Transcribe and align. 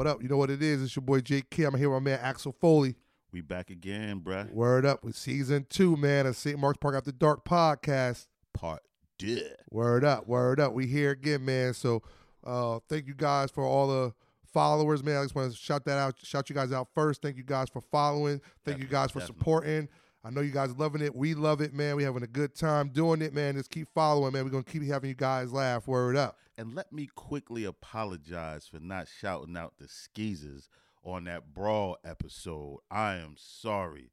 what 0.00 0.06
up? 0.06 0.22
You 0.22 0.30
know 0.30 0.38
what 0.38 0.48
it 0.48 0.62
is? 0.62 0.82
It's 0.82 0.96
your 0.96 1.02
boy 1.02 1.20
JK. 1.20 1.68
I'm 1.68 1.78
here 1.78 1.90
with 1.90 2.02
my 2.02 2.12
man 2.12 2.20
Axel 2.22 2.52
Foley. 2.52 2.94
We 3.32 3.42
back 3.42 3.68
again, 3.68 4.20
bruh. 4.20 4.50
Word 4.50 4.86
up 4.86 5.04
with 5.04 5.14
season 5.14 5.66
two, 5.68 5.94
man, 5.94 6.24
of 6.24 6.36
St. 6.36 6.58
Mark's 6.58 6.78
Park 6.78 6.94
After 6.94 7.12
Dark 7.12 7.44
podcast. 7.44 8.26
Part 8.54 8.80
two. 9.18 9.42
Word 9.70 10.02
up, 10.02 10.26
word 10.26 10.58
up. 10.58 10.72
We 10.72 10.86
here 10.86 11.10
again, 11.10 11.44
man. 11.44 11.74
So 11.74 12.02
uh 12.44 12.78
thank 12.88 13.08
you 13.08 13.14
guys 13.14 13.50
for 13.50 13.62
all 13.62 13.88
the 13.88 14.14
followers, 14.54 15.04
man. 15.04 15.18
I 15.18 15.24
just 15.24 15.34
want 15.34 15.52
to 15.52 15.58
shout 15.58 15.84
that 15.84 15.98
out, 15.98 16.14
shout 16.22 16.48
you 16.48 16.54
guys 16.54 16.72
out 16.72 16.88
first. 16.94 17.20
Thank 17.20 17.36
you 17.36 17.44
guys 17.44 17.68
for 17.68 17.82
following. 17.82 18.40
Thank 18.64 18.78
you 18.78 18.86
guys 18.86 19.10
for 19.10 19.18
definitely. 19.18 19.38
supporting. 19.38 19.88
I 20.22 20.30
know 20.30 20.42
you 20.42 20.50
guys 20.50 20.76
loving 20.76 21.00
it. 21.00 21.14
We 21.14 21.34
love 21.34 21.60
it, 21.60 21.72
man. 21.72 21.96
We 21.96 22.04
having 22.04 22.22
a 22.22 22.28
good 22.28 22.54
time 22.54 22.90
doing 22.90 23.22
it, 23.22 23.32
man. 23.32 23.54
Just 23.56 23.70
keep 23.70 23.88
following, 23.94 24.32
man. 24.32 24.44
We're 24.44 24.50
gonna 24.50 24.64
keep 24.64 24.82
having 24.84 25.08
you 25.08 25.14
guys 25.14 25.52
laugh. 25.52 25.86
Word 25.86 26.16
up. 26.16 26.36
And 26.58 26.74
let 26.74 26.92
me 26.92 27.08
quickly 27.14 27.64
apologize 27.64 28.66
for 28.66 28.80
not 28.80 29.08
shouting 29.08 29.56
out 29.56 29.74
the 29.78 29.88
skeezers 29.88 30.68
on 31.02 31.24
that 31.24 31.54
brawl 31.54 31.96
episode. 32.04 32.80
I 32.90 33.14
am 33.14 33.36
sorry 33.38 34.10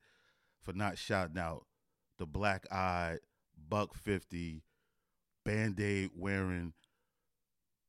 for 0.64 0.72
not 0.72 0.98
shouting 0.98 1.38
out 1.38 1.66
the 2.18 2.26
black 2.26 2.66
eyed, 2.72 3.20
buck 3.68 3.94
50, 3.94 4.64
band 5.46 5.80
aid 5.82 6.12
wearing, 6.16 6.72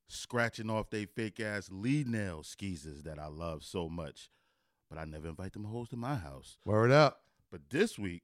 scratching 0.09 0.71
off 0.71 0.91
they 0.91 1.05
fake 1.05 1.39
ass 1.39 1.69
lead 1.71 2.09
nail 2.09 2.43
skeezers 2.43 3.05
that 3.05 3.21
I 3.21 3.29
love 3.29 3.63
so 3.63 3.89
much. 3.89 4.29
But 4.91 4.99
I 4.99 5.05
never 5.05 5.29
invite 5.29 5.53
them 5.53 5.65
hoes 5.65 5.89
to 5.91 5.97
my 5.97 6.17
house. 6.17 6.59
Word 6.65 6.91
up. 6.91 7.21
But 7.51 7.63
this 7.71 7.99
week, 7.99 8.23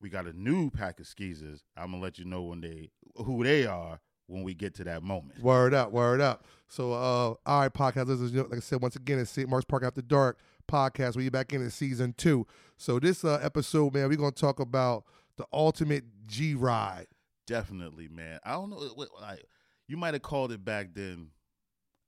we 0.00 0.08
got 0.08 0.26
a 0.26 0.32
new 0.32 0.70
pack 0.70 1.00
of 1.00 1.06
skeezers. 1.06 1.60
I'm 1.76 1.90
gonna 1.92 2.02
let 2.02 2.18
you 2.18 2.24
know 2.24 2.42
when 2.42 2.60
they 2.60 2.90
who 3.16 3.44
they 3.44 3.66
are 3.66 4.00
when 4.26 4.42
we 4.42 4.54
get 4.54 4.74
to 4.76 4.84
that 4.84 5.02
moment. 5.02 5.40
Word 5.42 5.74
up, 5.74 5.92
word 5.92 6.20
up. 6.20 6.44
So, 6.68 6.92
uh, 6.92 7.34
all 7.46 7.60
right, 7.60 7.72
podcast 7.72 8.06
listeners, 8.06 8.32
you 8.32 8.38
know, 8.38 8.48
like 8.48 8.56
I 8.56 8.60
said, 8.60 8.80
once 8.80 8.96
again, 8.96 9.18
it's 9.18 9.30
St. 9.30 9.48
Mark's 9.48 9.66
Park 9.66 9.84
After 9.84 10.00
Dark 10.02 10.38
podcast. 10.70 11.14
We're 11.16 11.30
back 11.30 11.52
in 11.52 11.60
in 11.62 11.70
season 11.70 12.14
two. 12.16 12.46
So, 12.78 12.98
this 12.98 13.24
uh, 13.24 13.38
episode, 13.42 13.94
man, 13.94 14.08
we're 14.08 14.16
gonna 14.16 14.30
talk 14.32 14.60
about 14.60 15.04
the 15.36 15.44
ultimate 15.52 16.04
G 16.26 16.54
ride. 16.54 17.06
Definitely, 17.46 18.08
man. 18.08 18.40
I 18.44 18.52
don't 18.52 18.70
know. 18.70 18.76
what- 18.94 19.10
Like 19.20 19.44
you 19.88 19.96
might 19.98 20.14
have 20.14 20.22
called 20.22 20.50
it 20.52 20.64
back 20.64 20.94
then 20.94 21.28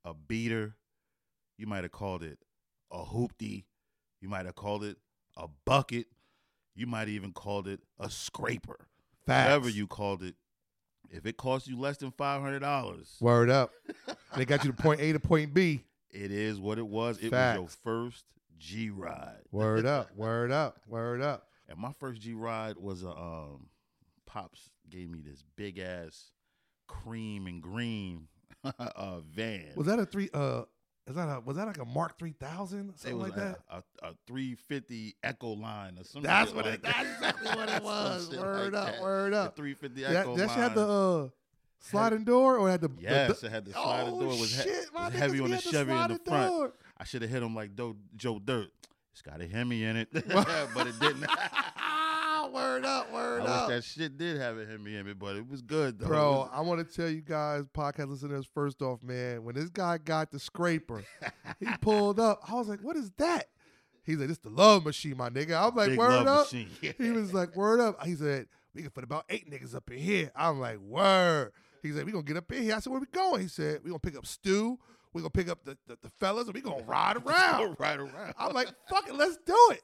a 0.03 0.13
beater. 0.15 0.75
You 1.59 1.67
might 1.67 1.83
have 1.83 1.91
called 1.91 2.23
it 2.23 2.39
a 2.91 3.03
hoopty. 3.03 3.65
You 4.21 4.29
might 4.29 4.45
have 4.47 4.55
called 4.55 4.83
it 4.83 4.97
a 5.35 5.47
bucket. 5.65 6.07
You 6.77 6.85
might 6.87 7.09
even 7.09 7.33
called 7.33 7.67
it 7.67 7.79
a 7.99 8.09
scraper. 8.09 8.77
Facts. 9.25 9.47
Whatever 9.49 9.69
you 9.69 9.87
called 9.87 10.21
it. 10.23 10.35
If 11.09 11.25
it 11.25 11.35
cost 11.35 11.67
you 11.67 11.77
less 11.79 11.97
than 11.97 12.11
five 12.11 12.41
hundred 12.41 12.59
dollars, 12.59 13.15
Word 13.19 13.49
up. 13.49 13.71
they 14.35 14.45
got 14.45 14.63
you 14.63 14.71
to 14.71 14.77
point 14.77 15.01
A 15.01 15.11
to 15.13 15.19
point 15.21 15.53
B. 15.53 15.83
it 16.11 16.31
is 16.31 16.59
what 16.59 16.77
it 16.77 16.85
was. 16.87 17.17
It 17.17 17.31
was 17.31 17.55
your 17.55 17.67
first 17.83 18.25
G 18.59 18.89
ride. 18.89 19.39
Word 19.51 19.85
up, 19.87 20.15
word 20.15 20.51
up, 20.51 20.79
word 20.87 21.21
up. 21.21 21.47
And 21.67 21.79
my 21.79 21.91
first 21.99 22.21
G 22.21 22.33
ride 22.33 22.77
was 22.77 23.03
a 23.03 23.09
um, 23.09 23.67
pops 24.25 24.69
gave 24.89 25.09
me 25.09 25.19
this 25.25 25.43
big 25.55 25.79
ass 25.79 26.31
cream 26.87 27.47
and 27.47 27.61
green 27.61 28.27
uh, 28.79 29.19
van. 29.21 29.71
Was 29.75 29.87
that 29.87 29.99
a 29.99 30.05
three? 30.05 30.29
Uh, 30.33 30.63
is 31.07 31.15
that 31.15 31.27
a 31.29 31.39
was 31.39 31.55
that 31.57 31.67
like 31.67 31.77
a 31.79 31.85
Mark 31.85 32.17
three 32.19 32.33
thousand 32.39 32.93
something 32.97 33.19
like 33.19 33.35
that? 33.35 33.59
a, 33.69 33.77
a, 34.03 34.09
a 34.09 34.13
350 34.27 35.15
Econoline 35.23 35.99
or 35.99 36.03
something. 36.03 36.23
That's 36.23 36.53
what 36.53 36.67
it. 36.67 36.83
That's 36.83 36.99
exactly 37.15 37.49
what 37.51 37.69
it 37.69 37.83
was. 37.83 38.35
Word 38.35 38.75
up, 38.75 39.01
word 39.01 39.33
up. 39.33 39.55
350 39.55 40.01
That, 40.01 40.15
Echo 40.17 40.35
that 40.35 40.47
line. 40.47 40.55
shit 40.55 40.63
had 40.63 40.75
the 40.75 40.87
uh, 40.87 41.27
sliding 41.79 42.23
door 42.23 42.57
or 42.57 42.69
had 42.69 42.81
the 42.81 42.89
the- 42.89 43.01
yes, 43.01 43.39
the, 43.39 43.47
it 43.47 43.51
had 43.51 43.65
the 43.65 43.71
sliding 43.71 44.13
oh, 44.15 44.19
door. 44.21 44.33
It 44.33 44.39
was, 44.39 44.55
he- 44.55 44.63
shit, 44.63 44.85
my 44.93 45.05
was 45.09 45.15
heavy 45.17 45.39
on 45.39 45.49
the 45.51 45.57
Chevy 45.59 45.91
in 45.91 46.07
the 46.09 46.19
front. 46.25 46.51
door. 46.51 46.73
I 46.97 47.03
should 47.03 47.21
have 47.21 47.31
hit 47.31 47.41
him 47.43 47.55
like 47.55 47.75
Do- 47.75 47.95
Joe 48.15 48.39
Dirt. 48.39 48.69
It's 49.13 49.21
got 49.21 49.41
a 49.41 49.47
Hemi 49.47 49.83
in 49.83 49.95
it, 49.97 50.09
but 50.27 50.87
it 50.87 50.99
didn't. 50.99 51.25
word 52.53 52.85
up, 52.85 53.11
word 53.13 53.41
I 53.43 53.45
up. 53.45 53.67
wish 53.69 53.75
that 53.77 53.83
shit 53.83 54.17
did 54.17 54.37
have 54.39 54.57
a 54.57 54.65
Hemi 54.65 54.95
in 54.95 55.07
it, 55.07 55.19
but 55.19 55.35
it 55.35 55.47
was 55.47 55.61
good 55.61 55.99
though. 55.99 56.07
Bro, 56.07 56.31
was- 56.31 56.49
I 56.53 56.61
want 56.61 56.87
to 56.87 56.95
tell 56.95 57.09
you 57.09 57.21
guys, 57.21 57.63
podcast 57.73 58.09
listeners, 58.09 58.45
first 58.53 58.81
off, 58.81 59.01
man, 59.03 59.43
when 59.43 59.55
this 59.55 59.69
guy 59.69 59.97
got 59.97 60.31
the 60.31 60.39
scraper, 60.39 61.03
he 61.59 61.67
pulled 61.81 62.19
up. 62.19 62.39
I 62.47 62.53
was 62.55 62.67
like, 62.67 62.81
what 62.81 62.95
is 62.97 63.11
that? 63.17 63.45
He's 64.03 64.17
like, 64.17 64.29
this 64.29 64.37
the 64.37 64.49
love 64.49 64.85
machine, 64.85 65.17
my 65.17 65.29
nigga. 65.29 65.61
I'm 65.61 65.75
like, 65.75 65.89
Big 65.89 65.97
word 65.99 66.09
love 66.25 66.27
up. 66.27 66.45
machine. 66.53 66.69
He 66.97 67.11
was 67.11 67.33
like, 67.33 67.55
word 67.55 67.79
up. 67.79 68.05
He 68.05 68.15
said, 68.15 68.47
we 68.73 68.81
can 68.81 68.91
put 68.91 69.03
about 69.03 69.25
eight 69.29 69.49
niggas 69.51 69.75
up 69.75 69.89
in 69.91 69.97
here. 69.97 70.31
I'm 70.35 70.59
like, 70.59 70.79
word. 70.79 71.51
He 71.83 71.91
said, 71.91 72.05
we 72.05 72.11
gonna 72.11 72.23
get 72.23 72.37
up 72.37 72.51
in 72.51 72.63
here. 72.63 72.75
I 72.75 72.79
said, 72.79 72.91
where 72.91 72.99
we 73.01 73.07
going? 73.07 73.41
He 73.41 73.47
said, 73.47 73.81
we 73.83 73.89
gonna 73.89 73.99
pick 73.99 74.17
up 74.17 74.25
Stu. 74.25 74.77
We 75.13 75.21
gonna 75.21 75.29
pick 75.31 75.49
up 75.49 75.63
the, 75.63 75.77
the, 75.87 75.97
the 76.03 76.09
fellas 76.19 76.45
and 76.45 76.53
we 76.53 76.61
gonna 76.61 76.83
ride 76.83 77.17
around. 77.25 77.75
ride 77.79 77.99
around. 77.99 78.33
I'm 78.37 78.53
like, 78.53 78.67
fuck 78.89 79.07
it, 79.09 79.15
let's 79.15 79.37
do 79.45 79.57
it. 79.71 79.81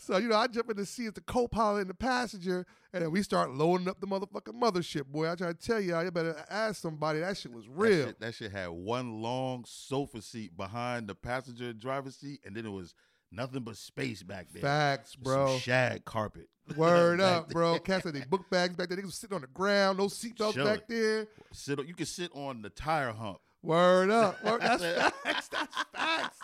So, 0.00 0.16
you 0.18 0.28
know, 0.28 0.36
I 0.36 0.46
jump 0.46 0.70
in 0.70 0.76
the 0.76 0.86
seat 0.86 1.08
as 1.08 1.12
the 1.14 1.20
co-pilot 1.20 1.80
and 1.80 1.90
the 1.90 1.94
passenger, 1.94 2.64
and 2.92 3.02
then 3.02 3.10
we 3.10 3.22
start 3.22 3.50
loading 3.52 3.88
up 3.88 4.00
the 4.00 4.06
motherfucking 4.06 4.54
mothership, 4.60 5.06
boy. 5.06 5.30
I 5.30 5.34
try 5.34 5.48
to 5.48 5.54
tell 5.54 5.80
y'all, 5.80 6.04
you 6.04 6.10
better 6.12 6.36
ask 6.48 6.80
somebody. 6.80 7.18
That 7.20 7.36
shit 7.36 7.52
was 7.52 7.64
That 7.64 7.72
real. 7.74 8.06
shit, 8.06 8.20
that 8.20 8.34
shit 8.34 8.52
had 8.52 8.68
one 8.68 9.20
long 9.20 9.64
sofa 9.66 10.22
seat 10.22 10.56
behind 10.56 11.08
the 11.08 11.14
passenger 11.16 11.70
and 11.70 11.80
driver's 11.80 12.16
seat, 12.16 12.40
and 12.46 12.54
then 12.56 12.64
it 12.64 12.70
was 12.70 12.94
nothing 13.32 13.62
but 13.62 13.76
space 13.76 14.22
back 14.22 14.46
there. 14.52 14.62
Facts, 14.62 15.14
Some 15.14 15.22
bro. 15.24 15.58
shag 15.58 16.04
carpet. 16.04 16.48
Word 16.76 17.20
up, 17.20 17.48
bro. 17.50 17.78
Cats 17.80 18.04
had 18.04 18.14
their 18.14 18.24
book 18.26 18.48
bags 18.50 18.76
back 18.76 18.88
there. 18.88 18.98
Niggas 18.98 19.04
was 19.06 19.14
sitting 19.16 19.34
on 19.34 19.40
the 19.40 19.46
ground, 19.48 19.98
no 19.98 20.06
seatbelts 20.06 20.62
back 20.64 20.86
there. 20.86 21.26
Sit, 21.52 21.78
on- 21.80 21.86
you 21.88 21.94
can 21.94 22.06
sit 22.06 22.30
on 22.34 22.62
the 22.62 22.70
tire 22.70 23.10
hump. 23.12 23.38
Word 23.62 24.10
up. 24.10 24.42
Word, 24.44 24.60
that's 24.60 24.82
facts. 25.24 25.48
That's 25.48 25.76
facts. 25.92 26.38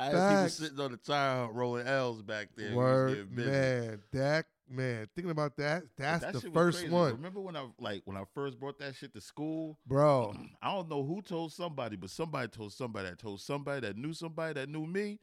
I 0.00 0.04
had 0.04 0.12
Facts. 0.14 0.30
people 0.30 0.48
sitting 0.48 0.84
on 0.84 0.90
the 0.92 0.96
tire 0.96 1.52
rolling 1.52 1.86
L's 1.86 2.22
back 2.22 2.48
there. 2.56 2.74
Word, 2.74 3.36
man. 3.36 4.00
That, 4.12 4.46
man. 4.66 5.06
Thinking 5.14 5.30
about 5.30 5.58
that, 5.58 5.82
that's 5.98 6.24
that 6.24 6.32
the 6.32 6.50
first 6.52 6.88
one. 6.88 7.12
Remember 7.12 7.40
when 7.40 7.54
I 7.54 7.66
like 7.78 8.00
when 8.06 8.16
I 8.16 8.22
first 8.34 8.58
brought 8.58 8.78
that 8.78 8.94
shit 8.96 9.12
to 9.12 9.20
school? 9.20 9.78
Bro, 9.86 10.34
I 10.62 10.72
don't 10.74 10.88
know 10.88 11.04
who 11.04 11.20
told 11.20 11.52
somebody, 11.52 11.96
but 11.96 12.08
somebody 12.08 12.48
told 12.48 12.72
somebody 12.72 13.10
that 13.10 13.18
told 13.18 13.42
somebody 13.42 13.80
that 13.86 13.98
knew 13.98 14.14
somebody 14.14 14.54
that 14.54 14.70
knew 14.70 14.86
me. 14.86 15.18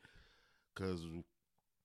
Cause 0.76 1.04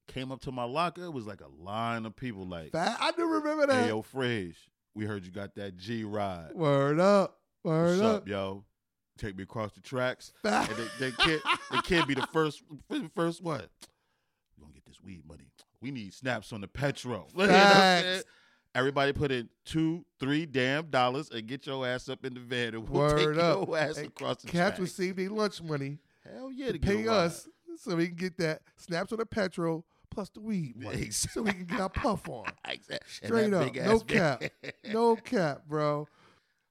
came 0.07 0.31
up 0.31 0.43
to 0.43 0.53
my 0.53 0.65
locker, 0.65 1.05
it 1.05 1.13
was 1.13 1.27
like 1.27 1.41
a 1.41 1.63
line 1.63 2.05
of 2.05 2.15
people 2.15 2.47
like, 2.47 2.73
Fa- 2.73 2.99
I 3.01 3.13
do 3.13 3.27
remember 3.27 3.67
that. 3.69 3.85
Hey 3.85 3.89
yo, 3.89 4.03
Fresh, 4.03 4.69
we 4.95 5.07
heard 5.07 5.25
you 5.25 5.33
got 5.33 5.55
that 5.55 5.79
G 5.79 6.05
ride. 6.05 6.51
Word 6.55 7.01
up. 7.01 7.39
Word 7.65 8.01
What's 8.01 8.03
up. 8.03 8.17
up, 8.23 8.29
yo? 8.29 8.65
Take 9.23 9.37
me 9.37 9.45
across 9.45 9.73
the 9.73 9.81
tracks. 9.81 10.33
And 10.45 10.69
they, 10.69 10.89
they 10.99 11.11
can't 11.13 11.43
they 11.71 11.79
can't 11.83 12.09
be 12.09 12.15
the 12.15 12.27
first 12.33 12.63
first 13.15 13.41
what? 13.43 13.69
We 14.59 14.63
gonna 14.63 14.75
get 14.75 14.85
this 14.85 15.01
weed 15.03 15.23
money. 15.29 15.45
We 15.81 15.91
need 15.93 16.13
snaps 16.13 16.53
on 16.53 16.61
the 16.61 16.69
petrol. 16.69 17.29
You 17.37 17.47
know 17.47 17.53
what 17.53 17.57
I'm 17.57 18.03
Facts. 18.03 18.25
Everybody 18.75 19.13
put 19.13 19.31
in 19.31 19.49
two, 19.67 20.05
three 20.19 20.47
damn 20.47 20.87
dollars 20.87 21.31
and 21.31 21.47
get 21.47 21.67
your 21.67 21.87
ass 21.87 22.09
up 22.09 22.25
in 22.25 22.35
the 22.35 22.41
van 22.41 22.75
and 22.75 22.89
we'll 22.89 23.03
Word 23.03 23.19
take 23.35 23.43
up. 23.45 23.69
your 23.69 23.77
ass 23.79 23.97
Hey, 23.99 24.07
across 24.07 24.39
the 24.43 24.49
Cats 24.49 24.77
tracks. 24.77 24.81
receive 24.81 25.17
their 25.17 25.29
lunch 25.31 25.63
money 25.63 25.99
Hell 26.29 26.51
yeah, 26.51 26.67
to 26.69 26.73
to 26.73 26.79
pay 26.79 27.07
us 27.07 27.49
so 27.77 27.95
we 27.97 28.07
can 28.09 28.17
get 28.17 28.39
that 28.39 28.63
snaps 28.77 29.13
on 29.13 29.19
the 29.19 29.27
petrol 29.27 29.85
plus 30.11 30.31
the 30.31 30.41
weed 30.41 30.75
money. 30.77 31.11
so 31.11 31.43
we 31.43 31.53
can 31.53 31.65
get 31.65 31.81
our 31.81 31.89
puff 31.91 32.29
on. 32.29 32.47
Exactly. 32.69 33.27
Straight 33.29 33.53
up. 33.55 33.75
No 33.75 34.01
cap. 34.01 34.43
No 34.91 35.17
cap, 35.17 35.63
bro. 35.69 36.07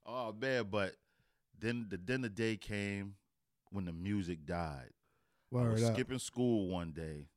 Oh 0.06 0.34
man, 0.40 0.66
but 0.70 0.94
then 1.62 1.88
the 1.90 1.98
then 1.98 2.22
the 2.22 2.30
day 2.30 2.58
came 2.58 3.16
when 3.72 3.86
the 3.86 3.94
music 3.94 4.46
died. 4.46 4.90
I 5.54 5.70
was 5.70 5.84
up. 5.84 5.94
skipping 5.94 6.20
school 6.20 6.68
one 6.68 6.92
day 6.92 7.28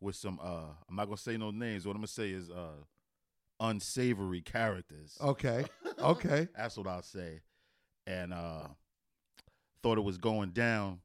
with 0.00 0.16
some 0.16 0.38
uh 0.42 0.72
I'm 0.88 0.96
not 0.96 1.06
gonna 1.06 1.16
say 1.16 1.36
no 1.36 1.50
names. 1.50 1.86
What 1.86 1.92
I'm 1.92 1.98
gonna 1.98 2.08
say 2.08 2.30
is 2.30 2.50
uh 2.50 2.82
unsavory 3.60 4.40
characters. 4.42 5.16
Okay. 5.20 5.64
Okay. 6.00 6.46
That's 6.56 6.76
what 6.76 6.86
I'll 6.86 7.02
say. 7.02 7.40
And 8.06 8.32
uh 8.32 8.68
thought 9.82 9.98
it 9.98 10.04
was 10.04 10.16
going 10.16 10.50
down. 10.50 11.00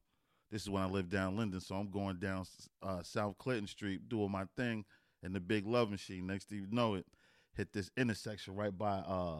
This 0.51 0.61
is 0.61 0.69
when 0.69 0.83
I 0.83 0.85
lived 0.85 1.09
down 1.09 1.35
Linden, 1.35 1.61
so 1.61 1.73
I'm 1.75 1.89
going 1.89 2.17
down 2.17 2.45
uh, 2.83 3.01
South 3.01 3.39
Clinton 3.39 3.65
Street 3.65 4.07
doing 4.07 4.29
my 4.31 4.45
thing 4.55 4.85
in 5.23 5.33
the 5.33 5.39
big 5.39 5.65
love 5.65 5.89
machine. 5.89 6.27
Next 6.27 6.49
thing 6.49 6.59
you 6.59 6.67
know 6.69 6.93
it, 6.93 7.07
hit 7.55 7.73
this 7.73 7.89
intersection 7.97 8.55
right 8.55 8.77
by 8.77 8.97
uh 8.99 9.39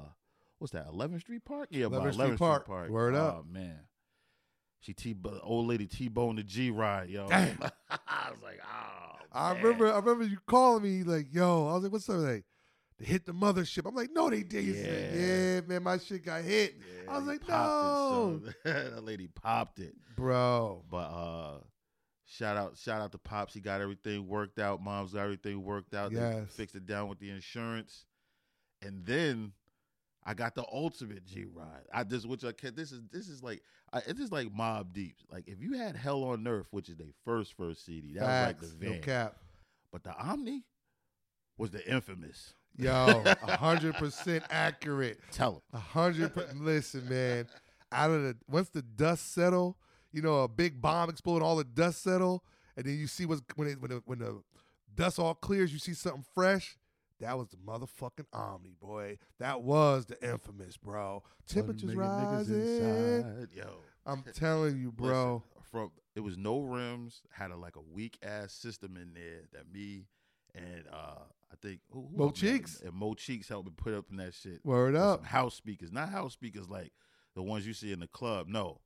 what's 0.63 0.71
that, 0.71 0.88
11th 0.88 1.19
Street 1.19 1.44
Park? 1.44 1.68
Yeah, 1.71 1.89
by 1.89 1.98
11th 1.98 2.13
11th 2.13 2.24
Street 2.25 2.38
Park. 2.39 2.89
Word 2.89 3.15
oh, 3.15 3.19
up. 3.19 3.45
man. 3.45 3.80
She 4.80 4.94
T 4.94 5.13
old 5.44 5.68
lady 5.68 5.86
T 5.88 6.07
boned 6.07 6.38
the 6.39 6.44
G 6.44 6.71
ride, 6.71 7.10
yo. 7.10 7.27
Damn. 7.27 7.57
I 7.89 8.31
was 8.31 8.42
like, 8.42 8.60
oh 8.63 9.15
I 9.31 9.54
man. 9.54 9.62
remember 9.63 9.92
I 9.94 9.98
remember 9.98 10.24
you 10.25 10.38
calling 10.48 10.83
me 10.83 11.04
like, 11.04 11.27
yo, 11.33 11.68
I 11.68 11.74
was 11.74 11.83
like, 11.83 11.92
what's 11.92 12.10
up? 12.10 12.18
Like, 12.18 12.45
they 12.98 13.06
hit 13.06 13.25
the 13.25 13.33
mothership. 13.33 13.88
I'm 13.88 13.95
like, 13.95 14.12
no, 14.13 14.30
they 14.30 14.44
did. 14.44 14.63
You 14.63 14.74
said, 14.75 15.15
Yeah. 15.15 15.21
yeah, 15.21 15.62
man, 15.68 15.83
my 15.83 15.98
shit 15.98 16.24
got 16.25 16.44
hit. 16.44 16.75
I 17.10 17.18
was 17.18 17.27
like, 17.27 17.48
no. 17.48 18.42
it, 18.45 18.56
that 18.63 19.04
lady 19.04 19.27
popped 19.27 19.80
it. 19.80 19.95
Bro. 20.15 20.83
But 20.89 20.98
uh 20.98 21.57
shout 22.25 22.56
out 22.56 22.77
shout 22.77 23.01
out 23.01 23.12
to 23.12 23.18
Pops. 23.18 23.54
He 23.54 23.60
got 23.60 23.81
everything 23.81 24.27
worked 24.30 24.60
out. 24.60 24.81
Mom's 24.81 25.12
got 25.13 25.24
everything 25.24 25.62
worked 25.63 25.94
out. 25.94 26.12
They 26.13 26.19
Yes. 26.19 26.54
fixed 26.54 26.75
it 26.75 26.86
down 26.86 27.10
with 27.10 27.19
the 27.19 27.30
insurance. 27.31 28.06
And 28.81 29.06
then 29.06 29.54
I 30.25 30.34
got 30.34 30.56
the 30.56 30.66
ultimate 30.72 31.25
G 31.25 31.42
mm-hmm. 31.42 31.60
ride. 31.60 31.86
I 31.94 32.04
just 32.04 32.28
which 32.28 32.44
I 32.44 32.52
can. 32.52 32.75
This 32.75 32.92
is 32.92 33.02
this 33.12 33.28
is 33.28 33.44
like 33.44 33.62
I, 33.92 34.00
it's 34.00 34.20
just 34.20 34.31
like 34.31 34.48
Mobb 34.48 34.94
Deep. 34.94 35.16
Like 35.31 35.48
if 35.48 35.62
you 35.62 35.74
had 35.74 35.96
Hell 35.96 36.24
on 36.24 36.48
Earth, 36.48 36.68
which 36.72 36.90
is 36.90 36.96
their 36.96 37.08
first 37.25 37.56
first 37.58 37.86
CD, 37.86 38.14
that 38.14 38.25
Facts, 38.25 38.62
was 38.62 38.72
like 38.72 38.80
the 38.80 38.86
no 38.86 38.92
van. 38.94 39.02
cap. 39.02 39.36
But 39.92 40.04
the 40.04 40.16
Omni 40.16 40.64
was 41.58 41.72
the 41.72 41.88
infamous. 41.88 42.54
Yo, 42.75 43.24
a 43.25 43.58
hundred 43.58 43.96
percent 43.96 44.44
accurate. 44.50 45.20
Tell 45.31 45.54
him. 45.56 45.62
A 45.74 45.80
hundred. 45.80 46.31
Listen, 46.56 47.08
man. 47.08 47.48
Out 47.92 48.10
of 48.10 48.24
the 48.24 48.36
once 48.50 48.70
the 48.70 48.81
dust 48.81 49.34
settle, 49.34 49.78
you 50.12 50.22
know, 50.22 50.44
a 50.44 50.48
big 50.48 50.81
bomb 50.81 51.10
explode, 51.10 51.44
all 51.44 51.56
the 51.56 51.64
dust 51.64 52.02
settle, 52.02 52.44
and 52.75 52.86
then 52.86 52.98
you 52.98 53.06
see 53.06 53.25
what's 53.25 53.42
when 53.56 53.68
it, 53.68 53.81
when 53.81 53.92
the, 53.92 54.02
when 54.06 54.20
the 54.20 54.42
dust 54.96 55.20
all 55.20 55.36
clears, 55.36 55.72
you 55.72 55.80
see 55.80 55.94
something 55.94 56.25
fresh. 56.34 56.78
That 57.19 57.38
was 57.38 57.48
the 57.50 57.57
motherfucking 57.57 58.25
Omni, 58.33 58.75
boy. 58.81 59.18
That 59.39 59.62
was 59.63 60.06
the 60.06 60.21
infamous, 60.24 60.77
bro. 60.77 61.24
Temperatures 61.48 61.95
One 61.95 61.98
million 61.98 62.18
niggas 62.18 62.38
rising. 62.38 62.60
inside. 62.62 63.48
Yo, 63.56 63.75
I'm 64.06 64.24
telling 64.33 64.77
you, 64.77 64.92
bro. 64.92 65.44
Listen, 65.45 65.63
from 65.71 65.92
it 66.15 66.19
was 66.19 66.38
no 66.38 66.60
rims, 66.60 67.21
had 67.31 67.51
a 67.51 67.56
like 67.56 67.75
a 67.75 67.81
weak 67.81 68.18
ass 68.21 68.51
system 68.54 68.98
in 68.98 69.13
there 69.13 69.42
that 69.54 69.71
me 69.74 70.06
and 70.56 70.83
uh 70.92 71.24
I 71.51 71.56
think 71.62 71.80
who, 71.92 72.07
who 72.12 72.18
Mo 72.18 72.24
helped? 72.25 72.38
Cheeks. 72.39 72.81
and 72.81 72.94
Mo 72.94 73.13
Cheeks 73.13 73.48
helped 73.48 73.68
me 73.68 73.74
put 73.75 73.94
up 73.94 74.06
in 74.12 74.18
that 74.18 74.33
shit. 74.33 74.60
Word 74.65 74.95
up. 74.95 75.19
some 75.19 75.25
house 75.27 75.56
speakers, 75.56 75.92
not 75.92 76.10
house 76.10 76.33
speakers 76.33 76.68
like 76.69 76.92
the 77.36 77.42
ones 77.44 77.65
you 77.65 77.74
see 77.74 77.92
in 77.92 78.00
the 78.00 78.07
club. 78.07 78.48
No, 78.48 78.81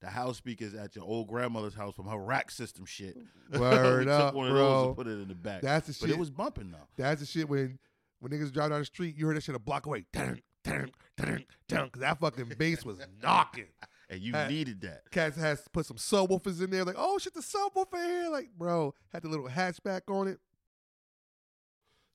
the 0.00 0.08
house 0.08 0.36
speakers 0.38 0.74
at 0.74 0.96
your 0.96 1.04
old 1.04 1.28
grandmother's 1.28 1.74
house 1.74 1.94
from 1.94 2.06
her 2.06 2.18
rack 2.18 2.50
system 2.50 2.84
shit. 2.86 3.16
Word 3.58 4.06
we 4.06 4.12
up, 4.12 4.28
took 4.28 4.34
one 4.34 4.46
of 4.48 4.52
bro. 4.52 4.62
those 4.68 4.86
and 4.88 4.96
put 4.96 5.06
it 5.06 5.20
in 5.20 5.28
the 5.28 5.34
back. 5.34 5.62
That's 5.62 5.86
the 5.88 5.96
but 6.00 6.08
shit. 6.08 6.16
it 6.16 6.18
was 6.20 6.30
bumping 6.30 6.70
though. 6.70 6.88
That's 6.96 7.20
the 7.20 7.26
shit 7.26 7.48
when 7.48 7.78
when 8.20 8.32
niggas 8.32 8.52
drive 8.52 8.70
down 8.70 8.80
the 8.80 8.84
street, 8.84 9.16
you 9.16 9.26
heard 9.26 9.36
that 9.36 9.42
shit 9.42 9.54
a 9.54 9.58
block 9.58 9.86
away. 9.86 10.04
Dun, 10.12 10.40
dun, 10.64 10.90
dun, 11.16 11.44
dun, 11.68 11.90
cause 11.90 12.00
that 12.00 12.18
fucking 12.20 12.52
bass 12.58 12.84
was 12.84 12.98
knocking. 13.22 13.66
And 14.10 14.20
you 14.20 14.34
Uh, 14.34 14.48
needed 14.48 14.80
that. 14.82 15.10
Cats 15.10 15.36
has 15.36 15.62
to 15.62 15.70
put 15.70 15.86
some 15.86 15.96
subwoofers 15.96 16.60
in 16.62 16.70
there, 16.70 16.84
like, 16.84 16.96
oh 16.98 17.18
shit, 17.18 17.32
the 17.32 17.40
subwoofer 17.40 17.94
here. 18.04 18.28
Like, 18.28 18.50
bro, 18.58 18.92
had 19.12 19.22
the 19.22 19.28
little 19.28 19.48
hatchback 19.48 20.02
on 20.08 20.26
it. 20.28 20.38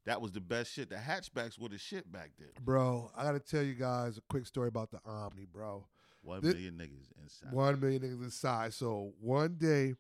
That 0.05 0.21
was 0.21 0.31
the 0.33 0.41
best 0.41 0.71
shit. 0.73 0.89
The 0.89 0.97
hatchbacks 0.97 1.57
were 1.57 1.69
the 1.69 1.79
shit 1.79 2.11
back 2.11 2.31
then. 2.37 2.49
Bro, 2.61 3.11
I 3.15 3.23
gotta 3.23 3.39
tell 3.39 3.63
you 3.63 3.73
guys 3.73 4.17
a 4.17 4.21
quick 4.29 4.45
story 4.45 4.67
about 4.67 4.91
the 4.91 4.99
Omni, 5.05 5.45
bro. 5.51 5.87
One 6.25 6.41
Thi- 6.41 6.47
million 6.49 6.73
niggas 6.73 7.21
inside. 7.21 7.53
One 7.53 7.79
million 7.79 8.01
niggas 8.01 8.23
inside. 8.23 8.73
So 8.73 9.13
one 9.21 9.55
day, 9.57 9.93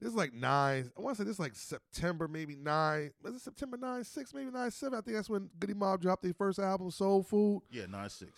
this 0.00 0.10
is 0.10 0.14
like 0.14 0.34
nine. 0.34 0.90
I 0.96 1.00
want 1.00 1.16
to 1.16 1.22
say 1.22 1.26
this 1.26 1.34
is 1.36 1.40
like 1.40 1.54
September, 1.54 2.28
maybe 2.28 2.56
nine. 2.56 3.12
Was 3.22 3.34
it 3.36 3.40
September 3.40 3.76
nine, 3.76 4.04
six, 4.04 4.34
maybe 4.34 4.50
nine, 4.50 4.70
seven? 4.70 4.98
I 4.98 5.02
think 5.02 5.16
that's 5.16 5.30
when 5.30 5.48
Goodie 5.58 5.74
Mob 5.74 6.00
dropped 6.02 6.22
their 6.22 6.34
first 6.34 6.58
album, 6.58 6.90
Soul 6.90 7.22
Food. 7.22 7.62
Yeah, 7.70 7.86
nine 7.88 8.10
six. 8.10 8.32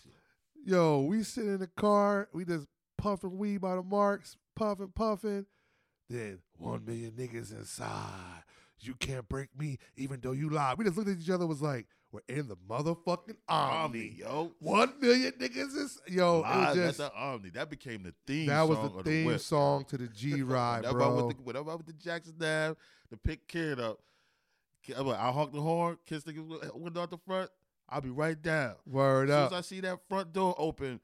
Yo, 0.65 1.03
we 1.03 1.23
sit 1.23 1.45
in 1.45 1.59
the 1.59 1.67
car, 1.67 2.29
we 2.33 2.45
just 2.45 2.67
puffing 2.97 3.37
weed 3.37 3.59
by 3.59 3.75
the 3.77 3.83
marks, 3.83 4.37
puffing, 4.57 4.93
puffing. 4.95 5.47
Then 6.09 6.39
one 6.59 6.85
million 6.85 7.13
niggas 7.13 7.53
inside. 7.53 8.45
You 8.81 8.95
can't 8.95 9.29
break 9.29 9.49
me, 9.59 9.79
even 9.97 10.21
though 10.21 10.33
you 10.33 10.51
lie. 10.51 10.75
We 10.77 10.85
just 10.85 10.97
looked 10.97 11.09
at 11.09 11.19
each 11.19 11.31
other, 11.31 11.47
was 11.47 11.63
like, 11.63 11.87
we're 12.15 12.37
in 12.37 12.47
the 12.47 12.57
motherfucking 12.57 13.37
Omni. 13.49 14.15
yo. 14.19 14.53
One 14.61 14.95
million 15.01 15.33
niggas 15.33 15.77
is 15.77 16.01
yo. 16.07 16.39
It 16.39 16.43
was 16.43 16.77
just 16.77 17.01
at 17.01 17.13
the 17.13 17.19
Omni. 17.19 17.51
That 17.51 17.69
became 17.69 18.05
the 18.05 18.15
theme. 18.25 18.47
that 18.47 18.69
was 18.69 18.79
the 18.79 19.03
theme 19.03 19.27
whip. 19.27 19.41
song 19.41 19.85
to 19.87 19.99
the 19.99 20.07
G 20.07 20.43
ride, 20.45 20.83
bro. 20.83 21.05
I 21.05 21.23
went 21.23 21.37
to, 21.37 21.43
whenever 21.43 21.71
I 21.71 21.75
went 21.75 21.89
to 21.89 21.93
Jackson 21.93 22.35
Dab 22.39 22.77
to 23.11 23.17
pick 23.17 23.49
kid 23.49 23.81
up, 23.81 23.99
like, 24.89 25.19
I'll 25.19 25.33
honk 25.33 25.53
the 25.53 25.61
horn, 25.61 25.99
kiss 26.07 26.23
the 26.23 26.33
window 26.75 27.03
out 27.03 27.11
the 27.11 27.19
front. 27.19 27.51
I'll 27.89 28.01
be 28.01 28.11
right 28.11 28.41
down. 28.41 28.75
Word 28.87 29.29
As 29.29 29.35
soon 29.35 29.45
up. 29.47 29.53
as 29.53 29.59
I 29.59 29.61
see 29.63 29.81
that 29.81 29.99
front 30.09 30.33
door 30.33 30.55
open, 30.57 31.01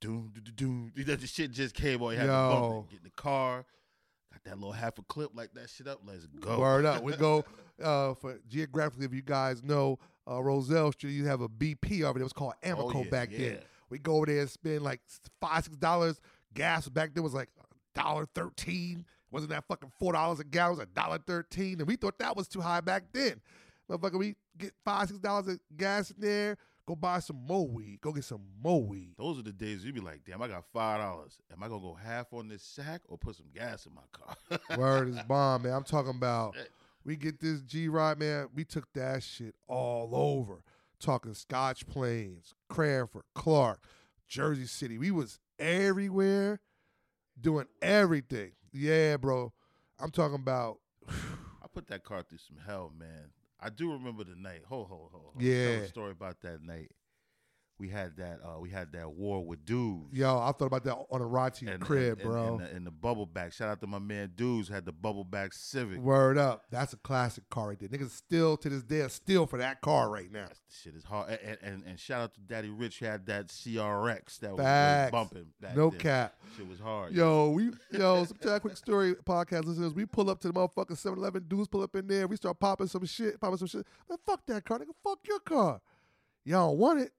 doom, 0.00 0.32
doom, 0.34 0.92
doom, 0.94 1.04
that 1.06 1.20
the 1.20 1.26
shit 1.26 1.52
just 1.52 1.74
came 1.74 2.02
on. 2.02 2.12
You 2.12 2.18
had 2.18 2.26
to 2.26 2.32
Yo. 2.32 2.50
bump 2.50 2.86
it. 2.86 2.90
Get 2.90 2.98
in 2.98 3.04
the 3.04 3.22
car, 3.22 3.64
got 4.30 4.44
that 4.44 4.56
little 4.56 4.72
half 4.72 4.98
a 4.98 5.02
clip, 5.02 5.30
like 5.34 5.54
that 5.54 5.70
shit 5.70 5.88
up. 5.88 6.00
Let's 6.04 6.26
go. 6.26 6.58
Word 6.60 6.84
up. 6.84 7.02
We 7.02 7.14
go 7.16 7.44
uh, 7.82 8.14
for 8.14 8.38
geographically, 8.48 9.06
if 9.06 9.14
you 9.14 9.22
guys 9.22 9.62
know, 9.62 9.98
uh, 10.28 10.42
Roselle 10.42 10.92
Street, 10.92 11.12
you 11.12 11.26
have 11.26 11.40
a 11.40 11.48
BP 11.48 12.02
of 12.02 12.16
it. 12.16 12.20
It 12.20 12.24
was 12.24 12.32
called 12.32 12.54
Amoco 12.64 12.94
Oh, 12.96 13.02
yeah, 13.04 13.10
back 13.10 13.28
yeah. 13.32 13.38
then. 13.38 13.58
We 13.90 13.98
go 13.98 14.16
over 14.16 14.26
there 14.26 14.40
and 14.40 14.50
spend 14.50 14.82
like 14.82 15.00
five, 15.40 15.64
six 15.64 15.76
dollars. 15.76 16.20
Gas 16.54 16.88
back 16.88 17.14
then 17.14 17.22
was 17.24 17.34
like 17.34 17.48
dollar 17.94 18.26
thirteen. 18.34 19.04
Wasn't 19.32 19.50
that 19.50 19.64
fucking 19.68 19.92
four 19.98 20.12
dollars 20.12 20.40
a 20.40 20.44
gallon? 20.44 20.72
It 20.72 20.78
was 20.78 20.82
a 20.82 20.86
dollar 20.86 21.18
thirteen, 21.26 21.78
and 21.78 21.86
we 21.88 21.96
thought 21.96 22.18
that 22.18 22.36
was 22.36 22.48
too 22.48 22.60
high 22.60 22.80
back 22.80 23.04
then. 23.12 23.40
Motherfucker, 23.88 24.18
we 24.18 24.36
get 24.58 24.72
five, 24.84 25.08
six 25.08 25.18
dollars 25.18 25.48
of 25.48 25.58
gas 25.76 26.10
in 26.10 26.16
there. 26.20 26.56
Go 26.86 26.96
buy 26.96 27.20
some 27.20 27.36
more 27.46 27.68
weed. 27.68 28.00
Go 28.00 28.12
get 28.12 28.24
some 28.24 28.42
more 28.60 28.82
weed. 28.84 29.14
Those 29.16 29.38
are 29.38 29.42
the 29.42 29.52
days 29.52 29.84
you'd 29.84 29.94
be 29.94 30.00
like, 30.00 30.22
damn, 30.26 30.42
I 30.42 30.48
got 30.48 30.64
five 30.72 31.00
dollars. 31.00 31.38
Am 31.52 31.62
I 31.62 31.68
gonna 31.68 31.80
go 31.80 31.94
half 31.94 32.32
on 32.32 32.48
this 32.48 32.62
sack 32.62 33.02
or 33.08 33.16
put 33.18 33.36
some 33.36 33.46
gas 33.54 33.86
in 33.86 33.92
my 33.94 34.02
car? 34.12 34.58
Word 34.78 35.08
is 35.08 35.20
bomb, 35.28 35.62
man. 35.62 35.72
I'm 35.72 35.84
talking 35.84 36.10
about 36.16 36.56
we 37.04 37.16
get 37.16 37.40
this 37.40 37.62
G 37.62 37.88
ride, 37.88 38.18
man. 38.18 38.48
We 38.54 38.64
took 38.64 38.92
that 38.94 39.22
shit 39.22 39.54
all 39.66 40.10
over. 40.14 40.62
Talking 40.98 41.32
Scotch 41.32 41.86
Plains, 41.86 42.54
Cranford, 42.68 43.22
Clark, 43.34 43.82
Jersey 44.28 44.66
City. 44.66 44.98
We 44.98 45.10
was 45.10 45.38
everywhere 45.58 46.60
doing 47.40 47.66
everything. 47.80 48.52
Yeah, 48.72 49.16
bro. 49.16 49.52
I'm 49.98 50.10
talking 50.10 50.36
about 50.36 50.78
I 51.08 51.66
put 51.72 51.86
that 51.88 52.04
car 52.04 52.22
through 52.22 52.38
some 52.38 52.58
hell, 52.66 52.92
man. 52.98 53.30
I 53.58 53.70
do 53.70 53.92
remember 53.92 54.24
the 54.24 54.36
night. 54.36 54.62
Ho 54.68 54.84
ho 54.84 55.08
ho. 55.12 55.20
ho. 55.24 55.32
Yeah. 55.38 55.76
Tell 55.76 55.84
a 55.84 55.88
story 55.88 56.10
about 56.12 56.40
that 56.42 56.62
night. 56.62 56.92
We 57.80 57.88
had 57.88 58.16
that. 58.18 58.40
Uh, 58.44 58.60
we 58.60 58.68
had 58.68 58.92
that 58.92 59.10
war 59.10 59.42
with 59.44 59.64
dudes. 59.64 60.12
yo, 60.12 60.38
I 60.38 60.52
thought 60.52 60.66
about 60.66 60.84
that 60.84 60.96
on 61.10 61.22
a 61.22 61.26
ride 61.26 61.54
to 61.54 61.64
your 61.64 61.74
And- 61.74 61.82
crib, 61.82 62.20
and, 62.20 62.28
bro. 62.30 62.58
And, 62.58 62.60
and, 62.60 62.86
the, 62.86 62.90
the 62.90 62.96
bubble 62.96 63.24
back. 63.24 63.52
Shout 63.54 63.68
out 63.70 63.80
to 63.80 63.86
my 63.86 63.98
man 63.98 64.32
Dudes 64.36 64.68
had 64.68 64.84
the 64.84 64.92
bubble 64.92 65.24
back 65.24 65.54
Civic. 65.54 65.98
Word 65.98 66.36
up. 66.36 66.64
That's 66.70 66.92
a 66.92 66.98
classic 66.98 67.48
car 67.48 67.68
right 67.68 67.78
there. 67.78 67.88
Niggas 67.88 68.10
still 68.10 68.56
to 68.58 68.68
this 68.68 68.82
day 68.82 69.00
are 69.00 69.08
still 69.08 69.46
for 69.46 69.56
that 69.58 69.80
car 69.80 70.10
right 70.10 70.30
now. 70.30 70.46
That 70.46 70.56
shit 70.68 70.94
is 70.94 71.04
hard. 71.04 71.38
And, 71.62 71.82
and, 71.86 71.98
shout 71.98 72.20
out 72.20 72.34
to 72.34 72.40
Daddy 72.40 72.68
Rich 72.68 72.98
who 72.98 73.06
had 73.06 73.24
that 73.26 73.48
CRX 73.48 74.38
that 74.40 74.50
was 74.52 74.60
Facts. 74.60 75.04
like 75.04 75.12
bumping. 75.12 75.46
Back 75.60 75.76
No 75.76 75.88
then. 75.90 75.98
cap. 76.00 76.34
Shit 76.56 76.68
was 76.68 76.80
hard. 76.80 77.12
Yo, 77.14 77.50
we 77.50 77.70
yo, 77.92 78.24
some 78.24 78.36
a 78.52 78.60
quick 78.60 78.76
story, 78.76 79.14
podcast 79.14 79.64
listeners. 79.64 79.94
We 79.94 80.04
pull 80.04 80.28
up 80.28 80.40
to 80.40 80.48
the 80.48 80.54
motherfucking 80.54 81.02
7-Eleven, 81.02 81.44
dudes 81.48 81.68
pull 81.68 81.82
up 81.82 81.94
in 81.96 82.06
there, 82.06 82.26
we 82.26 82.36
start 82.36 82.58
popping 82.60 82.88
some 82.88 83.06
shit, 83.06 83.40
popping 83.40 83.56
some 83.58 83.68
shit. 83.68 83.86
Man, 84.08 84.18
fuck 84.26 84.44
that 84.46 84.64
car, 84.64 84.78
nigga. 84.78 84.92
Fuck 85.02 85.20
your 85.26 85.40
car. 85.40 85.80
Y'all 86.44 86.76
want 86.76 87.00
it. 87.00 87.12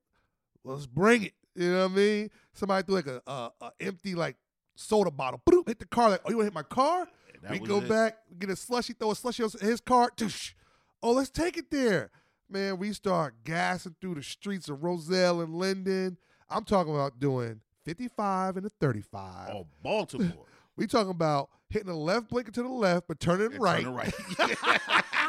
Let's 0.64 0.86
bring 0.86 1.24
it. 1.24 1.34
You 1.56 1.72
know 1.72 1.84
what 1.84 1.92
I 1.92 1.96
mean? 1.96 2.30
Somebody 2.54 2.86
threw 2.86 2.96
like 2.96 3.08
a, 3.08 3.22
a, 3.28 3.50
a 3.62 3.72
empty 3.82 4.16
like 4.16 4.38
soda 4.76 5.12
bottle. 5.12 5.42
Boop, 5.50 5.68
hit 5.68 5.80
the 5.80 5.86
car 5.86 6.10
like, 6.10 6.22
oh, 6.26 6.30
you 6.30 6.38
wanna 6.38 6.48
hit 6.48 6.54
my 6.54 6.64
car? 6.64 7.08
That 7.44 7.52
we 7.52 7.60
go 7.60 7.80
it. 7.80 7.90
back, 7.90 8.18
get 8.38 8.50
a 8.52 8.56
slushy, 8.56 8.94
throw 8.94 9.12
a 9.12 9.16
slushy 9.16 9.44
on 9.44 9.50
his 9.60 9.82
car. 9.82 10.12
Toosh. 10.16 10.54
Oh, 11.02 11.14
let's 11.14 11.32
take 11.32 11.58
it 11.58 11.72
there. 11.72 12.12
Man, 12.50 12.78
we 12.78 12.94
start 12.94 13.36
gassing 13.44 13.96
through 14.00 14.16
the 14.16 14.24
streets 14.24 14.70
of 14.70 14.84
Roselle 14.84 15.42
and 15.42 15.56
Linden. 15.56 16.18
I'm 16.50 16.66
talking 16.66 16.94
about 16.94 17.20
doing 17.20 17.62
55 17.86 18.58
and 18.58 18.66
a 18.66 18.70
35. 18.70 19.50
Oh, 19.54 19.68
Baltimore. 19.82 20.46
We 20.78 20.88
talking 20.88 21.12
about 21.12 21.50
hitting 21.70 21.90
the 21.90 21.94
left 21.96 22.30
blinker 22.30 22.52
to 22.54 22.64
the 22.64 22.70
left, 22.70 23.08
but 23.08 23.20
turning 23.20 23.52
And 23.52 23.62
right. 23.62 23.84
turn 23.84 23.94
right. 23.94 24.14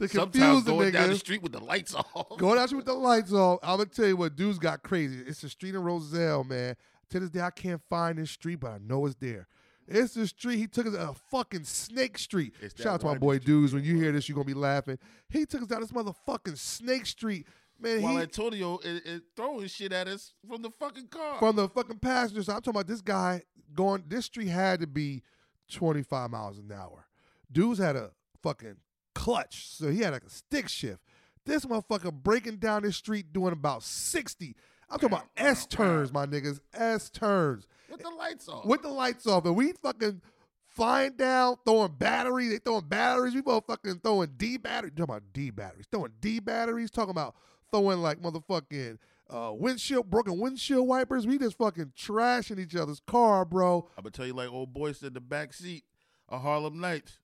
to 0.00 0.08
Sometimes 0.08 0.32
confuse 0.32 0.64
the 0.64 0.72
going 0.72 0.92
down 0.92 1.08
the 1.10 1.16
street 1.16 1.42
with 1.42 1.52
the 1.52 1.60
lights 1.62 1.94
off. 1.94 2.36
Going 2.38 2.58
out 2.58 2.72
with 2.72 2.84
the 2.84 2.94
lights 2.94 3.32
off. 3.32 3.60
I'm 3.62 3.78
gonna 3.78 3.86
tell 3.86 4.06
you 4.06 4.16
what, 4.16 4.36
dudes 4.36 4.58
got 4.58 4.82
crazy. 4.82 5.20
It's 5.26 5.40
the 5.40 5.48
street 5.48 5.74
in 5.74 5.82
Roselle, 5.82 6.44
man. 6.44 6.76
To 7.10 7.20
this 7.20 7.30
day, 7.30 7.40
I 7.40 7.50
can't 7.50 7.80
find 7.88 8.18
this 8.18 8.30
street, 8.30 8.60
but 8.60 8.72
I 8.72 8.78
know 8.78 9.06
it's 9.06 9.14
there. 9.16 9.46
It's 9.86 10.14
the 10.14 10.26
street. 10.26 10.56
He 10.56 10.66
took 10.66 10.86
us 10.86 10.94
a 10.94 11.14
fucking 11.30 11.64
Snake 11.64 12.16
Street. 12.18 12.54
It's 12.62 12.80
Shout 12.80 12.94
out 12.94 13.00
to 13.00 13.06
my 13.06 13.18
boy 13.18 13.36
street, 13.36 13.46
dudes. 13.46 13.74
When 13.74 13.84
you 13.84 13.96
hear 13.96 14.12
this, 14.12 14.28
you're 14.28 14.34
gonna 14.34 14.46
be 14.46 14.54
laughing. 14.54 14.98
He 15.28 15.44
took 15.44 15.62
us 15.62 15.68
down 15.68 15.82
this 15.82 15.92
motherfucking 15.92 16.56
Snake 16.56 17.06
Street, 17.06 17.46
man. 17.78 18.02
While 18.02 18.16
he, 18.16 18.22
Antonio 18.22 18.78
is, 18.78 19.00
is 19.02 19.20
throwing 19.36 19.66
shit 19.68 19.92
at 19.92 20.08
us 20.08 20.32
from 20.48 20.62
the 20.62 20.70
fucking 20.70 21.08
car. 21.08 21.38
from 21.38 21.56
the 21.56 21.68
fucking 21.68 21.98
passengers. 21.98 22.48
I'm 22.48 22.56
talking 22.56 22.70
about 22.70 22.86
this 22.86 23.02
guy 23.02 23.42
going. 23.74 24.04
This 24.08 24.24
street 24.24 24.48
had 24.48 24.80
to 24.80 24.86
be 24.86 25.22
25 25.70 26.30
miles 26.30 26.58
an 26.58 26.72
hour. 26.72 27.06
Dudes 27.52 27.78
had 27.78 27.96
a 27.96 28.10
fucking 28.42 28.76
clutch, 29.24 29.66
so 29.68 29.88
he 29.88 30.00
had 30.00 30.12
like 30.12 30.24
a 30.24 30.30
stick 30.30 30.68
shift. 30.68 31.00
This 31.46 31.64
motherfucker 31.64 32.12
breaking 32.12 32.56
down 32.56 32.82
this 32.82 32.96
street 32.96 33.32
doing 33.32 33.52
about 33.52 33.82
60. 33.82 34.54
I'm 34.90 34.98
talking 34.98 35.16
about 35.16 35.28
S 35.36 35.66
turns, 35.66 36.12
my 36.12 36.26
niggas. 36.26 36.60
S 36.74 37.08
turns 37.08 37.66
with 37.90 38.02
the 38.02 38.10
lights 38.10 38.48
off. 38.48 38.66
with 38.66 38.82
the 38.82 38.90
lights 38.90 39.26
off, 39.26 39.46
and 39.46 39.56
we 39.56 39.72
fucking 39.72 40.20
flying 40.66 41.16
down, 41.16 41.56
throwing 41.64 41.92
batteries. 41.98 42.50
They 42.50 42.58
throwing 42.58 42.86
batteries. 42.86 43.34
We 43.34 43.40
both 43.40 43.64
fucking 43.66 44.00
throwing 44.04 44.34
D 44.36 44.58
batteries. 44.58 44.92
Talking 44.92 45.04
about 45.04 45.22
D 45.32 45.50
batteries. 45.50 45.86
Throwing 45.90 46.12
D 46.20 46.40
batteries. 46.40 46.90
Talking 46.90 47.12
about 47.12 47.34
throwing 47.70 48.02
like 48.02 48.20
motherfucking 48.20 48.98
uh, 49.30 49.52
windshield, 49.54 50.10
broken 50.10 50.38
windshield 50.38 50.86
wipers. 50.86 51.26
We 51.26 51.38
just 51.38 51.56
fucking 51.56 51.92
trashing 51.98 52.58
each 52.58 52.76
other's 52.76 53.00
car, 53.00 53.46
bro. 53.46 53.88
I'm 53.96 54.02
gonna 54.02 54.10
tell 54.10 54.26
you 54.26 54.34
like 54.34 54.50
old 54.50 54.74
boy 54.74 54.92
said 54.92 55.14
the 55.14 55.20
back 55.20 55.54
seat 55.54 55.84
of 56.28 56.42
Harlem 56.42 56.78
Nights. 56.78 57.20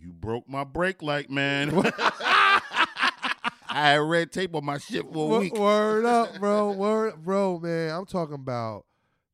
You 0.00 0.12
broke 0.12 0.48
my 0.48 0.64
brake 0.64 1.02
light, 1.02 1.30
man. 1.30 1.70
I 3.70 3.92
had 3.92 3.96
red 3.96 4.32
tape 4.32 4.54
on 4.54 4.64
my 4.64 4.78
shit 4.78 5.04
for 5.12 5.36
a 5.36 5.40
week. 5.40 5.54
Word 5.56 6.04
up, 6.04 6.38
bro. 6.40 6.72
Word, 6.72 7.22
bro, 7.24 7.58
man. 7.58 7.94
I'm 7.94 8.06
talking 8.06 8.34
about, 8.34 8.86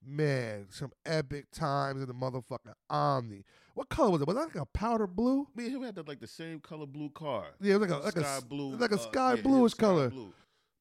man, 0.04 0.66
some 0.71 0.92
epic 1.06 1.50
times 1.52 2.02
in 2.02 2.09
the 2.09 2.14
motherfucking 2.14 2.75
Omni. 2.90 3.44
What 3.75 3.88
color 3.88 4.11
was 4.11 4.23
it? 4.23 4.26
Was 4.26 4.37
that 4.37 4.47
like 4.47 4.56
a 4.56 4.66
powder 4.66 5.06
blue? 5.06 5.49
Me 5.54 5.66
and 5.66 5.76
him 5.76 5.83
had 5.83 5.94
the, 5.97 6.02
like 6.04 6.21
the 6.21 6.26
same 6.26 6.61
color 6.61 6.87
blue 6.87 7.11
car. 7.11 7.47
Yeah, 7.61 7.75
it 7.75 7.80
was 7.80 7.90
like 7.90 8.00
a 8.00 8.04
like 8.04 8.12
sky 8.12 8.38
a 8.38 8.42
blue, 8.42 8.76
like 8.76 8.92
a 8.92 8.94
uh, 8.94 8.99
sky 8.99 9.30
yeah, 9.30 9.37
yeah, 9.37 9.42
bluish 9.42 9.73
sky 9.73 9.80
color. 9.87 10.11
blue. 10.11 10.33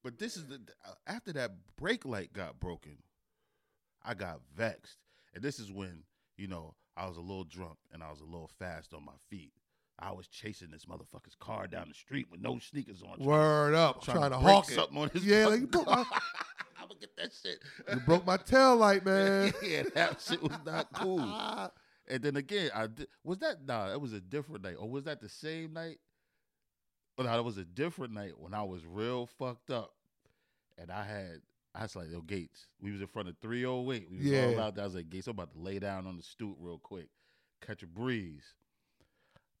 But 0.02 0.18
this 0.18 0.36
is 0.36 0.46
the 0.46 0.60
uh, 0.86 0.92
after 1.06 1.32
that 1.32 1.52
brake 1.76 2.04
light 2.04 2.32
got 2.32 2.60
broken, 2.60 2.98
I 4.04 4.14
got 4.14 4.40
vexed, 4.56 4.98
and 5.34 5.42
this 5.42 5.58
is 5.58 5.72
when 5.72 6.04
you 6.36 6.46
know 6.46 6.74
I 6.96 7.06
was 7.08 7.16
a 7.16 7.20
little 7.20 7.44
drunk 7.44 7.78
and 7.92 8.02
I 8.02 8.10
was 8.10 8.20
a 8.20 8.24
little 8.24 8.50
fast 8.58 8.94
on 8.94 9.04
my 9.04 9.12
feet. 9.28 9.52
I 10.04 10.12
was 10.12 10.26
chasing 10.28 10.70
this 10.70 10.84
motherfucker's 10.84 11.34
car 11.40 11.66
down 11.66 11.88
the 11.88 11.94
street 11.94 12.26
with 12.30 12.40
no 12.40 12.58
sneakers 12.58 13.02
on. 13.02 13.16
trying- 13.16 13.28
Word 13.28 13.74
up, 13.74 14.02
trying, 14.02 14.18
trying, 14.18 14.30
to, 14.32 14.38
to 14.38 14.72
it. 14.72 14.74
something 14.74 14.98
on 14.98 15.08
his 15.10 15.24
Yeah, 15.26 15.46
like 15.46 15.60
you 15.60 15.66
broke 15.66 15.86
my. 15.86 16.04
I'm 16.78 16.88
gonna 16.88 17.00
get 17.00 17.16
that 17.16 17.32
shit. 17.32 17.62
you 17.90 18.00
broke 18.00 18.26
my 18.26 18.36
tail 18.36 18.76
light, 18.76 19.04
man. 19.06 19.52
yeah, 19.62 19.84
that 19.94 20.20
shit 20.20 20.42
was 20.42 20.52
not 20.64 20.92
cool. 20.92 21.70
And 22.06 22.22
then 22.22 22.36
again, 22.36 22.70
I 22.74 22.86
did, 22.86 23.06
was 23.24 23.38
that 23.38 23.64
nah, 23.66 23.90
it 23.90 23.98
was 23.98 24.12
a 24.12 24.20
different 24.20 24.62
night, 24.62 24.76
or 24.78 24.86
was 24.86 25.04
that 25.04 25.22
the 25.22 25.28
same 25.30 25.72
night? 25.72 26.00
Oh, 27.16 27.22
no, 27.22 27.38
it 27.38 27.42
was 27.42 27.56
a 27.56 27.64
different 27.64 28.12
night 28.12 28.32
when 28.38 28.52
I 28.52 28.62
was 28.62 28.84
real 28.84 29.24
fucked 29.38 29.70
up, 29.70 29.94
and 30.76 30.90
I 30.90 31.02
had 31.02 31.40
I 31.74 31.80
was 31.84 31.96
like, 31.96 32.10
yo, 32.10 32.20
Gates, 32.20 32.66
we 32.78 32.92
was 32.92 33.00
in 33.00 33.06
front 33.06 33.28
of 33.30 33.38
308. 33.38 34.10
We 34.10 34.18
was 34.18 34.56
all 34.58 34.60
out 34.60 34.74
there. 34.74 34.84
I 34.84 34.86
was 34.86 34.94
like, 34.96 35.08
Gates, 35.08 35.28
I'm 35.28 35.30
about 35.30 35.52
to 35.54 35.58
lay 35.58 35.78
down 35.78 36.06
on 36.06 36.18
the 36.18 36.22
stoop 36.22 36.56
real 36.60 36.78
quick, 36.78 37.08
catch 37.66 37.82
a 37.82 37.86
breeze. 37.86 38.52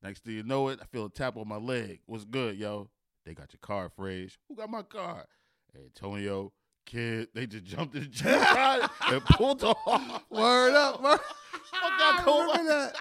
Next 0.04 0.22
thing 0.22 0.34
you 0.34 0.42
know 0.42 0.68
it, 0.68 0.80
I 0.82 0.84
feel 0.84 1.06
a 1.06 1.10
tap 1.10 1.38
on 1.38 1.48
my 1.48 1.56
leg. 1.56 2.00
What's 2.04 2.26
good, 2.26 2.58
yo? 2.58 2.90
They 3.24 3.32
got 3.32 3.54
your 3.54 3.60
car, 3.62 3.88
Frage. 3.88 4.36
Who 4.48 4.54
got 4.54 4.68
my 4.68 4.82
car? 4.82 5.24
Antonio, 5.74 6.52
kid. 6.84 7.28
They 7.34 7.46
just 7.46 7.64
jumped 7.64 7.94
in 7.94 8.10
the 8.10 8.24
ride 8.54 8.86
and 9.06 9.24
pulled 9.24 9.64
off. 9.64 10.24
Word 10.28 10.74
up, 10.74 11.02
word. 11.02 11.20
Got 11.98 12.28
I 12.28 12.40
remember 12.42 12.68
that. 12.68 12.96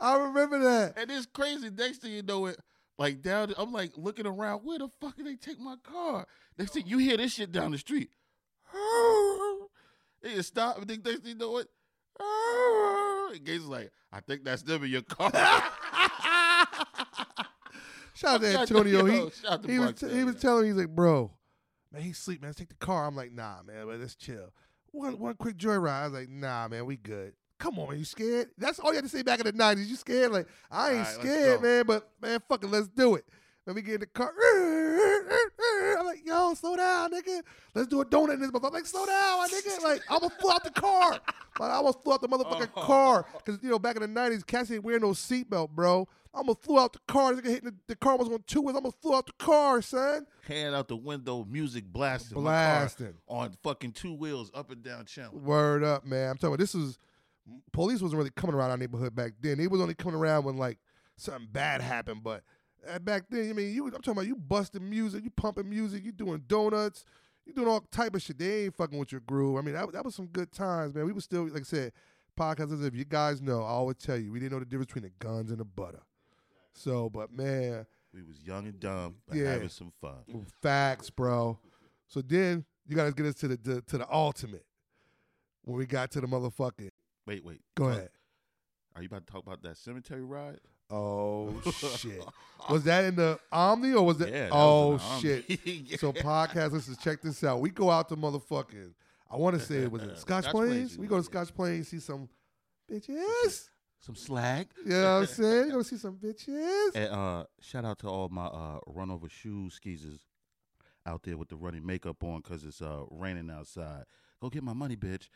I 0.00 0.18
remember 0.18 0.58
that. 0.58 0.98
And 0.98 1.08
it's 1.12 1.26
crazy. 1.26 1.70
Next 1.70 1.98
thing 1.98 2.10
you 2.10 2.22
know 2.22 2.46
it, 2.46 2.58
like 2.98 3.22
down, 3.22 3.54
I'm 3.56 3.72
like 3.72 3.92
looking 3.96 4.26
around. 4.26 4.62
Where 4.64 4.80
the 4.80 4.88
fuck 5.00 5.16
did 5.16 5.26
they 5.26 5.36
take 5.36 5.60
my 5.60 5.76
car? 5.84 6.26
Next 6.58 6.72
thing 6.72 6.88
you 6.88 6.98
hear 6.98 7.16
this 7.16 7.34
shit 7.34 7.52
down 7.52 7.70
the 7.70 7.78
street. 7.78 8.10
They 10.20 10.34
just 10.34 10.48
stop. 10.48 10.78
And 10.78 10.88
then 10.88 11.00
next 11.04 11.20
thing 11.20 11.28
you 11.28 11.34
know 11.36 11.58
it, 11.58 11.68
and 12.18 13.44
Gates 13.44 13.64
like, 13.64 13.92
I 14.12 14.18
think 14.20 14.42
that's 14.42 14.62
them 14.62 14.82
in 14.82 14.90
your 14.90 15.02
car. 15.02 15.30
Shout 18.18 18.34
out 18.36 18.40
to 18.40 18.52
Shout 18.52 18.60
out 18.62 18.68
to- 18.68 18.74
Antonio. 18.76 19.06
yo, 19.06 19.24
He, 19.26 19.30
shout 19.30 19.52
out 19.52 19.62
to 19.62 19.70
he 19.72 19.78
was 19.78 19.92
t- 19.94 20.08
he 20.08 20.24
was 20.24 20.34
telling 20.36 20.62
me 20.62 20.68
he's 20.70 20.76
like, 20.76 20.88
bro, 20.94 21.30
man, 21.92 22.02
he's 22.02 22.18
sleep, 22.18 22.40
man. 22.42 22.48
Let's 22.48 22.58
take 22.58 22.68
the 22.68 22.74
car. 22.74 23.06
I'm 23.06 23.14
like, 23.14 23.30
nah, 23.32 23.62
man, 23.64 23.86
but 23.86 24.00
let's 24.00 24.16
chill. 24.16 24.52
One 24.90 25.18
one 25.20 25.34
quick 25.34 25.56
joyride. 25.56 25.88
I 25.90 26.04
was 26.04 26.12
like, 26.14 26.28
nah, 26.28 26.66
man, 26.66 26.84
we 26.86 26.96
good. 26.96 27.34
Come 27.60 27.78
on, 27.78 27.90
man, 27.90 27.98
you 27.98 28.04
scared? 28.04 28.48
That's 28.58 28.78
all 28.80 28.90
you 28.90 28.96
had 28.96 29.04
to 29.04 29.10
say 29.10 29.22
back 29.22 29.38
in 29.38 29.46
the 29.46 29.52
nineties. 29.52 29.88
You 29.88 29.96
scared? 29.96 30.32
Like, 30.32 30.48
I 30.70 30.90
ain't 30.94 30.98
right, 31.06 31.14
scared, 31.14 31.62
man, 31.62 31.84
but 31.86 32.10
man, 32.20 32.40
fuck 32.48 32.64
it, 32.64 32.70
let's 32.70 32.88
do 32.88 33.14
it. 33.14 33.24
Let 33.66 33.76
me 33.76 33.82
get 33.82 33.94
in 33.94 34.00
the 34.00 34.06
car. 34.06 34.32
I'm 35.98 36.06
like, 36.06 36.26
yo, 36.26 36.54
slow 36.54 36.76
down, 36.76 37.12
nigga. 37.12 37.40
Let's 37.74 37.88
do 37.88 38.00
a 38.00 38.04
donut 38.06 38.34
in 38.34 38.40
this 38.40 38.50
motherfucker. 38.50 38.66
I'm 38.68 38.72
like, 38.74 38.86
slow 38.86 39.06
down, 39.06 39.38
my 39.38 39.48
nigga. 39.48 39.82
Like, 39.82 40.02
I 40.10 40.14
almost 40.14 40.40
flew 40.40 40.50
out 40.50 40.64
the 40.64 40.70
car. 40.70 41.18
Like, 41.60 41.72
I 41.72 41.74
almost 41.74 42.04
flew 42.04 42.12
out 42.12 42.20
the 42.20 42.28
motherfucking 42.28 42.70
Oh. 42.76 42.82
car. 42.82 43.26
Because, 43.44 43.60
you 43.64 43.68
know, 43.68 43.80
back 43.80 43.96
in 43.96 44.02
the 44.02 44.20
90s, 44.20 44.46
Cassie 44.46 44.76
ain't 44.76 44.84
wearing 44.84 45.00
no 45.02 45.08
seatbelt, 45.08 45.70
bro. 45.70 46.06
I 46.32 46.38
almost 46.38 46.62
flew 46.62 46.78
out 46.78 46.92
the 46.92 47.00
car. 47.08 47.34
This 47.34 47.42
nigga 47.44 47.48
hitting 47.48 47.70
the, 47.70 47.74
the 47.88 47.96
car 47.96 48.16
was 48.16 48.28
on 48.28 48.44
two 48.46 48.60
wheels. 48.60 48.74
I 48.74 48.78
almost 48.78 49.02
flew 49.02 49.12
out 49.16 49.26
the 49.26 49.32
car, 49.44 49.82
son. 49.82 50.26
Hand 50.46 50.76
out 50.76 50.86
the 50.86 50.94
window, 50.94 51.44
music 51.50 51.84
blasting. 51.84 52.40
Blasting. 52.40 53.14
on 53.26 53.56
fucking 53.64 53.90
two 53.90 54.14
wheels 54.14 54.52
up 54.54 54.70
and 54.70 54.84
down 54.84 55.04
channel. 55.06 55.36
Word 55.36 55.82
up, 55.82 56.04
man. 56.06 56.30
I'm 56.30 56.36
talking 56.36 56.50
about 56.50 56.60
this 56.60 56.74
was 56.74 56.96
police 57.72 58.00
wasn't 58.00 58.18
really 58.18 58.30
coming 58.30 58.54
around 58.54 58.70
our 58.70 58.76
neighborhood 58.76 59.16
back 59.16 59.32
then. 59.40 59.58
They 59.58 59.66
was 59.66 59.80
only 59.80 59.94
coming 59.94 60.14
around 60.14 60.44
when 60.44 60.58
like 60.58 60.78
something 61.16 61.48
bad 61.50 61.80
happened. 61.80 62.22
But 62.22 62.44
back 63.00 63.24
then, 63.30 63.50
I 63.50 63.52
mean, 63.52 63.74
you 63.74 63.84
I'm 63.86 63.92
talking 63.92 64.12
about 64.12 64.26
you 64.26 64.36
busting 64.36 64.88
music, 64.88 65.24
you 65.24 65.30
pumping 65.30 65.68
music, 65.68 66.04
you 66.04 66.12
doing 66.12 66.42
donuts, 66.46 67.04
you 67.44 67.52
doing 67.52 67.68
all 67.68 67.80
type 67.90 68.14
of 68.14 68.22
shit. 68.22 68.38
They 68.38 68.64
ain't 68.64 68.74
fucking 68.76 68.98
with 68.98 69.12
your 69.12 69.20
groove. 69.22 69.58
I 69.58 69.62
mean, 69.62 69.74
that, 69.74 69.90
that 69.92 70.04
was 70.04 70.14
some 70.14 70.26
good 70.26 70.52
times, 70.52 70.94
man. 70.94 71.04
We 71.06 71.12
was 71.12 71.24
still, 71.24 71.48
like 71.48 71.62
I 71.62 71.64
said, 71.64 71.92
podcasters. 72.38 72.86
If 72.86 72.94
you 72.94 73.04
guys 73.04 73.40
know, 73.42 73.62
I 73.62 73.68
always 73.68 73.96
tell 73.96 74.16
you, 74.16 74.32
we 74.32 74.38
didn't 74.40 74.52
know 74.52 74.58
the 74.60 74.64
difference 74.66 74.92
between 74.92 75.04
the 75.10 75.24
guns 75.24 75.50
and 75.50 75.58
the 75.60 75.64
butter. 75.64 76.02
So, 76.72 77.08
but 77.10 77.32
man, 77.32 77.86
We 78.14 78.22
was 78.22 78.40
young 78.42 78.66
and 78.66 78.78
dumb, 78.78 79.16
but 79.26 79.36
Yeah. 79.36 79.52
having 79.52 79.68
some 79.68 79.92
fun. 80.00 80.46
Facts, 80.62 81.10
bro. 81.10 81.58
So 82.06 82.22
then 82.22 82.64
you 82.86 82.96
gotta 82.96 83.12
get 83.12 83.26
us 83.26 83.34
to 83.36 83.48
the, 83.48 83.56
the 83.56 83.80
to 83.82 83.98
the 83.98 84.06
ultimate. 84.12 84.64
When 85.64 85.76
we 85.76 85.84
got 85.86 86.10
to 86.12 86.20
the 86.22 86.26
motherfucking 86.26 86.90
Wait, 87.26 87.44
wait. 87.44 87.60
go 87.74 87.88
Talk- 87.88 87.96
ahead. 87.98 88.10
Are 88.96 89.02
you 89.02 89.06
about 89.06 89.26
to 89.26 89.32
talk 89.32 89.42
about 89.46 89.62
that 89.62 89.76
cemetery 89.76 90.22
ride? 90.24 90.60
Oh 90.90 91.54
shit. 91.96 92.24
Was 92.70 92.84
that 92.84 93.04
in 93.04 93.16
the 93.16 93.38
Omni 93.52 93.92
or 93.94 94.04
was 94.06 94.18
that 94.18 94.30
Yeah, 94.30 94.44
that 94.44 94.52
Oh 94.52 94.90
was 94.92 95.20
shit. 95.20 95.44
Yeah. 95.64 95.96
So 95.98 96.12
podcast 96.12 96.72
listeners, 96.72 96.98
check 96.98 97.22
this 97.22 97.42
out. 97.44 97.60
We 97.60 97.70
go 97.70 97.90
out 97.90 98.08
to 98.10 98.16
motherfucking 98.16 98.92
I 99.30 99.36
wanna 99.36 99.60
say 99.60 99.76
it 99.76 99.92
was 99.92 100.02
it 100.02 100.18
Scotch, 100.18 100.44
Scotch 100.44 100.52
Plains. 100.52 100.70
Plains, 100.70 100.98
We 100.98 101.06
go 101.06 101.18
to. 101.18 101.22
Scotch 101.22 101.54
Plains, 101.54 101.88
see 101.88 102.00
some 102.00 102.28
bitches. 102.90 103.68
some 104.00 104.14
slag. 104.16 104.68
You 104.84 104.90
know 104.92 105.02
what 105.02 105.20
I'm 105.20 105.26
saying? 105.26 105.66
You 105.66 105.72
go 105.72 105.82
see 105.82 105.96
some 105.96 106.16
bitches. 106.16 106.94
And 106.94 107.12
uh, 107.12 107.44
shout 107.60 107.84
out 107.84 107.98
to 108.00 108.08
all 108.08 108.28
my 108.30 108.46
uh, 108.46 108.78
run 108.86 109.10
over 109.10 109.28
shoes 109.28 109.74
skeezers 109.74 110.20
out 111.06 111.22
there 111.22 111.36
with 111.36 111.48
the 111.48 111.56
running 111.56 111.84
makeup 111.86 112.22
on 112.22 112.40
because 112.40 112.64
it's 112.64 112.80
uh, 112.82 113.02
raining 113.10 113.50
outside. 113.50 114.04
Go 114.40 114.48
get 114.50 114.62
my 114.62 114.72
money, 114.72 114.96
bitch, 114.96 115.28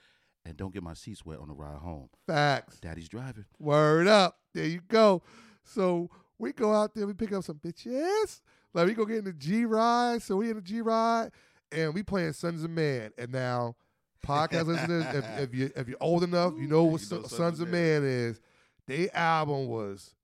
and 0.44 0.56
don't 0.56 0.72
get 0.72 0.82
my 0.82 0.94
seats 0.94 1.24
wet 1.24 1.38
on 1.38 1.48
the 1.48 1.54
ride 1.54 1.78
home. 1.78 2.08
Facts. 2.26 2.78
Daddy's 2.80 3.08
driving. 3.08 3.44
Word 3.58 4.06
up. 4.06 4.38
There 4.54 4.66
you 4.66 4.80
go. 4.88 5.22
So 5.64 6.10
we 6.38 6.52
go 6.52 6.74
out 6.74 6.94
there, 6.94 7.06
we 7.06 7.14
pick 7.14 7.32
up 7.32 7.44
some 7.44 7.56
bitches. 7.56 8.40
Like 8.74 8.86
we 8.86 8.94
go 8.94 9.04
get 9.04 9.18
in 9.18 9.24
the 9.24 9.32
G 9.32 9.64
ride. 9.64 10.22
So 10.22 10.36
we 10.36 10.50
in 10.50 10.56
the 10.56 10.62
G 10.62 10.80
ride 10.80 11.30
and 11.70 11.94
we 11.94 12.02
playing 12.02 12.32
Sunz 12.32 12.64
of 12.64 12.70
Man. 12.70 13.10
And 13.18 13.32
now, 13.32 13.76
podcast 14.26 14.66
listeners, 14.66 15.04
if, 15.14 15.40
if 15.40 15.54
you 15.54 15.70
if 15.76 15.88
you're 15.88 15.96
old 16.00 16.22
enough, 16.24 16.54
you 16.56 16.66
know 16.66 16.84
what 16.84 17.02
You 17.02 17.16
know 17.16 17.22
Sons, 17.22 17.36
Sons 17.36 17.60
of 17.60 17.68
of 17.68 17.72
Man 17.72 18.04
is. 18.04 18.40
Their 18.86 19.16
album 19.16 19.68
was 19.68 20.14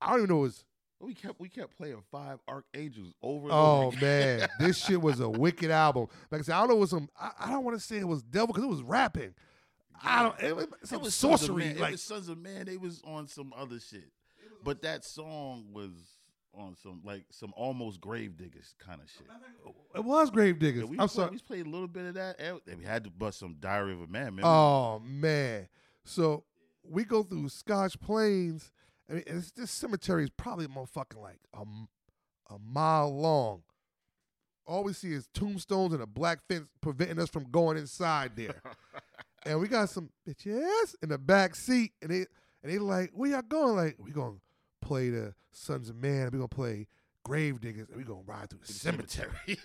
I 0.00 0.10
don't 0.10 0.18
even 0.18 0.30
know 0.30 0.38
it 0.40 0.42
was 0.42 0.64
We 1.00 1.14
kept 1.14 1.40
we 1.40 1.48
kept 1.48 1.76
playing 1.76 2.02
Five 2.10 2.40
Archangels 2.46 3.14
over 3.22 3.44
and 3.44 3.52
over. 3.52 3.84
Oh 3.84 3.86
over. 3.86 4.04
man, 4.04 4.48
this 4.58 4.76
shit 4.78 5.00
was 5.00 5.20
a 5.20 5.28
wicked 5.28 5.70
album. 5.70 6.08
Like 6.30 6.42
I 6.42 6.44
said, 6.44 6.54
I 6.56 6.60
don't 6.60 6.68
know 6.68 6.76
what 6.76 6.88
some. 6.90 7.08
I, 7.18 7.30
I 7.40 7.50
don't 7.50 7.64
want 7.64 7.78
to 7.78 7.82
say 7.82 7.98
it 7.98 8.08
was 8.08 8.22
devil 8.22 8.48
because 8.48 8.64
it 8.64 8.68
was 8.68 8.82
rapping. 8.82 9.34
I 10.02 10.22
don't. 10.22 10.40
It 10.42 10.56
was, 10.56 10.66
it 10.92 11.00
was 11.00 11.14
Sons 11.14 11.34
of 11.42 11.46
sorcery. 11.46 11.64
It 11.66 11.80
Like 11.80 11.92
was 11.92 12.02
Sunz 12.02 12.28
of 12.28 12.38
Man. 12.38 12.66
They 12.66 12.76
was 12.76 13.00
on 13.04 13.26
some 13.28 13.52
other 13.56 13.78
shit, 13.80 14.10
but 14.64 14.82
that 14.82 15.04
song 15.04 15.66
was 15.72 15.90
on 16.54 16.76
some 16.82 17.00
like 17.04 17.24
some 17.30 17.52
almost 17.56 18.00
grave 18.00 18.36
diggers 18.36 18.74
kind 18.78 19.00
of 19.00 19.08
shit. 19.10 19.26
it 19.94 20.04
was 20.04 20.30
Gravediggaz. 20.30 20.76
Yeah, 20.76 20.84
we 20.84 20.98
I'm 20.98 21.08
play- 21.08 21.08
sorry. 21.08 21.30
We 21.30 21.38
played 21.38 21.66
a 21.66 21.70
little 21.70 21.88
bit 21.88 22.06
of 22.06 22.14
that. 22.14 22.38
and 22.40 22.78
we 22.78 22.84
had 22.84 23.04
to 23.04 23.10
bust 23.10 23.38
some 23.38 23.56
Diary 23.58 23.92
of 23.94 24.00
a 24.02 24.06
Man. 24.06 24.34
Man, 24.36 24.44
Oh 24.44 25.00
man. 25.04 25.68
So 26.04 26.44
we 26.84 27.04
go 27.04 27.22
through 27.22 27.48
Scotch 27.48 27.98
Plains. 28.00 28.70
I 29.08 29.14
mean, 29.14 29.22
it's, 29.26 29.50
this 29.52 29.70
cemetery 29.70 30.24
is 30.24 30.30
probably 30.30 30.66
motherfucking 30.66 31.20
like 31.20 31.40
a, 31.54 31.62
a 32.54 32.58
mile 32.58 33.14
long. 33.16 33.62
All 34.66 34.84
we 34.84 34.92
see 34.92 35.12
is 35.12 35.28
tombstones 35.34 35.92
and 35.92 36.02
a 36.02 36.06
black 36.06 36.38
fence 36.48 36.66
preventing 36.80 37.18
us 37.18 37.28
from 37.30 37.44
going 37.50 37.76
inside 37.78 38.32
there. 38.36 38.60
and 39.44 39.60
we 39.60 39.68
got 39.68 39.88
some 39.88 40.10
bitches 40.28 40.94
in 41.02 41.08
the 41.08 41.18
back 41.18 41.54
seat, 41.54 41.92
and 42.00 42.10
they 42.10 42.26
and 42.62 42.72
they 42.72 42.78
like, 42.78 43.10
where 43.14 43.30
y'all 43.30 43.42
going? 43.42 43.76
Like, 43.76 43.96
we 43.98 44.10
gonna 44.10 44.36
play 44.80 45.10
the 45.10 45.34
Sunz 45.52 45.90
of 45.90 45.96
Man, 45.96 46.30
we 46.32 46.38
gonna 46.38 46.48
play 46.48 46.86
Gravediggaz, 47.26 47.88
and 47.88 47.96
we 47.96 48.04
gonna 48.04 48.22
ride 48.26 48.50
through 48.50 48.60
the 48.66 48.72
cemetery. 48.72 49.30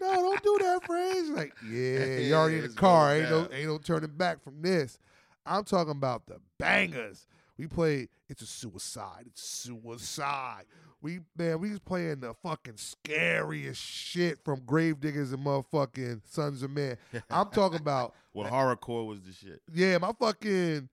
no, 0.00 0.14
don't 0.14 0.42
do 0.42 0.58
that, 0.62 0.84
phrase. 0.84 1.28
Like, 1.30 1.52
yeah, 1.68 2.18
you 2.18 2.34
already 2.34 2.56
in 2.58 2.62
the 2.62 2.68
car. 2.74 3.14
Ain't 3.16 3.30
no, 3.30 3.48
ain't 3.52 3.66
no 3.66 3.78
turning 3.78 4.10
back 4.10 4.42
from 4.42 4.62
this. 4.62 4.98
I'm 5.44 5.64
talking 5.64 5.92
about 5.92 6.26
the 6.26 6.40
bangers. 6.58 7.26
We 7.58 7.66
played 7.66 8.08
It's 8.28 8.42
a 8.42 8.46
Suicide. 8.46 9.24
It's 9.26 9.42
Suicide. 9.42 10.64
We 11.02 11.20
man, 11.36 11.60
we 11.60 11.70
was 11.70 11.80
playing 11.80 12.20
the 12.20 12.34
fucking 12.42 12.76
scariest 12.76 13.80
shit 13.80 14.38
from 14.44 14.60
Gravediggaz 14.60 15.32
and 15.32 15.44
motherfucking 15.44 16.22
Sunz 16.28 16.62
of 16.62 16.70
Man. 16.70 16.96
I'm 17.30 17.48
talking 17.50 17.80
about 17.80 18.14
Well, 18.34 18.50
horrorcore 18.50 19.06
was 19.06 19.20
the 19.22 19.32
shit. 19.32 19.60
yeah, 19.72 19.98
my 19.98 20.12
fucking 20.18 20.88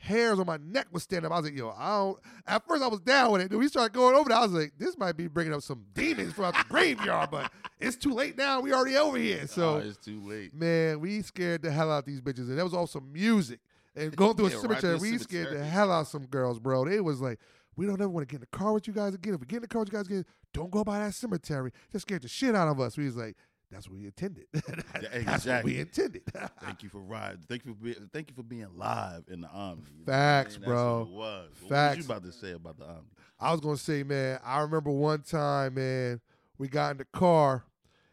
hairs 0.00 0.38
on 0.38 0.46
my 0.46 0.58
neck 0.58 0.86
was 0.92 1.02
standing 1.02 1.26
up. 1.26 1.32
I 1.32 1.40
was 1.40 1.50
like, 1.50 1.58
yo, 1.58 1.70
I 1.76 1.88
don't. 1.88 2.18
At 2.46 2.66
first, 2.68 2.82
I 2.82 2.86
was 2.86 3.00
down 3.00 3.32
with 3.32 3.42
it. 3.42 3.50
Then 3.50 3.58
we 3.58 3.66
started 3.68 3.92
going 3.92 4.14
over 4.14 4.28
there. 4.28 4.38
I 4.38 4.42
was 4.42 4.52
like, 4.52 4.72
this 4.78 4.96
might 4.96 5.16
be 5.16 5.26
bringing 5.26 5.52
up 5.52 5.62
some 5.62 5.84
demons 5.92 6.32
from 6.32 6.44
out 6.46 6.54
the 6.54 6.64
graveyard, 6.68 7.30
but 7.32 7.50
it's 7.80 7.96
too 7.96 8.12
late 8.12 8.38
now. 8.38 8.60
We 8.60 8.72
already 8.72 8.96
over 8.96 9.18
here. 9.18 9.46
So, 9.48 9.74
oh, 9.74 9.76
it's 9.78 9.98
too 9.98 10.20
late. 10.20 10.54
man, 10.54 11.00
we 11.00 11.20
scared 11.22 11.62
the 11.62 11.70
hell 11.72 11.90
out 11.90 12.06
these 12.06 12.20
bitches, 12.20 12.48
and 12.48 12.56
there 12.56 12.64
was 12.64 12.74
also 12.74 13.00
music. 13.00 13.58
And 13.98 14.16
going 14.16 14.34
through 14.36 14.46
a 14.46 14.50
Yeah, 14.50 14.60
cemetery, 14.60 14.98
through 14.98 15.10
we 15.10 15.16
the 15.16 15.24
scared 15.24 15.56
the 15.58 15.64
hell 15.64 15.90
out 15.92 16.02
of 16.02 16.08
some 16.08 16.26
girls, 16.26 16.58
bro. 16.58 16.84
They 16.84 17.00
was 17.00 17.20
like, 17.20 17.38
we 17.76 17.86
don't 17.86 18.00
ever 18.00 18.08
want 18.08 18.28
to 18.28 18.32
get 18.32 18.36
in 18.42 18.46
the 18.50 18.58
car 18.58 18.72
with 18.72 18.86
you 18.86 18.92
guys 18.92 19.14
again. 19.14 19.34
If 19.34 19.40
we 19.40 19.46
get 19.46 19.56
in 19.56 19.62
the 19.62 19.68
car 19.68 19.80
with 19.80 19.92
you 19.92 19.98
guys 19.98 20.06
again, 20.06 20.24
don't 20.52 20.70
go 20.70 20.82
by 20.84 20.98
that 21.00 21.14
cemetery. 21.14 21.70
Just 21.92 22.02
scared 22.06 22.22
the 22.22 22.28
shit 22.28 22.54
out 22.54 22.68
of 22.68 22.80
us. 22.80 22.96
We 22.96 23.04
was 23.04 23.16
like, 23.16 23.36
that's 23.70 23.86
what 23.86 23.98
we 23.98 24.06
intended. 24.06 24.46
That's 25.26 25.44
what 25.44 25.62
we 25.62 25.78
intended. 25.78 26.22
Thank 26.62 26.82
you 26.82 26.88
for 26.88 27.02
riding. 27.02 27.40
Thank 27.50 27.66
you 27.66 27.74
for 27.74 27.84
being. 27.84 28.08
Thank 28.14 28.30
you 28.30 28.34
for 28.34 28.42
being 28.42 28.66
live 28.74 29.24
in 29.28 29.42
the 29.42 29.48
Omni. 29.48 29.82
What 30.04 30.06
Facts, 30.06 30.54
I 30.56 30.58
mean? 30.60 30.68
bro. 30.70 30.98
What 31.00 31.10
was. 31.10 31.50
What 31.60 31.68
Facts. 31.68 31.96
was 31.98 32.06
you 32.06 32.10
about 32.12 32.24
to 32.24 32.32
say 32.32 32.52
about 32.52 32.78
the 32.78 32.86
Omni? 32.86 33.02
I 33.38 33.52
was 33.52 33.60
gonna 33.60 33.76
say, 33.76 34.02
man, 34.04 34.40
I 34.42 34.60
remember 34.60 34.90
one 34.90 35.20
time, 35.20 35.74
man, 35.74 36.18
we 36.56 36.68
got 36.68 36.92
in 36.92 36.96
the 36.96 37.04
car 37.04 37.64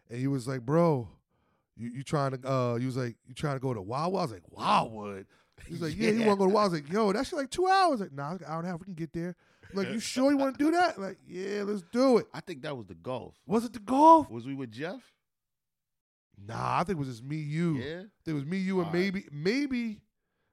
and 0.09 0.19
he 0.19 0.27
was 0.27 0.45
like, 0.45 0.59
Bro, 0.65 1.07
you, 1.77 1.89
you 1.89 2.03
trying 2.03 2.31
to 2.37 2.51
uh 2.51 2.75
you 2.75 2.87
was 2.87 2.97
like, 2.97 3.15
you 3.25 3.33
trying 3.33 3.55
to 3.55 3.61
go 3.61 3.73
to 3.73 3.81
Wildwood? 3.81 4.19
I 4.19 4.23
was 4.23 4.31
like, 4.33 4.51
Wildwood. 4.51 5.25
He's 5.67 5.81
like, 5.81 5.95
Yeah, 5.97 6.11
you 6.11 6.19
Yeah. 6.19 6.27
wanna 6.27 6.37
go 6.37 6.45
to 6.47 6.53
Wildwood? 6.53 6.57
I 6.57 6.63
was 6.63 6.73
like, 6.73 6.93
Yo, 6.93 7.13
that 7.13 7.27
shit 7.27 7.37
like 7.39 7.49
two 7.49 7.67
hours. 7.67 7.99
Like, 7.99 8.11
nah, 8.11 8.33
it's 8.33 8.41
an 8.43 8.47
hour 8.49 8.59
and 8.59 8.67
a 8.67 8.71
half, 8.71 8.79
we 8.79 8.85
can 8.85 8.93
get 8.93 9.13
there. 9.13 9.35
I'm 9.71 9.77
like, 9.77 9.89
you 9.89 9.99
sure 10.13 10.31
you 10.31 10.37
wanna 10.37 10.57
do 10.57 10.71
that? 10.71 10.99
Like, 10.99 11.17
yeah, 11.27 11.63
let's 11.63 11.83
do 11.91 12.17
it. 12.17 12.27
I 12.33 12.39
think 12.41 12.61
that 12.63 12.75
was 12.75 12.85
the 12.85 12.95
golf. 12.95 13.35
Was 13.45 13.65
it 13.65 13.73
the 13.73 13.79
golf? 13.79 14.29
Was 14.29 14.45
we 14.45 14.53
with 14.53 14.71
Jeff? 14.71 15.01
Nah, 16.47 16.79
I 16.79 16.83
think 16.83 16.97
it 16.97 16.99
was 16.99 17.07
just 17.07 17.23
me, 17.23 17.37
you. 17.37 17.77
Yeah. 17.77 18.03
It 18.25 18.33
was 18.33 18.45
me, 18.45 18.57
you, 18.57 18.79
and 18.79 18.87
All 18.87 18.93
right. 18.93 18.99
maybe, 18.99 19.25
maybe, 19.31 20.01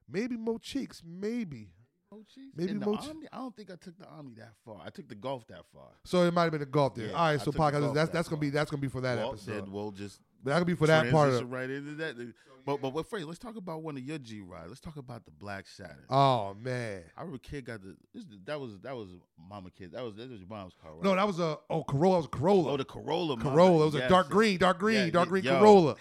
maybe 0.09 0.37
Mo 0.37 0.59
Cheeks. 0.59 1.02
Maybe. 1.04 1.71
Oh, 2.12 2.18
jeez. 2.18 2.50
Maybe 2.54 2.75
Mo 2.75 2.97
Ch- 2.97 3.09
Omni, 3.09 3.26
I 3.32 3.38
don't 3.38 3.56
think 3.56 3.71
I 3.71 3.75
took 3.76 3.99
the 3.99 4.06
Omni 4.06 4.35
that 4.37 4.52
far. 4.64 4.80
I 4.85 4.90
took 4.90 5.09
the 5.09 5.14
golf 5.14 5.47
that 5.49 5.64
far. 5.75 5.88
So 6.04 6.23
it 6.25 6.32
might 6.32 6.42
have 6.44 6.52
been 6.52 6.61
the 6.61 6.66
golf 6.66 6.94
there. 6.94 7.06
Yeah, 7.06 7.12
All 7.14 7.25
right, 7.25 7.32
I 7.32 7.37
so 7.38 7.50
the 7.50 7.59
podcast 7.59 7.94
that's 7.94 8.11
that 8.11 8.12
that's 8.12 8.28
gonna 8.28 8.40
be 8.40 8.50
that's 8.50 8.71
gonna 8.71 8.80
be 8.82 8.88
for 8.88 9.00
that 9.00 9.16
well, 9.18 9.30
episode. 9.30 9.64
Then 9.64 9.73
we'll 9.73 9.90
just 9.92 10.21
That 10.44 10.58
could 10.58 10.66
be 10.66 10.75
for 10.75 10.87
that 10.87 11.11
part 11.11 11.30
of 11.30 11.50
right 11.50 11.70
into 11.70 11.94
that. 11.96 12.16
But 12.64 12.80
but 12.80 12.90
what 12.90 13.08
phrase? 13.08 13.25
Let's 13.25 13.38
talk 13.38 13.56
about 13.56 13.82
one 13.82 13.96
of 13.96 14.02
your 14.02 14.18
G 14.18 14.40
rides. 14.40 14.68
Let's 14.68 14.80
talk 14.80 14.96
about 14.96 15.25
the 15.25 15.30
Black 15.30 15.66
Saturn. 15.66 16.04
Oh 16.08 16.54
man. 16.61 17.02
I 17.16 17.20
remember 17.20 17.38
kid 17.38 17.64
got 17.64 17.82
the 17.82 17.96
this, 18.14 18.25
that 18.44 18.61
was 18.61 18.78
that 18.80 18.96
was 18.96 19.08
mama 19.49 19.70
kid. 19.70 19.92
That 19.92 20.04
was 20.04 20.14
that 20.14 20.30
was 20.30 20.40
your 20.40 20.49
mom's 20.49 20.75
car, 20.80 20.92
right? 20.92 21.02
No, 21.02 21.14
that 21.14 21.26
was 21.26 21.40
a 21.40 21.58
oh 21.70 21.84
Corolla. 21.84 22.14
That 22.14 22.18
was 22.18 22.26
a 22.26 22.28
Corolla. 22.28 22.72
oh 22.72 22.76
the 22.76 22.84
Corolla. 22.84 23.37
mama. 23.37 23.50
Corolla. 23.50 23.82
It 23.82 23.87
was 23.87 23.94
a 23.96 24.08
dark 24.08 24.30
green, 24.30 24.58
dark 24.58 24.78
green, 24.78 25.06
Yeah, 25.06 25.11
dark 25.11 25.28
green 25.28 25.44
yo. 25.44 25.58
Corolla, 25.58 25.96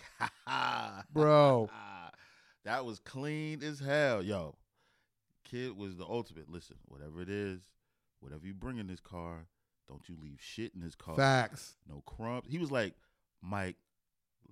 bro. 1.14 1.70
that 2.66 2.86
was 2.86 3.00
clean 3.00 3.64
as 3.64 3.80
hell, 3.80 4.22
yo. 4.24 4.56
Kid 5.44 5.76
was 5.76 5.98
the 5.98 6.06
ultimate. 6.06 6.50
Listen, 6.50 6.78
whatever 6.86 7.22
it 7.22 7.30
is, 7.30 7.62
whatever 8.20 8.46
you 8.46 8.54
bring 8.54 8.78
in 8.78 8.88
this 8.88 9.00
car, 9.02 9.48
don't 9.88 10.08
you 10.08 10.16
leave 10.22 10.38
shit 10.40 10.74
in 10.76 10.82
this 10.82 10.96
car. 10.96 11.16
Facts. 11.16 11.76
No 11.90 12.02
crumbs. 12.06 12.46
He 12.48 12.58
was 12.58 12.72
like 12.72 12.94
Mike 13.42 13.76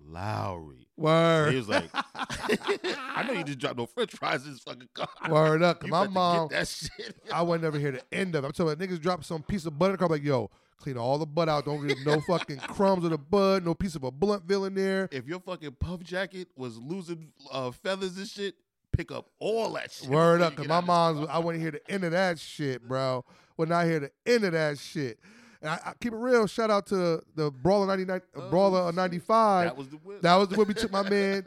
Lowrey. 0.08 0.86
Word. 0.96 1.50
He 1.52 1.56
was 1.56 1.68
like, 1.68 1.88
I 1.94 3.24
know 3.26 3.32
you 3.32 3.44
just 3.44 3.58
dropped 3.58 3.78
no 3.78 3.86
French 3.86 4.12
fries 4.12 4.44
in 4.44 4.52
this 4.52 4.60
fucking 4.60 4.88
car. 4.94 5.08
Word 5.30 5.62
up. 5.62 5.80
'cause 5.80 5.86
You 5.88 5.90
my 5.92 6.06
mom, 6.08 6.48
that 6.50 6.68
shit. 6.68 7.16
I 7.32 7.42
would 7.42 7.62
never 7.62 7.78
hear 7.78 7.92
the 7.92 8.02
end 8.12 8.34
of 8.34 8.44
it. 8.44 8.48
I'm 8.48 8.52
talking 8.52 8.72
about 8.72 8.86
niggas 8.86 9.00
drop 9.00 9.24
some 9.24 9.42
piece 9.42 9.64
of 9.66 9.78
butter 9.78 9.90
in 9.90 9.94
the 9.94 9.98
car. 9.98 10.06
I'm 10.06 10.12
like, 10.12 10.22
yo, 10.24 10.50
clean 10.78 10.98
all 10.98 11.16
the 11.18 11.26
butt 11.26 11.48
out. 11.48 11.64
Don't 11.64 11.82
leave 11.86 11.96
no 12.04 12.20
fucking 12.20 12.58
crumbs 12.58 13.04
of 13.04 13.10
the 13.10 13.18
bud. 13.18 13.64
No 13.64 13.74
piece 13.74 13.94
of 13.94 14.04
a 14.04 14.10
Bluntville 14.12 14.66
in 14.66 14.74
there. 14.74 15.08
if 15.10 15.26
your 15.26 15.40
fucking 15.40 15.72
puff 15.80 16.00
jacket 16.02 16.48
was 16.56 16.76
losing 16.78 17.32
uh, 17.50 17.70
feathers 17.70 18.16
and 18.18 18.26
shit, 18.28 18.54
pick 18.94 19.10
up 19.10 19.30
all 19.38 19.72
that 19.72 19.90
shit. 19.92 20.08
Word 20.10 20.42
up. 20.42 20.56
Cause 20.56 20.66
my 20.66 20.76
out 20.76 20.78
of 20.80 20.84
this 20.84 20.88
mom's. 20.88 21.28
I 21.30 21.38
wouldn't 21.38 21.62
hear 21.62 21.70
the 21.72 21.90
end 21.90 22.04
of 22.04 22.12
that 22.12 22.38
shit, 22.38 22.86
bro. 22.86 23.24
Would 23.56 23.68
not 23.70 23.86
hear 23.86 24.00
the 24.00 24.10
end 24.26 24.44
of 24.44 24.52
that 24.52 24.78
shit. 24.78 25.18
And 25.62 25.70
I, 25.70 25.80
I 25.86 25.92
keep 26.00 26.12
it 26.12 26.16
real. 26.16 26.46
Shout 26.46 26.70
out 26.70 26.86
to 26.86 27.22
the 27.34 27.50
Brawler 27.50 27.86
99, 27.86 28.16
uh, 28.16 28.40
Oh, 28.40 28.50
Brawler 28.50 28.92
95. 28.92 29.64
That 29.66 29.76
was 29.76 29.88
the 29.88 29.96
whip. 29.96 30.22
That 30.22 30.36
was 30.36 30.48
the 30.48 30.56
way 30.58 30.64
we 30.64 30.74
took 30.74 30.90
my 30.90 31.02
man, 31.10 31.44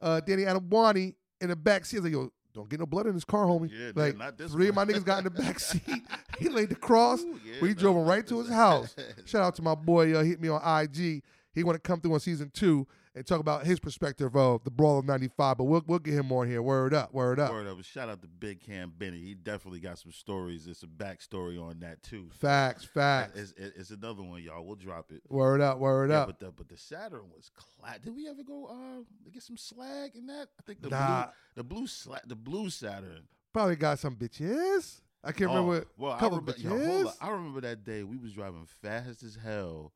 uh, 0.00 0.20
Danny 0.20 0.44
Adamwani, 0.44 1.14
in 1.40 1.48
the 1.48 1.56
back 1.56 1.84
seat. 1.84 1.96
I 1.96 2.00
was 2.00 2.04
like, 2.04 2.12
yo, 2.12 2.32
don't 2.54 2.68
get 2.68 2.80
no 2.80 2.86
blood 2.86 3.06
in 3.06 3.14
this 3.14 3.24
car, 3.24 3.44
homie. 3.44 3.70
Yeah, 3.70 3.92
like, 3.94 4.36
this 4.36 4.52
three 4.52 4.68
of 4.68 4.74
my 4.74 4.84
niggas 4.84 5.04
got 5.04 5.18
in 5.18 5.24
the 5.24 5.30
back 5.30 5.58
seat. 5.60 5.82
he 6.38 6.48
laid 6.48 6.68
the 6.68 6.74
cross. 6.76 7.22
Ooh, 7.22 7.38
yeah, 7.44 7.54
we 7.60 7.68
no, 7.68 7.74
drove 7.74 7.96
him 7.96 8.04
right 8.04 8.26
to 8.26 8.38
his 8.38 8.48
house. 8.48 8.94
Shout 9.24 9.42
out 9.42 9.54
to 9.56 9.62
my 9.62 9.74
boy, 9.74 10.14
uh, 10.14 10.22
hit 10.22 10.40
me 10.40 10.48
on 10.48 10.60
IG. 10.82 11.22
He 11.52 11.64
want 11.64 11.76
to 11.76 11.80
come 11.80 12.00
through 12.00 12.14
on 12.14 12.20
season 12.20 12.50
two 12.54 12.86
and 13.16 13.26
talk 13.26 13.40
about 13.40 13.64
his 13.66 13.80
perspective 13.80 14.36
of 14.36 14.62
the 14.62 14.70
Brawl 14.70 14.98
of 14.98 15.06
95, 15.06 15.56
but 15.56 15.64
we'll, 15.64 15.82
we'll 15.86 15.98
get 15.98 16.14
him 16.14 16.30
on 16.30 16.46
here. 16.48 16.60
Word 16.60 16.92
up, 16.92 17.14
word 17.14 17.40
up. 17.40 17.50
Word 17.50 17.66
up. 17.66 17.82
Shout 17.82 18.10
out 18.10 18.20
to 18.20 18.28
Big 18.28 18.60
Cam 18.60 18.92
Benny. 18.96 19.18
He 19.18 19.34
definitely 19.34 19.80
got 19.80 19.98
some 19.98 20.12
stories. 20.12 20.66
There's 20.66 20.78
some 20.80 20.90
backstory 20.90 21.60
on 21.60 21.80
that 21.80 22.02
too. 22.02 22.28
Facts, 22.38 22.84
facts. 22.84 23.38
It's, 23.38 23.54
it's, 23.56 23.76
it's 23.78 23.90
another 23.90 24.22
one, 24.22 24.42
y'all. 24.42 24.64
We'll 24.64 24.76
drop 24.76 25.10
it. 25.10 25.22
Word 25.30 25.62
up, 25.62 25.78
word 25.78 26.10
Yeah, 26.10 26.20
up. 26.20 26.26
but 26.28 26.38
the 26.40 26.52
but 26.52 26.68
the 26.68 26.76
Saturn 26.76 27.22
was 27.34 27.50
cla 27.56 27.98
Did 27.98 28.14
we 28.14 28.28
ever 28.28 28.42
go 28.44 28.66
uh 28.66 29.02
get 29.32 29.42
some 29.42 29.56
slag 29.56 30.10
in 30.14 30.26
that? 30.26 30.48
I 30.60 30.62
think 30.66 30.82
the 30.82 30.90
Nah. 30.90 31.24
blue 31.24 31.32
the 31.56 31.64
blue 31.64 31.86
sla- 31.86 32.28
the 32.28 32.36
blue 32.36 32.68
Saturn. 32.70 33.22
Probably 33.52 33.76
got 33.76 33.98
some 33.98 34.14
bitches. 34.16 35.00
I 35.24 35.32
can't 35.32 35.50
Oh, 35.50 35.54
remember. 35.64 35.86
well, 35.96 36.12
I 36.12 36.24
remember, 36.26 36.54
yo. 36.58 37.10
I 37.20 37.30
remember 37.30 37.62
that 37.62 37.82
day 37.82 38.02
we 38.04 38.16
was 38.18 38.32
driving 38.34 38.66
fast 38.82 39.22
as 39.24 39.36
hell 39.42 39.92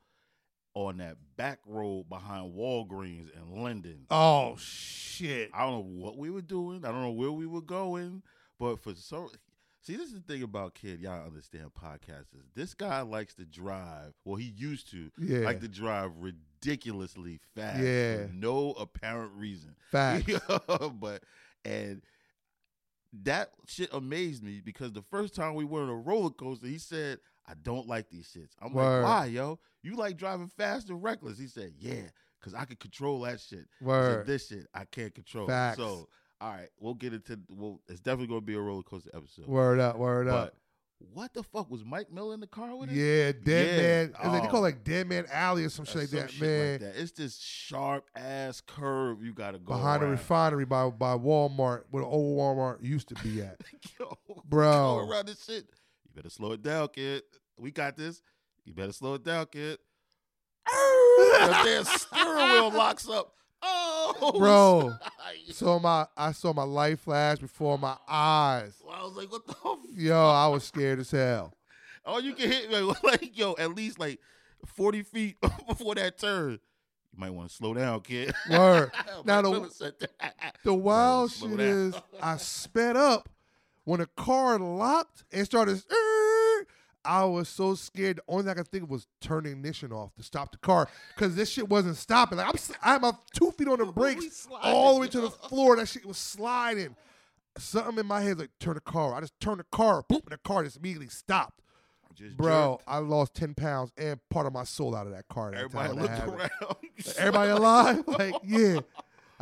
on 0.74 0.98
that 0.98 1.16
back 1.36 1.58
road 1.66 2.08
behind 2.08 2.54
Walgreens 2.54 3.28
in 3.34 3.62
Linden. 3.62 4.06
Oh, 4.10 4.56
shit. 4.58 5.50
I 5.52 5.62
don't 5.62 5.72
know 5.72 6.02
what 6.04 6.16
we 6.16 6.30
were 6.30 6.42
doing. 6.42 6.84
I 6.84 6.88
don't 6.92 7.02
know 7.02 7.10
where 7.10 7.32
we 7.32 7.46
were 7.46 7.60
going, 7.62 8.22
but 8.58 8.78
for 8.80 8.94
so 8.94 9.30
see, 9.82 9.96
this 9.96 10.08
is 10.08 10.14
the 10.14 10.20
thing 10.32 10.42
about 10.42 10.74
kid. 10.74 11.00
Y'all 11.00 11.26
understand 11.26 11.70
podcasters. 11.74 12.44
This 12.54 12.74
guy 12.74 13.00
likes 13.00 13.34
to 13.34 13.44
drive. 13.44 14.12
Well, 14.24 14.36
he 14.36 14.44
used 14.56 14.90
to 14.92 15.10
Yeah. 15.18 15.40
like 15.40 15.60
to 15.60 15.68
drive 15.68 16.12
ridiculously 16.18 17.40
fast 17.54 17.80
Yeah. 17.82 18.26
no 18.32 18.72
apparent 18.72 19.32
reason. 19.34 19.74
Facts. 19.90 20.32
but 21.00 21.24
and 21.64 22.02
that 23.24 23.50
shit 23.66 23.90
amazed 23.92 24.42
me 24.44 24.60
because 24.64 24.92
the 24.92 25.02
first 25.02 25.34
time 25.34 25.54
we 25.54 25.64
were 25.64 25.82
in 25.82 25.88
a 25.88 25.96
roller 25.96 26.30
coaster, 26.30 26.66
he 26.68 26.78
said, 26.78 27.18
"I 27.46 27.54
don't 27.60 27.88
like 27.88 28.08
these 28.08 28.28
shits." 28.32 28.52
I'm 28.62 28.72
Word. 28.72 29.02
like, 29.02 29.10
"Why, 29.10 29.26
yo? 29.26 29.58
You 29.82 29.94
like 29.96 30.16
driving 30.16 30.48
fast 30.48 30.90
and 30.90 31.02
reckless?" 31.02 31.38
He 31.38 31.46
said, 31.46 31.72
"Yeah, 31.78 32.02
because 32.38 32.54
I 32.54 32.64
can 32.64 32.76
control 32.76 33.20
that 33.22 33.40
shit." 33.40 33.66
He 33.80 33.86
said, 33.86 34.26
this 34.26 34.48
shit 34.48 34.66
I 34.74 34.84
can't 34.84 35.14
control. 35.14 35.46
Facts. 35.46 35.78
So, 35.78 36.08
all 36.40 36.50
right, 36.52 36.68
we'll 36.78 36.94
get 36.94 37.12
into. 37.14 37.38
Well, 37.48 37.80
it's 37.88 38.00
definitely 38.00 38.28
going 38.28 38.40
to 38.42 38.46
be 38.46 38.54
a 38.54 38.60
roller 38.60 38.82
coaster 38.82 39.10
episode. 39.14 39.46
Word 39.46 39.80
up, 39.80 39.96
word 39.96 40.26
but 40.26 40.32
up. 40.48 40.54
what 41.14 41.32
the 41.32 41.42
fuck 41.42 41.70
was 41.70 41.82
Mike 41.84 42.12
Miller 42.12 42.34
in 42.34 42.40
the 42.40 42.46
car 42.46 42.76
with 42.76 42.90
us? 42.90 42.94
Yeah, 42.94 43.32
Dead 43.32 43.66
Yeah. 43.66 43.82
Man. 43.82 44.32
Like, 44.32 44.42
they 44.42 44.48
call 44.48 44.60
Oh. 44.60 44.64
it 44.64 44.74
like 44.74 44.84
Dead 44.84 45.06
Man 45.08 45.24
Alley 45.32 45.64
or 45.64 45.70
some 45.70 45.86
shit 45.86 45.96
Uh, 45.96 45.98
like 46.00 46.08
some 46.08 46.18
that, 46.20 46.30
shit 46.30 46.40
man. 46.42 46.72
Like 46.72 46.80
that. 46.80 47.00
It's 47.00 47.12
this 47.12 47.38
sharp 47.38 48.10
ass 48.14 48.60
curve 48.60 49.22
you 49.22 49.32
got 49.32 49.52
to 49.52 49.58
go 49.58 49.72
Behind 49.74 50.02
the 50.02 50.06
around. 50.06 50.12
refinery 50.12 50.64
by 50.66 50.90
by 50.90 51.16
Walmart, 51.16 51.84
where 51.90 52.02
the 52.02 52.08
old 52.08 52.38
Walmart 52.38 52.82
used 52.82 53.08
to 53.08 53.14
be 53.22 53.40
at. 53.42 53.60
Yo, 53.98 54.14
Bro. 54.44 54.72
go 55.06 55.10
around 55.10 55.28
this 55.28 55.42
shit. 55.44 55.64
You 56.04 56.10
better 56.14 56.28
slow 56.30 56.52
it 56.52 56.62
down, 56.62 56.88
kid. 56.88 57.22
We 57.58 57.70
got 57.70 57.96
this. 57.96 58.20
You 58.64 58.72
better 58.74 58.92
slow 58.92 59.14
it 59.14 59.24
down, 59.24 59.46
kid. 59.46 59.78
the 60.66 61.60
damn 61.64 61.84
steering 61.84 62.50
wheel 62.52 62.70
locks 62.70 63.08
up. 63.08 63.34
Oh, 63.62 64.32
Bro. 64.38 64.94
So 65.52 65.78
my 65.78 66.06
I 66.16 66.32
saw 66.32 66.52
my 66.52 66.64
life 66.64 67.00
flash 67.00 67.38
before 67.38 67.78
my 67.78 67.96
eyes. 68.08 68.74
I 68.90 69.02
was 69.04 69.16
like, 69.16 69.30
what 69.30 69.46
the? 69.46 69.52
F-? 69.52 69.78
Yo, 69.96 70.16
I 70.28 70.48
was 70.48 70.64
scared 70.64 70.98
as 70.98 71.10
hell. 71.10 71.54
Oh, 72.04 72.18
you 72.18 72.34
can 72.34 72.50
hit 72.50 72.70
like, 72.70 73.02
like 73.02 73.38
yo, 73.38 73.54
at 73.58 73.74
least 73.74 73.98
like 73.98 74.18
forty 74.66 75.02
feet 75.02 75.36
before 75.68 75.94
that 75.96 76.18
turn. 76.18 76.52
You 77.12 77.18
might 77.18 77.30
want 77.30 77.50
to 77.50 77.54
slow 77.54 77.74
down, 77.74 78.00
kid. 78.00 78.34
Word. 78.50 78.90
Now 79.24 79.42
the-. 79.42 79.94
The 80.64 80.74
wild 80.74 81.30
shit 81.30 81.50
down. 81.50 81.60
is 81.60 81.94
I 82.20 82.36
sped 82.36 82.96
up 82.96 83.28
when 83.84 84.00
the 84.00 84.06
car 84.06 84.58
locked 84.58 85.24
and 85.32 85.44
started. 85.46 85.82
I 87.04 87.24
was 87.24 87.48
so 87.48 87.74
scared. 87.74 88.18
The 88.18 88.22
only 88.28 88.42
thing 88.44 88.50
I 88.50 88.54
could 88.54 88.68
think 88.68 88.84
of 88.84 88.90
was 88.90 89.06
turning 89.20 89.52
ignition 89.52 89.92
off 89.92 90.14
to 90.16 90.22
stop 90.22 90.52
the 90.52 90.58
car 90.58 90.88
because 91.14 91.34
this 91.34 91.48
shit 91.50 91.68
wasn't 91.68 91.96
stopping. 91.96 92.38
Like 92.38 92.48
I'm, 92.48 92.54
s- 92.54 92.72
I 92.82 92.92
had 92.92 93.02
my 93.02 93.12
two 93.34 93.50
feet 93.52 93.68
on 93.68 93.78
the 93.78 93.86
brakes 93.92 94.46
all 94.62 94.94
the 94.94 95.00
way 95.00 95.08
to 95.08 95.20
the 95.20 95.30
floor. 95.30 95.76
That 95.76 95.86
shit 95.88 96.04
was 96.04 96.18
sliding. 96.18 96.94
Something 97.58 97.98
in 97.98 98.06
my 98.06 98.20
head 98.20 98.38
like 98.38 98.50
turn 98.60 98.74
the 98.74 98.80
car. 98.80 99.14
I 99.14 99.20
just 99.20 99.38
turned 99.40 99.60
the 99.60 99.64
car, 99.72 100.02
boop, 100.10 100.22
and 100.22 100.30
the 100.32 100.38
car 100.38 100.62
just 100.64 100.76
immediately 100.76 101.08
stopped. 101.08 101.60
Just 102.14 102.36
Bro, 102.36 102.76
jerked. 102.78 102.84
I 102.88 102.98
lost 102.98 103.34
ten 103.34 103.54
pounds 103.54 103.92
and 103.96 104.20
part 104.30 104.46
of 104.46 104.52
my 104.52 104.64
soul 104.64 104.94
out 104.94 105.06
of 105.06 105.12
that 105.12 105.26
car. 105.28 105.50
That 105.52 105.58
everybody 105.58 105.88
time 105.88 105.96
when 105.96 106.02
look 106.02 106.10
that 106.12 106.18
happened. 106.20 106.50
around. 106.62 106.76
Everybody 107.18 107.50
alive? 107.50 108.04
Like, 108.06 108.34
yeah. 108.44 108.80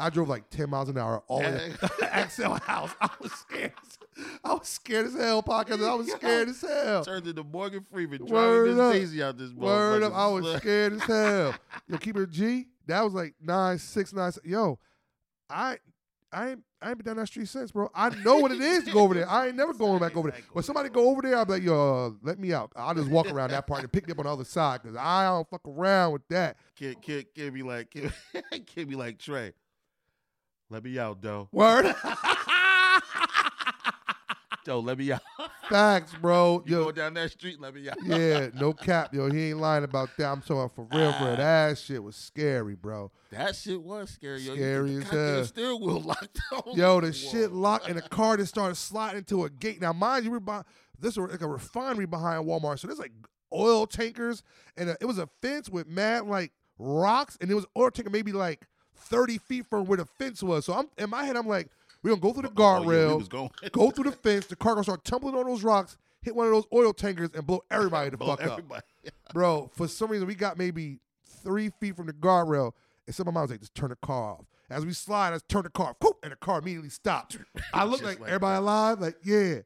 I 0.01 0.11
drove 0.11 0.29
like 0.29 0.49
10 0.51 0.71
miles 0.71 0.88
an 0.88 0.97
hour 0.97 1.25
all 1.27 1.42
the 1.42 1.49
way 1.49 1.73
Yeah. 1.83 1.88
to 1.88 2.14
Axel 2.14 2.55
House. 2.55 2.92
I 3.01 3.11
was 3.21 3.33
scared. 3.33 3.73
I 4.45 4.55
was 4.55 4.69
scared 4.69 5.07
as 5.07 5.15
hell, 5.15 5.43
podcast. 5.43 5.87
I 5.89 5.95
was 5.95 6.11
scared 6.13 6.49
as 6.49 6.61
hell. 6.61 7.05
Turned 7.05 7.27
into 7.27 7.45
Morgan 7.45 7.85
Freeman 7.91 8.25
Word 8.27 8.67
driving 8.67 8.81
up. 8.81 8.93
Daisy 8.93 9.23
out 9.23 9.39
this 9.39 9.53
Word 9.53 10.03
up. 10.03 10.13
I 10.15 10.29
was 10.29 10.57
scared 10.59 10.95
as 10.95 11.03
hell. 11.03 11.55
Yo, 11.89 11.99
keep 11.99 12.17
it 12.17 12.31
G. 12.31 12.67
That 12.87 13.03
was 13.05 13.13
like 13.15 13.35
nine, 13.41 13.79
six, 13.79 14.13
nine. 14.13 14.33
se- 14.33 14.41
Yo, 14.45 14.79
I 15.51 15.79
I 16.33 16.51
ain't 16.51 16.63
I 16.81 16.91
ain't 16.91 16.99
been 16.99 17.07
down 17.07 17.17
that 17.17 17.27
street 17.27 17.49
since, 17.49 17.73
bro. 17.73 17.91
I 17.95 18.11
know 18.23 18.37
what 18.37 18.53
it 18.53 18.61
is 18.61 18.85
to 18.85 18.93
go 18.93 19.01
over 19.01 19.15
there. 19.15 19.29
I 19.29 19.49
ain't 19.49 19.57
never 19.57 19.75
going 19.75 19.99
back 19.99 20.17
over 20.17 20.31
there. 20.31 20.41
When 20.53 20.63
somebody 20.63 20.89
go 20.89 21.09
over 21.11 21.23
there, 21.23 21.37
I'll 21.37 21.45
be 21.45 21.55
like, 21.55 21.63
yo, 21.63 22.17
let 22.23 22.39
me 22.39 22.53
out. 22.53 22.73
I'll 22.77 22.95
just 22.95 23.09
walk 23.11 23.31
around 23.31 23.51
that 23.51 23.67
part 23.67 23.81
and 23.83 23.91
pick 23.93 24.07
me 24.07 24.13
up 24.13 24.19
on 24.21 24.27
the 24.27 24.33
other 24.33 24.45
side 24.45 24.83
because 24.83 24.97
I 24.97 25.25
don't 25.25 25.49
fuck 25.51 25.63
around 25.67 26.13
with 26.13 26.29
that. 26.29 26.57
Kid, 26.77 27.03
kid, 27.03 27.27
kid 27.35 27.53
be 27.55 27.63
like, 27.63 27.91
kid, 27.91 28.13
kid 28.67 28.89
be 28.89 28.95
like 28.95 29.19
Trey. 29.19 29.53
Let 30.71 30.85
me 30.85 30.99
out, 30.99 31.21
though. 31.23 31.49
Word. 31.51 31.95
Though, 34.69 34.81
let 34.81 34.99
me 34.99 35.11
out. 35.13 35.23
Facts, 35.71 36.13
bro. 36.21 36.63
You 36.67 36.77
Yo, 36.77 36.85
go 36.85 36.93
down 36.93 37.15
that 37.15 37.31
street, 37.31 37.59
let 37.59 37.75
me 37.75 37.89
out. 37.89 37.97
yeah, 38.05 38.49
no 38.55 38.75
cap, 38.75 39.15
yo. 39.15 39.31
He 39.31 39.49
ain't 39.49 39.59
lying 39.61 39.83
about 39.83 40.11
that. 40.19 40.31
I'm 40.31 40.43
talking 40.43 40.69
for 40.75 40.87
real, 40.95 41.15
bro. 41.19 41.37
That 41.37 41.79
shit 41.79 42.03
was 42.03 42.17
scary, 42.17 42.75
bro. 42.75 43.11
That 43.31 43.57
shit 43.57 43.83
was 43.83 44.11
scary, 44.11 44.41
yo. 44.43 44.55
Scary 44.55 44.91
you 44.91 45.01
as 45.01 45.09
hell. 45.09 45.45
steering 45.47 45.81
wheel 45.81 46.01
locked 46.05 46.39
on. 46.53 46.77
Yo, 46.77 47.01
the 47.01 47.07
Whoa. 47.07 47.13
shit 47.13 47.51
locked 47.53 47.89
and 47.89 47.97
the 47.97 48.03
car 48.03 48.37
just 48.37 48.51
started 48.51 48.75
sliding 48.75 49.19
into 49.21 49.45
a 49.45 49.51
gate. 49.51 49.81
Now, 49.81 49.95
mind 49.95 50.27
you, 50.27 50.33
we're 50.33 50.41
behind, 50.41 50.67
this 51.01 51.17
was 51.17 51.31
like 51.31 51.41
a 51.41 51.49
refinery 51.49 52.07
behind 52.07 52.45
Walmart, 52.47 52.79
so 52.79 52.89
there's 52.89 52.99
like 52.99 53.13
oil 53.51 53.87
tankers, 53.87 54.43
and 54.77 54.91
uh 54.91 54.95
it 55.01 55.07
was 55.07 55.17
a 55.17 55.31
fence 55.41 55.71
with 55.71 55.87
mad 55.89 56.27
like 56.27 56.53
rocks, 56.79 57.39
and 57.41 57.51
it 57.51 57.55
was 57.55 57.65
oil 57.75 57.91
tanker 57.91 58.11
maybe 58.11 58.33
like 58.33 58.67
30 58.97 59.39
feet 59.39 59.65
from 59.65 59.87
where 59.87 59.97
the 59.97 60.05
fence 60.19 60.43
was. 60.43 60.67
So 60.67 60.75
I'm 60.75 60.89
in 60.99 61.09
my 61.09 61.25
head, 61.25 61.37
I'm 61.37 61.49
like, 61.49 61.71
we're 62.03 62.11
gonna 62.11 62.21
go 62.21 62.33
through 62.33 62.43
the 62.43 62.49
Oh, 62.57 62.83
yeah, 62.83 63.09
guardrail, 63.09 63.73
go 63.73 63.91
through 63.91 64.11
the 64.11 64.17
fence, 64.17 64.47
the 64.47 64.57
car 64.57 64.75
gonna 64.75 64.85
start 64.85 65.05
tumbling 65.05 65.35
on 65.35 65.47
those 65.47 65.63
rocks, 65.63 65.97
hit 66.23 66.35
one 66.35 66.47
of 66.47 66.53
those 66.53 66.67
oil 66.73 66.93
tankers, 66.93 67.31
and 67.35 67.47
blow 67.47 67.63
everybody 67.71 68.11
the 68.11 68.17
Blow 68.17 68.37
fuck 68.37 68.47
up. 68.47 68.85
Bro, 69.33 69.71
for 69.75 69.89
some 69.89 70.11
reason 70.11 70.27
we 70.27 70.35
got 70.35 70.59
maybe 70.59 71.01
three 71.43 71.71
feet 71.81 71.97
from 71.97 72.07
the 72.07 72.13
guardrail, 72.13 72.73
and 73.07 73.15
some 73.15 73.29
of 73.29 73.35
my 73.35 73.43
was 73.43 73.51
like, 73.51 73.61
just 73.61 73.75
turn 73.75 73.91
the 73.91 73.97
car 73.97 74.33
off. 74.33 74.45
As 74.71 74.85
we 74.85 74.93
slide, 74.93 75.31
let's 75.31 75.45
turn 75.49 75.63
the 75.63 75.71
car 75.71 75.97
off. 76.03 76.13
And 76.23 76.33
the 76.33 76.37
car 76.37 76.59
immediately 76.59 76.91
stopped. 76.91 77.39
I 77.73 77.85
look 77.85 78.03
like, 78.03 78.21
like 78.21 78.29
everybody 78.29 78.59
alive? 78.59 79.01
Like, 79.01 79.17
yeah. 79.25 79.61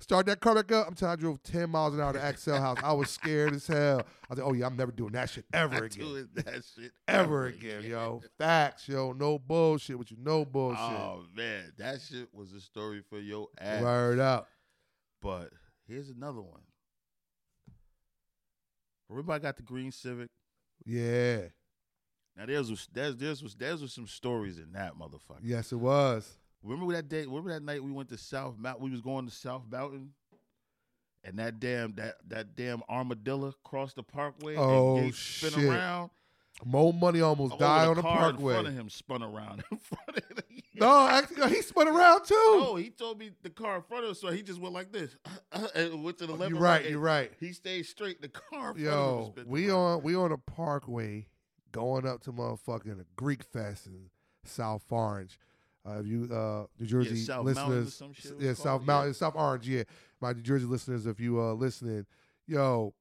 Start 0.00 0.24
that 0.26 0.40
car 0.40 0.54
back 0.54 0.72
up. 0.72 0.88
I'm 0.88 0.94
telling 0.94 1.12
you, 1.12 1.18
I 1.18 1.20
drove 1.20 1.42
10 1.42 1.68
miles 1.70 1.94
an 1.94 2.00
hour 2.00 2.14
to 2.14 2.20
Axel 2.22 2.58
House. 2.58 2.78
I 2.82 2.92
was 2.94 3.10
scared 3.10 3.52
as 3.52 3.66
hell. 3.66 4.00
I 4.00 4.26
was 4.30 4.38
like, 4.38 4.48
oh 4.48 4.54
yeah, 4.54 4.66
I'm 4.66 4.76
never 4.76 4.92
doing 4.92 5.12
that 5.12 5.28
shit 5.28 5.44
ever 5.52 5.84
again. 5.84 6.06
doing 6.06 6.28
that 6.36 6.62
shit 6.74 6.92
Ever 7.08 7.46
again, 7.46 7.84
yo. 7.84 8.22
Facts, 8.38 8.88
yo. 8.88 9.12
No 9.12 9.38
bullshit 9.38 9.98
with 9.98 10.10
you. 10.10 10.16
No 10.18 10.46
bullshit. 10.46 10.80
Oh 10.80 11.24
man, 11.36 11.72
that 11.76 12.00
shit 12.00 12.28
was 12.32 12.52
a 12.52 12.60
story 12.60 13.02
for 13.10 13.18
your 13.18 13.48
ass. 13.58 13.82
Word 13.82 14.18
up. 14.18 14.48
But 15.20 15.50
here's 15.86 16.08
another 16.08 16.40
one. 16.40 16.62
Everybody 19.10 19.42
got 19.42 19.56
the 19.56 19.62
green 19.62 19.92
Civic. 19.92 20.30
Yeah. 20.86 21.40
Now 22.36 22.46
there's 22.46 22.70
was 22.70 22.88
there's 22.90 23.16
there's 23.16 23.42
was 23.42 23.54
there's 23.54 23.82
was 23.82 23.92
some 23.92 24.06
stories 24.06 24.56
in 24.56 24.72
that 24.72 24.94
motherfucker. 24.98 25.40
Yes, 25.42 25.72
it 25.72 25.76
was. 25.78 26.38
Remember 26.62 26.92
that 26.92 27.08
day? 27.08 27.24
Remember 27.26 27.50
that 27.52 27.62
night 27.62 27.82
we 27.82 27.90
went 27.92 28.08
to 28.10 28.18
South 28.18 28.58
Mountain? 28.58 28.84
We 28.84 28.90
was 28.90 29.00
going 29.00 29.26
to 29.26 29.32
South 29.32 29.62
Mountain, 29.70 30.10
and 31.24 31.38
that 31.38 31.58
damn 31.60 31.94
that 31.94 32.16
that 32.28 32.54
damn 32.56 32.82
armadillo 32.88 33.54
crossed 33.64 33.96
the 33.96 34.02
parkway. 34.02 34.56
Oh, 34.56 34.96
and 34.96 35.06
Gates 35.06 35.18
spin 35.18 35.50
shit. 35.50 35.64
around. 35.64 36.10
Mo 36.64 36.92
Money 36.92 37.22
almost 37.22 37.54
Oh, 37.54 37.58
died 37.58 37.88
on 37.88 37.96
the 37.96 38.02
parkway. 38.02 38.18
The 38.18 38.22
car 38.22 38.30
in 38.30 38.36
front 38.54 38.68
of 38.68 38.74
him 38.74 38.90
spun 38.90 39.22
around 39.22 39.64
in 39.70 39.78
front 39.78 40.18
of 40.18 40.38
him. 40.38 40.44
No, 40.72 41.06
actually, 41.08 41.50
he 41.50 41.60
spun 41.60 41.88
around 41.88 42.24
too. 42.24 42.34
No, 42.34 42.76
he 42.76 42.88
told 42.88 43.18
me 43.18 43.32
the 43.42 43.50
car 43.50 43.76
in 43.76 43.82
front 43.82 44.04
of 44.04 44.10
him, 44.10 44.14
so 44.14 44.30
he 44.30 44.40
just 44.42 44.58
went 44.58 44.72
like 44.72 44.90
this 44.90 45.14
and 45.74 46.02
went 46.02 46.16
to 46.18 46.26
the 46.26 46.32
oh, 46.32 46.36
left. 46.36 46.50
you're 46.52 46.60
right. 46.60 46.88
You're 46.88 46.98
right. 46.98 47.30
He 47.38 47.52
stayed 47.52 47.82
straight. 47.84 48.22
The 48.22 48.28
car 48.30 48.70
in 48.70 48.84
front 48.84 48.88
of 48.88 49.36
him 49.36 49.44
Yo, 49.44 49.44
we 49.46 49.70
on 49.70 50.02
we 50.02 50.14
on 50.14 50.32
a 50.32 50.38
parkway 50.38 51.26
going 51.72 52.06
up 52.06 52.22
to 52.22 52.32
motherfucking 52.32 53.04
Greek 53.16 53.42
Fest 53.44 53.86
in 53.88 54.08
South 54.44 54.84
Orange. 54.90 55.38
Uh, 55.86 56.00
if 56.00 56.06
you 56.06 56.28
uh, 56.32 56.66
New 56.78 56.86
Jersey 56.86 57.16
South 57.16 57.44
Mountain 57.44 57.64
or 57.64 57.68
listeners, 57.76 57.94
some 57.94 58.12
shit 58.12 58.32
yeah, 58.38 58.54
South 58.54 58.82
yeah. 58.82 58.86
Mountain, 58.86 59.14
South 59.14 59.34
Orange, 59.34 59.68
yeah. 59.68 59.84
My 60.20 60.32
New 60.32 60.42
Jersey 60.42 60.66
listeners, 60.66 61.06
if 61.06 61.18
you 61.18 61.40
uh 61.40 61.54
listening, 61.54 62.06
yo, 62.46 62.94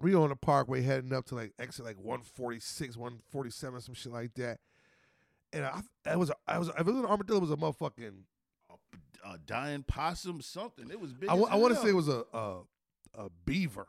we 0.00 0.14
on 0.14 0.30
the 0.30 0.36
parkway 0.36 0.82
heading 0.82 1.12
up 1.12 1.26
to 1.26 1.34
like 1.34 1.52
exit 1.58 1.84
like 1.84 1.96
146, 1.96 2.96
147, 2.96 3.80
some 3.80 3.94
shit 3.94 4.12
like 4.12 4.32
that. 4.34 4.58
And 5.52 5.64
I, 5.64 5.80
I 6.06 6.16
was, 6.16 6.30
I 6.46 6.58
was, 6.58 6.68
if 6.68 6.80
it 6.80 6.86
was 6.86 6.96
an 6.96 7.06
armadillo, 7.06 7.38
it 7.38 7.42
was 7.42 7.50
a 7.50 7.56
motherfucking. 7.56 8.12
a 9.24 9.38
dying 9.46 9.82
possum, 9.82 10.40
something. 10.40 10.90
It 10.90 11.00
was 11.00 11.12
big. 11.12 11.28
I, 11.28 11.34
want 11.34 11.74
to 11.74 11.80
say 11.80 11.88
it 11.88 11.94
was 11.94 12.08
a, 12.08 12.24
a 12.32 12.60
a 13.14 13.28
beaver. 13.44 13.86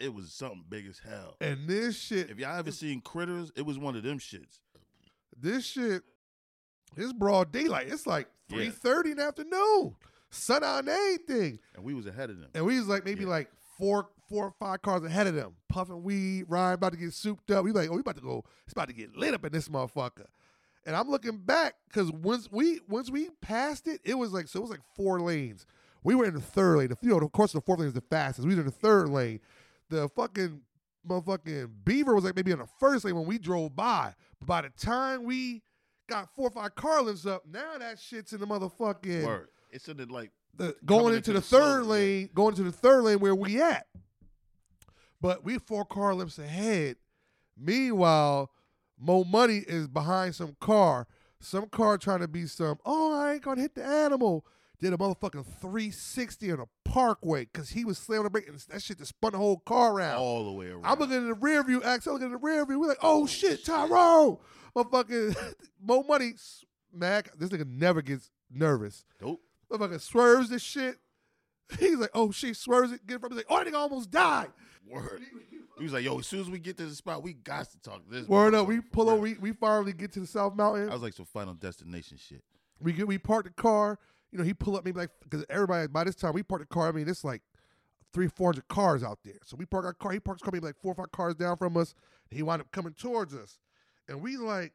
it 0.00 0.12
was 0.12 0.32
something 0.32 0.64
big 0.68 0.86
as 0.86 0.98
hell. 0.98 1.36
And 1.40 1.68
this 1.68 1.96
shit, 1.98 2.30
If 2.30 2.38
y'all 2.38 2.58
ever 2.58 2.72
seen 2.72 3.00
critters, 3.00 3.52
it 3.56 3.62
was 3.62 3.78
one 3.78 3.96
of 3.96 4.02
them 4.02 4.18
shits. 4.18 4.58
this 5.38 5.66
shit, 5.66 6.02
it's 6.96 7.12
broad 7.12 7.52
daylight. 7.52 7.88
It's 7.88 8.06
like 8.06 8.28
three 8.48 8.70
thirty 8.70 9.10
in 9.12 9.16
the 9.18 9.24
afternoon, 9.24 9.94
sun 10.30 10.62
out 10.64 10.80
and 10.80 10.88
everything. 10.88 11.58
And 11.74 11.84
we 11.84 11.94
was 11.94 12.06
ahead 12.06 12.30
of 12.30 12.38
them. 12.40 12.50
And 12.54 12.64
we 12.64 12.78
was 12.78 12.88
like 12.88 13.04
maybe 13.04 13.22
Yeah. 13.22 13.30
like 13.30 13.50
four, 13.78 14.08
four 14.28 14.46
or 14.46 14.54
five 14.58 14.82
cars 14.82 15.02
ahead 15.04 15.26
of 15.26 15.34
them, 15.34 15.54
puffing 15.68 16.02
weed, 16.02 16.44
Ryan 16.48 16.74
about 16.74 16.92
to 16.92 16.98
get 16.98 17.12
souped 17.12 17.50
up. 17.50 17.64
We 17.64 17.72
like, 17.72 17.88
oh, 17.90 17.94
we 17.94 18.00
about 18.00 18.16
to 18.16 18.22
go. 18.22 18.44
It's 18.64 18.72
about 18.72 18.88
to 18.88 18.94
get 18.94 19.16
lit 19.16 19.34
up 19.34 19.44
in 19.44 19.52
this 19.52 19.68
motherfucker. 19.68 20.26
And 20.86 20.94
I'm 20.94 21.08
looking 21.08 21.38
back 21.38 21.74
because 21.88 22.12
once 22.12 22.48
we 22.52 22.80
once 22.88 23.10
we 23.10 23.30
passed 23.40 23.86
it, 23.88 24.00
it 24.04 24.14
was 24.14 24.32
like 24.32 24.48
so 24.48 24.58
it 24.58 24.62
was 24.62 24.70
like 24.70 24.82
four 24.96 25.20
lanes. 25.20 25.66
We 26.02 26.14
were 26.14 26.26
in 26.26 26.34
the 26.34 26.40
third 26.42 26.76
lane. 26.78 26.88
The, 26.88 26.98
you 27.00 27.08
know, 27.08 27.16
of 27.18 27.32
course, 27.32 27.52
the 27.52 27.62
fourth 27.62 27.78
lane 27.78 27.88
is 27.88 27.94
the 27.94 28.02
fastest. 28.02 28.46
We 28.46 28.50
was 28.54 28.58
in 28.58 28.66
the 28.66 28.70
third 28.70 29.08
lane. 29.08 29.40
The 29.88 30.08
fucking 30.10 30.60
motherfucking 31.08 31.70
Beaver 31.84 32.14
was 32.14 32.24
like 32.24 32.36
maybe 32.36 32.50
in 32.50 32.58
the 32.58 32.68
first 32.78 33.04
lane 33.04 33.14
when 33.16 33.26
we 33.26 33.38
drove 33.38 33.74
by. 33.74 34.12
But 34.40 34.46
by 34.46 34.60
the 34.62 34.70
time 34.70 35.24
we 35.24 35.62
got 36.08 36.28
four 36.34 36.48
or 36.48 36.50
five 36.50 36.74
car 36.74 37.02
lengths 37.02 37.26
up, 37.26 37.44
now 37.50 37.78
that 37.78 37.98
shit's 37.98 38.32
in 38.32 38.40
the 38.40 38.46
motherfucking 38.46 39.24
Word. 39.24 39.48
It's 39.70 39.88
in 39.88 39.96
the 39.96 40.06
like 40.06 40.30
the 40.56 40.76
going 40.84 41.14
into, 41.14 41.16
into 41.16 41.32
the, 41.32 41.40
the 41.40 41.44
slow 41.46 41.60
third 41.60 41.86
lane. 41.86 41.88
lane, 41.88 42.30
going 42.34 42.50
into 42.50 42.62
the 42.62 42.72
third 42.72 43.02
lane 43.02 43.18
where 43.18 43.34
we 43.34 43.60
at. 43.60 43.86
But 45.20 45.44
we 45.44 45.58
four 45.58 45.84
car 45.84 46.14
lengths 46.14 46.38
ahead. 46.38 46.96
Meanwhile, 47.56 48.50
Mo 48.98 49.24
Money 49.24 49.64
is 49.66 49.88
behind 49.88 50.34
some 50.34 50.56
car. 50.60 51.06
Some 51.40 51.66
car 51.68 51.98
trying 51.98 52.20
to 52.20 52.28
be 52.28 52.46
some, 52.46 52.78
oh, 52.84 53.18
I 53.18 53.34
ain't 53.34 53.42
gonna 53.42 53.60
hit 53.60 53.74
the 53.74 53.84
animal. 53.84 54.46
Did 54.80 54.92
a 54.92 54.96
motherfucking 54.96 55.46
360 55.60 56.52
on 56.52 56.60
a 56.60 56.64
parkway 56.84 57.44
because 57.50 57.70
he 57.70 57.84
was 57.84 57.96
slamming 57.96 58.24
the 58.24 58.30
brake 58.30 58.48
and 58.48 58.58
that 58.70 58.82
shit 58.82 58.98
just 58.98 59.10
spun 59.10 59.32
the 59.32 59.38
whole 59.38 59.58
car 59.58 59.94
around. 59.94 60.16
all 60.16 60.44
the 60.44 60.52
way 60.52 60.66
around. 60.68 60.84
I'm 60.84 60.98
looking 60.98 61.16
in 61.16 61.28
the 61.28 61.34
rear 61.34 61.62
view, 61.62 61.82
Axel 61.82 62.14
looking 62.14 62.26
in 62.26 62.32
the 62.32 62.38
rear 62.38 62.66
view. 62.66 62.80
We're 62.80 62.88
like, 62.88 62.98
oh 63.02 63.26
shit, 63.26 63.64
Tyrone. 63.64 64.38
Motherfucking 64.76 65.54
Mo 65.82 66.02
Money, 66.02 66.34
Mac, 66.92 67.30
this 67.38 67.50
nigga 67.50 67.66
never 67.66 68.02
gets 68.02 68.30
nervous. 68.50 69.04
Nope. 69.20 69.40
Motherfucker 69.70 70.00
swerves 70.00 70.48
this 70.50 70.62
shit. 70.62 70.96
He's 71.78 71.96
like, 71.96 72.10
oh 72.14 72.30
shit, 72.30 72.56
swerves 72.56 72.92
it, 72.92 73.06
get 73.06 73.16
of 73.16 73.22
me. 73.22 73.28
He's 73.30 73.36
like, 73.38 73.46
oh, 73.48 73.62
that 73.62 73.72
nigga 73.72 73.78
almost 73.78 74.10
died. 74.10 74.50
Word. 74.86 75.22
He 75.78 75.82
was 75.82 75.92
like, 75.92 76.04
yo, 76.04 76.18
as 76.18 76.26
soon 76.26 76.40
as 76.40 76.50
we 76.50 76.58
get 76.58 76.76
to 76.76 76.86
the 76.86 76.94
spot, 76.94 77.22
we 77.22 77.32
got 77.32 77.70
to 77.70 77.78
talk 77.80 78.02
this. 78.08 78.28
Word 78.28 78.54
up, 78.54 78.68
we 78.68 78.80
pull 78.80 79.08
over, 79.10 79.20
we, 79.20 79.34
we 79.34 79.52
finally 79.52 79.92
get 79.92 80.12
to 80.12 80.20
the 80.20 80.26
South 80.26 80.54
Mountain. 80.54 80.88
I 80.88 80.92
was 80.92 81.02
like 81.02 81.14
some 81.14 81.26
final 81.26 81.54
destination 81.54 82.18
shit. 82.18 82.44
We 82.80 82.92
get 82.92 83.08
we 83.08 83.18
park 83.18 83.44
the 83.44 83.50
car. 83.50 83.98
You 84.30 84.38
know, 84.38 84.44
he 84.44 84.52
pull 84.52 84.76
up 84.76 84.84
maybe 84.84 84.98
like 84.98 85.10
because 85.22 85.44
everybody 85.48 85.86
by 85.88 86.04
this 86.04 86.16
time 86.16 86.32
we 86.34 86.42
park 86.42 86.60
the 86.60 86.66
car. 86.66 86.88
I 86.88 86.92
mean, 86.92 87.08
it's 87.08 87.24
like 87.24 87.42
three, 88.12 88.28
four 88.28 88.48
hundred 88.48 88.68
cars 88.68 89.02
out 89.02 89.18
there. 89.24 89.38
So 89.44 89.56
we 89.56 89.64
park 89.64 89.84
our 89.84 89.92
car. 89.92 90.12
He 90.12 90.20
parks 90.20 90.42
car 90.42 90.50
maybe 90.52 90.66
like 90.66 90.76
four 90.80 90.92
or 90.92 90.94
five 90.94 91.12
cars 91.12 91.34
down 91.34 91.56
from 91.56 91.76
us. 91.76 91.94
He 92.30 92.42
wound 92.42 92.60
up 92.60 92.70
coming 92.70 92.92
towards 92.92 93.34
us, 93.34 93.58
and 94.08 94.20
we 94.20 94.36
like, 94.36 94.72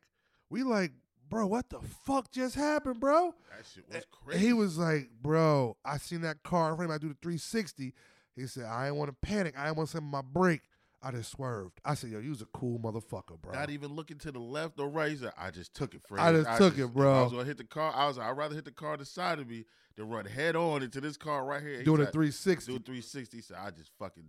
we 0.50 0.63
like, 0.63 0.92
bro, 1.30 1.48
what 1.48 1.70
the 1.70 1.80
fuck 1.80 2.32
just 2.32 2.56
happened, 2.56 3.00
bro? 3.00 3.34
That 3.56 3.65
shit 3.74 3.86
was 3.92 4.06
crazy. 4.12 4.46
He 4.46 4.54
was 4.54 4.78
like, 4.78 5.10
bro, 5.22 5.78
I 5.86 5.98
seen 5.98 6.22
that 6.22 6.44
car 6.44 6.72
in 6.72 6.78
front. 6.78 6.92
I 6.92 6.98
do 6.98 7.10
the 7.10 7.18
360. 7.22 7.94
He 8.36 8.48
said, 8.48 8.65
I 8.65 8.86
didn't 8.86 8.98
want 8.98 9.10
to 9.10 9.28
panic. 9.28 9.56
I 9.58 9.65
didn't 9.65 9.78
want 9.78 9.89
to 9.89 9.98
slam 9.98 10.06
my 10.06 10.22
brake. 10.22 10.62
I 11.02 11.12
just 11.12 11.32
swerved. 11.32 11.80
I 11.86 11.94
said, 11.94 12.10
yo, 12.10 12.20
you 12.20 12.30
was 12.30 12.42
a 12.42 12.48
cool 12.48 12.78
motherfucker, 12.78 13.39
bro. 13.42 13.54
Not 13.54 13.70
even 13.70 13.96
looking 13.96 14.18
to 14.20 14.32
the 14.32 14.39
left 14.39 14.80
or 14.80 14.89
right. 14.89 15.18
I 15.38 15.50
just 15.50 15.74
took 15.74 15.94
it, 15.94 16.02
Fred. 16.06 16.22
I 16.22 16.34
just 16.34 16.58
took 16.58 16.78
it, 16.78 16.88
bro. 16.88 17.20
I 17.20 17.22
was 17.24 17.32
gonna 17.32 17.46
hit 17.46 17.58
the 17.58 17.63
car. 17.63 17.94
I 17.96 18.08
was 18.08 18.18
like, 18.18 18.28
I'd 18.28 18.38
rather 18.38 18.56
hit 18.56 18.65
the 18.65 18.72
car 18.72 18.98
to 18.98 19.04
the 19.04 19.06
side 19.06 19.39
of 19.39 19.48
me 19.48 19.65
than 19.96 20.10
run 20.10 20.26
head 20.26 20.58
on 20.58 20.84
into 20.84 21.00
this 21.00 21.15
car 21.15 21.46
right 21.46 21.62
here. 21.62 21.78
He 21.78 21.84
Doing 21.86 22.02
a 22.02 22.06
360. 22.06 22.72
Do 22.72 22.76
a 22.76 22.80
360. 22.80 23.42
So 23.42 23.56
I 23.58 23.72
just 23.72 23.92
fucking 23.98 24.26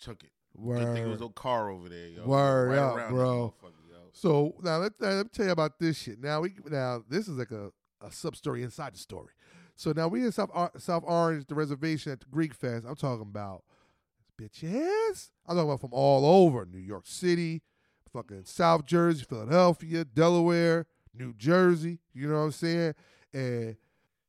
took 0.00 0.24
it. 0.24 0.30
Good 0.60 0.78
thing 0.78 0.94
there 0.94 1.08
was 1.08 1.20
Word. 1.20 1.20
no 1.20 1.28
car 1.28 1.70
over 1.70 1.88
there, 1.88 2.08
yo. 2.08 2.26
Word 2.26 2.70
right 2.70 2.78
up, 2.78 3.10
bro. 3.10 3.54
So 4.20 4.56
now 4.62 4.78
let, 4.78 4.92
let 4.98 5.26
me 5.26 5.30
tell 5.32 5.46
you 5.46 5.52
about 5.52 5.78
this 5.78 5.96
shit. 5.98 6.20
Now 6.20 6.40
we 6.40 6.54
now 6.66 7.04
this 7.08 7.28
is 7.28 7.38
like 7.38 7.52
a, 7.52 7.70
a 8.00 8.10
sub 8.10 8.34
story 8.34 8.64
inside 8.64 8.94
the 8.94 8.98
story. 8.98 9.32
So 9.76 9.92
now 9.92 10.08
we 10.08 10.24
in 10.24 10.32
South 10.32 10.50
South 10.78 11.04
Orange, 11.06 11.46
the 11.46 11.54
reservation 11.54 12.10
at 12.12 12.20
the 12.20 12.26
Greek 12.26 12.52
Fest. 12.52 12.84
I'm 12.88 12.96
talking 12.96 13.22
about 13.22 13.62
bitches. 14.40 15.30
I'm 15.46 15.54
talking 15.54 15.70
about 15.70 15.80
from 15.80 15.92
all 15.92 16.24
over 16.44 16.66
New 16.66 16.78
York 16.80 17.06
City, 17.06 17.62
fucking 18.12 18.42
South 18.44 18.86
Jersey, 18.86 19.24
Philadelphia, 19.28 20.04
Delaware, 20.04 20.86
New 21.14 21.32
Jersey. 21.34 22.00
You 22.12 22.28
know 22.28 22.38
what 22.38 22.40
I'm 22.40 22.52
saying? 22.52 22.94
And 23.32 23.76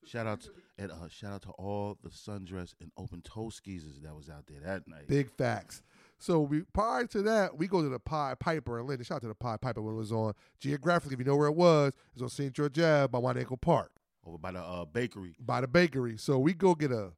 Shout 0.05 0.25
out 0.25 0.41
to, 0.41 0.49
and 0.79 0.91
uh, 0.91 1.07
shout 1.07 1.33
out 1.33 1.41
to 1.43 1.49
all 1.51 1.95
the 2.01 2.09
sundress 2.09 2.73
and 2.81 2.91
open 2.97 3.21
toe 3.21 3.49
skeezers 3.49 4.01
that 4.01 4.15
was 4.15 4.27
out 4.27 4.45
there 4.47 4.59
that 4.61 4.87
night. 4.87 5.07
Big 5.07 5.29
facts. 5.29 5.83
So 6.19 6.41
we 6.41 6.61
prior 6.73 7.05
to 7.07 7.21
that, 7.23 7.57
we 7.57 7.67
go 7.67 7.81
to 7.81 7.89
the 7.89 7.99
Pie 7.99 8.35
Piper 8.39 8.79
in 8.79 8.87
Linden. 8.87 9.05
Shout 9.05 9.17
out 9.17 9.21
to 9.21 9.27
the 9.29 9.35
Pie 9.35 9.57
Piper 9.57 9.81
when 9.81 9.95
it 9.95 9.97
was 9.97 10.11
on. 10.11 10.33
Geographically, 10.59 11.13
if 11.13 11.19
you 11.19 11.25
know 11.25 11.35
where 11.37 11.47
it 11.47 11.55
was, 11.55 11.93
it's 12.13 12.21
on 12.21 12.29
St. 12.29 12.53
George 12.53 12.77
Ave 12.77 13.07
by 13.07 13.31
Ankle 13.31 13.57
Park 13.57 13.91
over 14.25 14.37
by 14.37 14.51
the 14.51 14.59
uh, 14.59 14.85
bakery. 14.85 15.35
by 15.39 15.61
the 15.61 15.67
bakery. 15.67 16.17
So 16.17 16.37
we 16.37 16.53
go 16.53 16.75
get 16.75 16.91
a, 16.91 17.13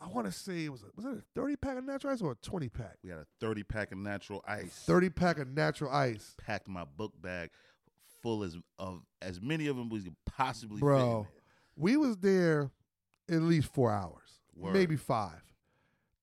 I 0.00 0.08
want 0.08 0.26
to 0.26 0.32
say 0.32 0.64
it 0.64 0.72
was 0.72 0.82
a, 0.82 0.86
was 0.94 1.04
it 1.04 1.18
a 1.18 1.22
thirty 1.34 1.56
pack 1.56 1.76
of 1.78 1.84
natural 1.84 2.12
ice 2.12 2.22
or 2.22 2.32
a 2.32 2.36
twenty 2.36 2.68
pack? 2.68 2.96
We 3.02 3.10
had 3.10 3.20
a 3.20 3.26
30 3.40 3.62
pack 3.64 3.92
of 3.92 3.98
natural 3.98 4.42
ice. 4.46 4.82
Thirty 4.86 5.10
pack 5.10 5.38
of 5.38 5.48
natural 5.48 5.90
ice, 5.90 6.34
Packed 6.38 6.68
my 6.68 6.84
book 6.84 7.12
bag 7.20 7.50
full 8.22 8.42
as 8.42 8.56
of 8.78 9.02
as 9.22 9.40
many 9.40 9.66
of 9.66 9.76
them 9.76 9.86
as 9.86 9.92
we 9.92 10.04
could 10.04 10.16
possibly 10.24 10.80
bro. 10.80 11.26
We 11.76 11.96
was 11.96 12.16
there 12.16 12.70
at 13.28 13.42
least 13.42 13.68
four 13.72 13.92
hours, 13.92 14.40
Word. 14.54 14.72
maybe 14.72 14.96
five. 14.96 15.42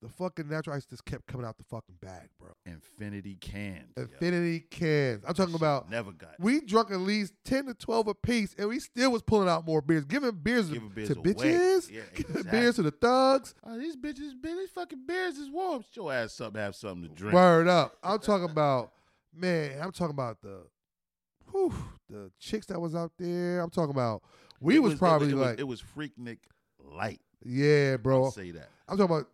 The 0.04 0.10
fucking 0.10 0.48
natural 0.48 0.76
ice 0.76 0.84
just 0.84 1.04
kept 1.06 1.26
coming 1.26 1.46
out 1.46 1.56
the 1.56 1.64
fucking 1.64 1.94
bag, 2.00 2.28
bro. 2.38 2.50
Infinity 2.66 3.36
cans. 3.40 3.92
Infinity 3.96 4.60
cans. 4.70 5.24
I'm 5.26 5.32
talking 5.34 5.54
about 5.54 5.90
never 5.90 6.12
got. 6.12 6.34
we 6.38 6.60
drunk 6.60 6.90
at 6.90 6.98
least 7.00 7.32
ten 7.44 7.64
to 7.66 7.74
twelve 7.74 8.06
a 8.06 8.14
piece, 8.14 8.54
and 8.58 8.68
we 8.68 8.78
still 8.80 9.10
was 9.12 9.22
pulling 9.22 9.48
out 9.48 9.66
more 9.66 9.80
beers, 9.80 10.04
giving 10.04 10.30
beers, 10.32 10.68
Giving 10.68 10.90
beers 10.90 11.08
to 11.08 11.18
away. 11.18 11.32
bitches, 11.32 11.90
Yeah, 11.90 12.02
giving 12.14 12.36
exactly. 12.36 12.50
beers 12.60 12.74
to 12.76 12.82
the 12.82 12.90
thugs. 12.90 13.54
Oh, 13.64 13.78
these 13.78 13.96
bitches, 13.96 14.32
man, 14.42 14.58
these 14.58 14.70
fucking 14.70 15.06
beers 15.06 15.38
is 15.38 15.48
warm. 15.50 15.80
Get 15.80 15.96
your 15.96 16.12
ass 16.12 16.38
up, 16.40 16.54
have 16.56 16.76
something 16.76 17.08
to 17.08 17.14
drink. 17.14 17.34
Word 17.34 17.66
up. 17.68 17.96
I'm 18.02 18.18
talking 18.18 18.50
about, 18.50 18.92
man. 19.34 19.80
I'm 19.82 19.90
talking 19.92 20.12
about 20.14 20.42
the, 20.42 20.66
whew, 21.50 21.72
the 22.10 22.30
chicks 22.38 22.66
that 22.66 22.78
was 22.78 22.94
out 22.94 23.12
there. 23.18 23.60
I'm 23.60 23.70
talking 23.70 23.90
about. 23.90 24.22
We 24.60 24.76
It 24.76 24.80
was, 24.80 24.92
it 24.94 24.98
probably 24.98 25.30
it 25.30 25.34
was, 25.34 25.46
like, 25.46 25.58
it 25.60 25.66
was 25.66 25.82
Freaknik 25.82 26.38
light. 26.78 27.20
yeah, 27.42 27.96
bro. 27.96 28.24
I'll 28.24 28.30
say 28.30 28.50
that. 28.52 28.68
I'm 28.88 28.96
talking 28.98 29.14
about, 29.16 29.28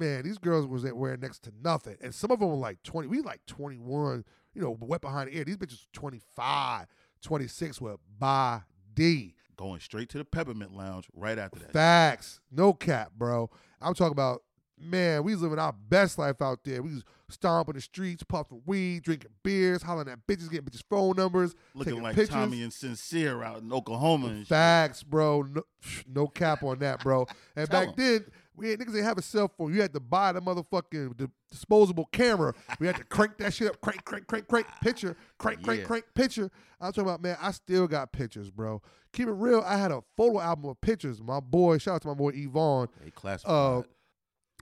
man, 0.00 0.24
these 0.24 0.38
girls 0.38 0.66
was 0.66 0.84
wearing 0.92 1.20
next 1.20 1.44
to 1.44 1.52
nothing. 1.62 1.96
And 2.00 2.14
some 2.14 2.30
of 2.30 2.40
them 2.40 2.48
were 2.48 2.56
like 2.56 2.82
20. 2.82 3.06
We 3.06 3.20
like 3.20 3.44
21, 3.46 4.24
you 4.54 4.62
know, 4.62 4.76
wet 4.80 5.00
behind 5.00 5.30
the 5.30 5.36
ear. 5.36 5.44
These 5.44 5.58
bitches 5.58 5.86
25, 5.92 6.86
26 7.22 7.80
with 7.80 7.98
body. 8.18 9.36
Going 9.56 9.80
straight 9.80 10.08
to 10.08 10.18
the 10.18 10.24
Peppermint 10.24 10.74
Lounge 10.74 11.06
right 11.14 11.38
after 11.38 11.60
that. 11.60 11.72
Facts. 11.72 12.40
No 12.50 12.72
cap, 12.72 13.12
bro. 13.16 13.50
I'm 13.80 13.94
talking 13.94 14.12
about, 14.12 14.42
man, 14.78 15.22
we 15.22 15.32
was 15.32 15.42
living 15.42 15.58
our 15.58 15.74
best 15.74 16.18
life 16.18 16.40
out 16.40 16.64
there. 16.64 16.82
We 16.82 16.94
was 16.94 17.04
stomping 17.28 17.74
the 17.74 17.80
streets, 17.82 18.22
puffing 18.22 18.62
weed, 18.64 19.02
drinking 19.02 19.32
beers, 19.42 19.82
hollering 19.82 20.08
at 20.08 20.26
bitches, 20.26 20.50
getting 20.50 20.66
bitches' 20.66 20.82
phone 20.88 21.14
numbers. 21.16 21.54
Looking 21.74 21.92
taking 21.92 22.02
like 22.02 22.14
pictures. 22.14 22.34
Tommy 22.34 22.62
and 22.62 22.72
Sincere 22.72 23.42
out 23.42 23.60
in 23.60 23.70
Oklahoma 23.70 24.28
and 24.28 24.38
shit. 24.40 24.48
Facts, 24.48 25.02
bro. 25.02 25.42
No, 25.42 25.62
no 26.06 26.26
cap 26.26 26.62
on 26.62 26.78
that, 26.78 27.02
bro. 27.02 27.26
And 27.54 27.68
back 27.68 27.88
back 27.88 27.88
'em. 27.88 27.94
then, 27.96 28.24
we 28.56 28.70
ain't, 28.70 28.80
niggas 28.80 28.86
didn't 28.92 29.04
have 29.04 29.18
a 29.18 29.22
cell 29.22 29.48
phone. 29.48 29.72
You 29.72 29.80
had 29.80 29.92
to 29.94 30.00
buy 30.00 30.32
the 30.32 30.40
motherfucking 30.42 31.16
the 31.16 31.30
disposable 31.50 32.06
camera. 32.12 32.54
We 32.78 32.86
had 32.86 32.96
to 32.96 33.04
crank 33.04 33.38
that 33.38 33.54
shit 33.54 33.68
up, 33.70 33.80
crank, 33.80 34.04
crank, 34.04 34.26
crank, 34.26 34.48
crank, 34.48 34.66
picture, 34.82 35.16
crank, 35.38 35.62
crank, 35.62 35.80
Yeah. 35.80 35.86
crank, 35.86 36.04
picture. 36.14 36.50
I'm 36.80 36.92
talking 36.92 37.04
about, 37.04 37.22
man, 37.22 37.36
I 37.40 37.52
still 37.52 37.86
got 37.86 38.12
pictures, 38.12 38.50
bro. 38.50 38.82
Keep 39.12 39.28
it 39.28 39.32
real. 39.32 39.62
I 39.66 39.76
had 39.76 39.90
a 39.92 40.02
photo 40.16 40.40
album 40.40 40.70
of 40.70 40.80
pictures. 40.80 41.20
My 41.22 41.40
boy, 41.40 41.78
shout 41.78 41.96
out 41.96 42.02
to 42.02 42.08
my 42.08 42.14
boy 42.14 42.30
Yvonne. 42.34 42.88
They 43.02 43.10
classified. 43.10 43.52
Uh, 43.52 43.82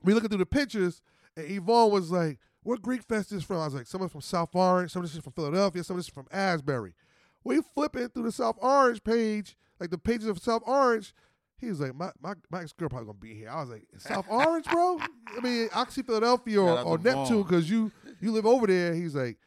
we 0.05 0.14
looking 0.14 0.29
through 0.29 0.38
the 0.38 0.46
pictures, 0.46 1.03
and 1.37 1.51
Yvonne 1.51 1.90
was 1.90 2.11
like, 2.11 2.38
"Where 2.62 2.77
Greek 2.79 3.03
Fest 3.03 3.33
is 3.33 3.42
from?" 3.44 3.59
I 3.59 3.64
was 3.66 3.74
like, 3.74 3.87
"Some 3.87 4.01
of 4.01 4.07
it's 4.07 4.12
from 4.12 4.20
South 4.20 4.55
Orange, 4.55 4.90
some 4.92 5.03
of 5.03 5.09
this 5.09 5.16
is 5.16 5.22
from 5.22 5.33
Philadelphia, 5.33 5.83
some 5.85 5.94
of 5.94 5.98
this 5.98 6.07
is 6.07 6.12
from 6.14 6.27
Asbury." 6.31 6.94
We 7.44 7.61
flipping 7.62 8.09
through 8.09 8.24
the 8.24 8.33
South 8.33 8.57
Orange 8.61 9.03
page, 9.03 9.57
like 9.81 9.90
the 9.90 9.98
pages 9.98 10.27
of 10.29 10.38
South 10.38 10.62
Orange. 10.66 11.14
He 11.61 11.68
was 11.68 11.81
like, 11.81 11.94
"My 11.94 12.11
my, 12.21 12.35
my 12.51 12.62
ex 12.62 12.73
girl 12.73 12.88
probably 12.88 13.07
gonna 13.07 13.18
be 13.18 13.35
here." 13.35 13.51
I 13.51 13.61
was 13.61 13.71
like, 13.71 13.87
"South 13.99 14.27
Orange, 14.29 14.66
bro? 14.66 14.99
I 15.37 15.40
mean, 15.42 15.68
see 15.88 16.03
Philadelphia 16.03 16.61
or, 16.61 16.81
or 16.81 16.99
Neptune 16.99 17.42
because 17.42 17.68
you 17.71 17.90
you 18.21 18.33
live 18.33 18.47
over 18.47 18.66
there." 18.66 18.94
He's 18.94 19.14
like. 19.14 19.38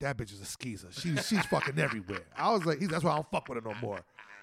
That 0.00 0.16
bitch 0.16 0.32
is 0.32 0.40
a 0.40 0.44
skeezer. 0.44 0.92
She's 0.92 1.26
she's 1.26 1.44
fucking 1.46 1.76
everywhere. 1.76 2.22
I 2.36 2.52
was 2.52 2.64
like, 2.64 2.78
that's 2.78 3.02
why 3.02 3.10
I 3.10 3.14
don't 3.16 3.28
fuck 3.32 3.48
with 3.48 3.60
her 3.60 3.68
no 3.68 3.74
more. 3.80 3.98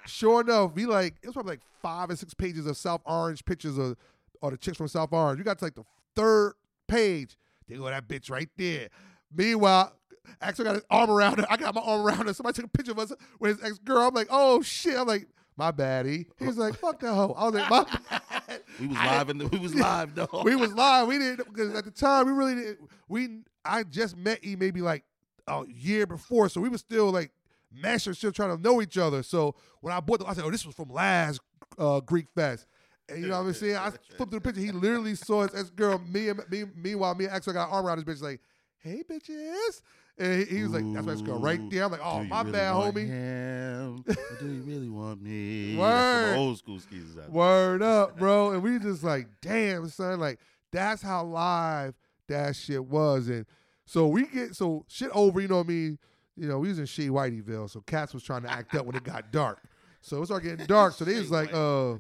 Sure 0.06 0.42
enough, 0.42 0.74
we 0.76 0.86
like 0.86 1.16
it 1.24 1.28
was 1.28 1.34
probably 1.34 1.54
like 1.54 1.62
five 1.82 2.10
or 2.10 2.16
six 2.18 2.34
pages 2.34 2.66
of 2.66 2.76
South 2.76 3.00
Orange 3.06 3.46
pictures 3.46 3.78
of 3.78 3.96
or 4.42 4.52
the 4.52 4.58
chicks 4.58 4.76
from 4.76 4.90
South 4.90 5.14
Orange. 5.14 5.38
You 5.38 5.46
got 5.46 5.58
to 5.60 5.64
like 5.64 5.76
the 5.76 5.86
third 6.14 6.56
page. 6.90 7.38
They 7.70 7.76
go 7.76 7.86
that 7.86 8.08
bitch 8.08 8.30
right 8.30 8.50
there. 8.58 8.90
Meanwhile, 9.34 9.94
Axel 10.42 10.66
got 10.66 10.76
his 10.76 10.84
arm 10.90 11.10
around 11.10 11.40
her. 11.40 11.46
I 11.50 11.58
got 11.58 11.74
my 11.74 11.82
arm 11.82 12.06
around 12.06 12.28
her. 12.28 12.34
Somebody 12.34 12.56
took 12.56 12.66
a 12.66 12.70
picture 12.70 12.92
of 12.92 13.00
us 13.00 13.14
with 13.40 13.58
his 13.58 13.72
ex 13.72 13.80
girl. 13.80 14.08
I'm 14.08 14.14
like, 14.14 14.28
oh 14.30 14.62
shit. 14.62 14.98
I'm 14.98 15.08
like, 15.08 15.28
my 15.58 15.72
baddie. 15.72 16.26
He 16.38 16.46
was 16.46 16.58
like, 16.58 16.76
fuck 16.76 17.00
that 17.00 17.14
hoe. 17.14 17.34
I 17.38 17.46
was 17.46 17.54
like, 17.54 17.70
my 17.70 17.84
bad. 18.48 18.62
we 18.80 18.88
was 18.88 18.98
live 18.98 19.30
in 19.30 19.38
the, 19.38 19.48
we 19.48 19.60
was 19.60 19.76
live 19.76 20.16
though. 20.16 20.42
we 20.44 20.56
was 20.56 20.74
live. 20.74 21.08
We 21.08 21.18
didn't 21.18 21.48
because 21.54 21.74
at 21.76 21.86
the 21.86 21.92
time 21.92 22.26
we 22.28 22.34
really 22.34 22.56
didn't. 22.56 22.80
We 23.08 23.40
I 23.64 23.84
just 23.84 24.18
met 24.18 24.46
E 24.46 24.56
maybe 24.56 24.82
like 24.82 25.04
a 25.48 25.64
year 25.68 26.06
before, 26.06 26.50
so 26.50 26.62
we 26.62 26.70
were 26.70 26.78
still 26.78 27.12
like 27.12 27.32
mashing, 27.72 28.14
still 28.14 28.32
trying 28.32 28.56
to 28.56 28.62
know 28.62 28.82
each 28.82 28.98
other. 28.98 29.24
So 29.24 29.56
when 29.82 29.94
I 29.94 30.00
bought 30.00 30.20
the, 30.20 30.26
I 30.28 30.34
said, 30.34 30.44
"Oh, 30.46 30.52
this 30.52 30.66
was 30.66 30.76
from 30.76 30.90
last 30.90 31.40
uh, 31.78 32.00
Greek 32.02 32.28
Fest." 32.36 32.68
And 33.08 33.22
you 33.22 33.28
know 33.28 33.40
what 33.40 33.48
I'm 33.48 33.54
saying? 33.54 33.76
I 33.76 33.90
flipped 34.18 34.32
through 34.32 34.40
the 34.40 34.42
picture. 34.42 34.62
He 34.62 34.72
literally 34.72 35.16
saw 35.16 35.44
his 35.44 35.54
ex 35.54 35.70
girl. 35.70 36.00
Me 36.00 36.30
and 36.30 36.42
me, 36.50 36.66
meanwhile, 36.76 37.14
me 37.16 37.26
and 37.26 37.34
Axel 37.34 37.54
got 37.54 37.70
our 37.70 37.76
arm 37.76 37.86
around 37.86 37.98
his 37.98 38.06
bitch, 38.06 38.22
like, 38.22 38.42
"Hey, 38.80 39.04
bitches." 39.10 39.82
And 40.18 40.48
he, 40.48 40.58
he 40.58 40.64
was 40.64 40.72
like, 40.72 40.86
"That's 40.94 41.06
my 41.06 41.12
ex 41.12 41.22
girl 41.22 41.40
right 41.40 41.60
there." 41.70 41.84
I'm 41.84 41.92
like, 41.92 42.02
"Oh, 42.04 42.24
my 42.24 42.42
really 42.42 42.52
bad, 42.54 42.74
homie." 42.74 43.08
Him? 43.08 44.04
Or 44.08 44.36
do 44.40 44.48
you 44.48 44.62
really 44.62 44.90
want 44.90 45.22
me? 45.22 45.76
Word. 45.78 46.36
Old 46.38 46.58
school 46.58 46.80
skis 46.80 47.18
out. 47.18 47.32
Word 47.32 47.82
up, 47.82 48.18
bro. 48.18 48.52
And 48.52 48.64
we 48.64 48.80
just 48.80 49.04
like, 49.04 49.28
damn, 49.42 49.88
son, 49.90 50.20
like 50.20 50.40
that's 50.72 51.02
how 51.02 51.24
live 51.26 51.96
that 52.28 52.56
shit 52.56 52.84
was. 52.84 53.30
And 53.30 53.46
so 53.86 54.08
we 54.08 54.26
get 54.26 54.56
so 54.56 54.86
shit 54.88 55.10
over, 55.14 55.40
you 55.40 55.48
know 55.48 55.58
what 55.58 55.68
I 55.68 55.70
mean? 55.70 56.00
You 56.36 56.48
know, 56.48 56.60
we 56.60 56.70
was 56.70 56.80
in 56.80 56.86
Shea 56.86 57.08
Whiteyville, 57.08 57.70
so 57.70 57.82
Cats 57.82 58.14
was 58.14 58.24
trying 58.24 58.42
to 58.44 58.52
act 58.52 58.76
up 58.76 58.86
when 58.86 58.96
it 58.96 59.04
got 59.04 59.32
dark. 59.32 59.60
So 60.02 60.22
it 60.22 60.26
started 60.26 60.50
getting 60.50 60.66
dark. 60.66 60.94
So 60.94 61.06
they 61.06 61.18
was 61.18 61.32
like, 61.32 61.54
uh, 61.54 61.96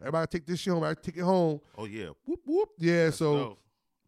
everybody 0.00 0.26
take 0.28 0.46
this 0.46 0.60
shit 0.60 0.72
home, 0.72 0.84
I 0.84 0.94
take 0.94 1.16
it 1.16 1.22
home. 1.22 1.60
Oh 1.76 1.84
yeah. 1.84 2.10
Whoop 2.24 2.40
whoop. 2.44 2.68
Yeah, 2.78 3.04
Let's 3.04 3.16
so 3.16 3.34
go. 3.34 3.58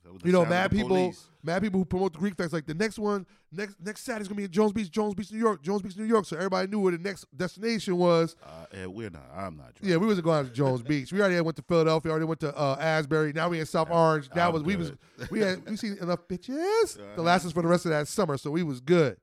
That 0.08 0.14
was 0.14 0.22
the 0.22 0.28
you 0.28 0.32
know, 0.32 0.46
mad 0.46 0.70
people, 0.70 0.88
police. 0.88 1.26
mad 1.42 1.60
people 1.62 1.78
who 1.80 1.84
promote 1.84 2.14
the 2.14 2.18
Greek 2.18 2.34
Fest, 2.34 2.54
like 2.54 2.64
the 2.64 2.72
next 2.72 2.98
one, 2.98 3.26
next 3.52 3.76
next 3.78 4.04
Saturday's 4.04 4.26
gonna 4.26 4.38
be 4.38 4.44
in 4.44 4.50
Jones 4.50 4.72
Beach, 4.72 4.90
Jones 4.90 5.12
Beach, 5.14 5.30
New 5.30 5.38
York, 5.38 5.62
Jones 5.62 5.82
Beach, 5.82 5.96
New 5.98 6.04
York. 6.06 6.24
So 6.24 6.36
everybody 6.36 6.66
knew 6.66 6.80
where 6.80 6.92
the 6.92 6.98
next 6.98 7.26
destination 7.36 7.96
was. 7.98 8.34
Uh, 8.42 8.64
and 8.72 8.94
we're 8.94 9.10
not. 9.10 9.26
I'm 9.36 9.58
not. 9.58 9.72
Yeah, 9.82 9.96
we 9.98 10.06
wasn't 10.06 10.24
going 10.24 10.38
out 10.38 10.46
to 10.46 10.52
Jones 10.52 10.80
Beach. 10.88 11.12
We 11.12 11.20
already 11.20 11.38
went 11.42 11.56
to 11.56 11.62
Philadelphia. 11.62 12.10
Already 12.10 12.24
went 12.26 12.40
to 12.40 12.56
uh, 12.56 12.76
Asbury. 12.80 13.34
Now 13.34 13.50
we 13.50 13.60
in 13.60 13.66
South 13.66 13.90
Orange. 13.90 14.30
That 14.30 14.46
I'm 14.48 14.54
was 14.54 14.62
we 14.62 14.76
was 14.76 14.92
we 15.30 15.40
had 15.40 15.68
we 15.68 15.76
seen 15.76 15.98
enough 16.00 16.20
bitches 16.26 16.94
to 16.96 17.02
Uh-huh. 17.02 17.22
last 17.22 17.44
us 17.44 17.52
for 17.52 17.60
the 17.60 17.68
rest 17.68 17.84
of 17.84 17.90
that 17.90 18.08
summer. 18.08 18.38
So 18.38 18.50
we 18.50 18.62
was 18.62 18.80
good. 18.80 19.18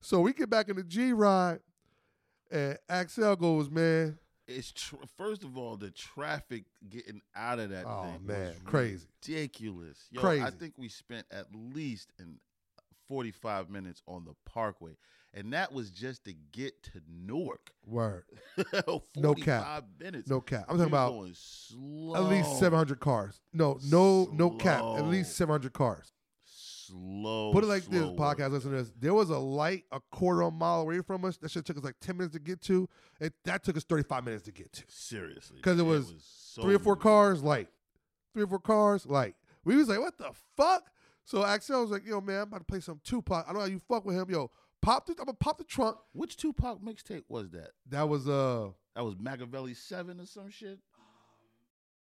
So 0.00 0.20
we 0.20 0.32
get 0.32 0.50
back 0.50 0.68
in 0.68 0.74
the 0.76 0.82
G 0.82 1.12
ride, 1.12 1.60
and 2.50 2.76
Axel 2.88 3.36
goes, 3.36 3.70
man, 3.70 4.18
It's 4.46 4.72
tr- 4.72 4.96
first 5.16 5.42
of 5.42 5.56
all 5.56 5.76
the 5.76 5.90
traffic 5.90 6.64
getting 6.88 7.22
out 7.34 7.58
of 7.58 7.70
that 7.70 7.84
Oh, 7.86 8.02
thing. 8.04 8.26
man, 8.26 8.48
was 8.48 8.58
crazy. 8.64 9.06
ridiculous. 9.26 9.98
Yo, 10.10 10.20
I 10.26 10.50
think 10.50 10.74
we 10.76 10.88
spent 10.88 11.26
at 11.30 11.46
least 11.54 12.12
in 12.18 12.36
45 13.08 13.68
minutes 13.70 14.02
on 14.06 14.24
the 14.24 14.34
Parkway, 14.50 14.96
and 15.34 15.52
that 15.52 15.72
was 15.72 15.90
just 15.90 16.24
to 16.24 16.32
get 16.52 16.82
to 16.84 17.00
Newark. 17.08 17.70
word, 17.86 18.24
No 19.16 19.34
cap. 19.34 19.84
minutes. 20.00 20.28
no 20.28 20.40
cap. 20.40 20.64
I'm 20.68 20.76
talking 20.76 20.90
about 20.92 21.10
going 21.12 21.32
slow. 21.34 22.14
at 22.16 22.24
least 22.24 22.58
700 22.58 23.00
cars. 23.00 23.40
No, 23.52 23.78
no, 23.90 24.28
no 24.32 24.50
cap. 24.50 24.80
At 24.96 25.04
least 25.06 25.36
700 25.36 25.72
cars. 25.72 26.12
Slow. 26.86 27.52
Put 27.52 27.64
it 27.64 27.68
like 27.68 27.84
this, 27.84 28.02
podcast 28.02 28.50
listeners. 28.52 28.92
There 28.98 29.14
was 29.14 29.30
a 29.30 29.38
light 29.38 29.84
a 29.92 30.00
quarter 30.10 30.42
of 30.42 30.48
a 30.48 30.56
mile 30.56 30.80
away 30.80 31.00
from 31.00 31.24
us. 31.24 31.36
That 31.38 31.50
shit 31.50 31.64
took 31.64 31.76
us 31.76 31.84
like 31.84 31.96
10 32.00 32.16
minutes 32.16 32.34
to 32.34 32.40
get 32.40 32.60
to. 32.62 32.88
It 33.20 33.34
that 33.44 33.64
took 33.64 33.76
us 33.76 33.84
35 33.84 34.24
minutes 34.24 34.44
to 34.44 34.52
get 34.52 34.72
to. 34.72 34.84
Seriously, 34.88 35.56
because 35.56 35.78
it 35.78 35.84
man, 35.84 35.92
was 35.92 36.14
so 36.18 36.62
three 36.62 36.74
or 36.74 36.78
four 36.78 36.96
cars, 36.96 37.42
light. 37.42 37.68
Three 38.32 38.42
or 38.42 38.46
four 38.48 38.58
cars, 38.58 39.06
light. 39.06 39.34
We 39.64 39.76
was 39.76 39.88
like, 39.88 40.00
what 40.00 40.18
the 40.18 40.30
fuck? 40.56 40.90
So 41.24 41.44
Axel 41.44 41.80
was 41.80 41.90
like, 41.90 42.06
yo, 42.06 42.20
man, 42.20 42.36
I'm 42.36 42.42
about 42.48 42.58
to 42.58 42.64
play 42.64 42.80
some 42.80 43.00
Tupac. 43.02 43.44
I 43.44 43.46
don't 43.46 43.54
know 43.54 43.60
how 43.60 43.66
you 43.66 43.78
fuck 43.78 44.04
with 44.04 44.16
him. 44.16 44.28
Yo, 44.28 44.50
pop 44.82 45.06
the, 45.06 45.12
I'm 45.12 45.24
gonna 45.24 45.34
pop 45.34 45.58
the 45.58 45.64
trunk. 45.64 45.96
Which 46.12 46.36
Tupac 46.36 46.82
mixtape 46.82 47.24
was 47.28 47.50
that? 47.50 47.70
That 47.88 48.08
was 48.08 48.28
uh 48.28 48.68
That 48.94 49.04
was 49.04 49.14
Makaveli 49.14 49.76
Seven 49.76 50.20
or 50.20 50.26
some 50.26 50.50
shit. 50.50 50.78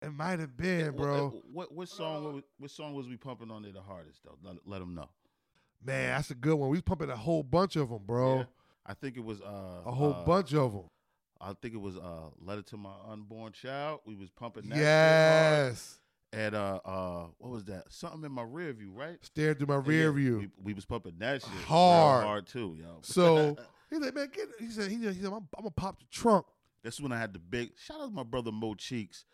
It 0.01 0.11
might 0.13 0.39
have 0.39 0.55
been, 0.55 0.95
bro. 0.95 1.29
What, 1.29 1.43
what, 1.51 1.71
what 1.73 1.89
song? 1.89 2.43
What, 2.57 2.71
song 2.71 2.93
was 2.93 3.07
we 3.07 3.17
pumping 3.17 3.49
on 3.49 3.63
there 3.63 3.71
the 3.71 3.81
hardest 3.81 4.19
though? 4.23 4.37
Let, 4.43 4.57
let 4.65 4.79
them 4.79 4.93
know. 4.93 5.09
Man, 5.83 6.15
that's 6.15 6.31
a 6.31 6.35
good 6.35 6.55
one. 6.55 6.69
We 6.69 6.77
was 6.77 6.83
pumping 6.83 7.09
a 7.09 7.15
whole 7.15 7.43
bunch 7.43 7.75
of 7.75 7.89
them, 7.89 8.01
bro. 8.05 8.37
Yeah. 8.37 8.43
I 8.85 8.93
think 8.93 9.17
it 9.17 9.23
was 9.23 9.41
uh 9.41 9.81
A 9.85 9.91
whole 9.91 10.13
uh, 10.13 10.23
bunch 10.23 10.53
of 10.53 10.73
them. 10.73 10.89
I 11.39 11.53
think 11.61 11.73
it 11.73 11.81
was 11.81 11.97
uh 11.97 12.29
"Letter 12.39 12.61
to 12.63 12.77
My 12.77 12.93
Unborn 13.07 13.51
Child." 13.53 14.01
We 14.05 14.15
was 14.15 14.29
pumping 14.29 14.69
that. 14.69 14.77
Yes. 14.77 15.99
And 16.33 16.55
uh 16.55 16.79
uh 16.85 17.25
what 17.37 17.51
was 17.51 17.65
that? 17.65 17.85
Something 17.89 18.23
in 18.23 18.31
my 18.31 18.43
rear 18.43 18.73
view, 18.73 18.91
right? 18.91 19.17
Stared 19.23 19.57
through 19.57 19.67
my 19.67 19.75
Yeah, 19.75 19.83
rear 19.85 20.11
view. 20.11 20.37
We, 20.39 20.49
we 20.63 20.73
was 20.73 20.85
pumping 20.85 21.13
that 21.19 21.41
shit 21.41 21.51
Hard. 21.65 22.23
hard 22.23 22.47
too, 22.47 22.77
yo. 22.79 22.99
So 23.01 23.57
he's 23.89 23.99
like, 23.99 24.13
man, 24.15 24.29
get. 24.33 24.47
He 24.59 24.69
said, 24.69 24.89
he, 24.89 24.97
he 24.97 25.21
said, 25.21 25.25
I'm, 25.25 25.33
I'm 25.33 25.47
gonna 25.59 25.71
pop 25.71 25.99
the 25.99 26.05
trunk. 26.11 26.45
That's 26.83 27.01
when 27.01 27.11
I 27.11 27.19
had 27.19 27.33
the 27.33 27.39
big 27.39 27.71
shout 27.77 27.99
out 27.99 28.07
to 28.07 28.13
my 28.13 28.23
brother 28.23 28.51
Mo 28.51 28.73
Cheeks 28.75 29.25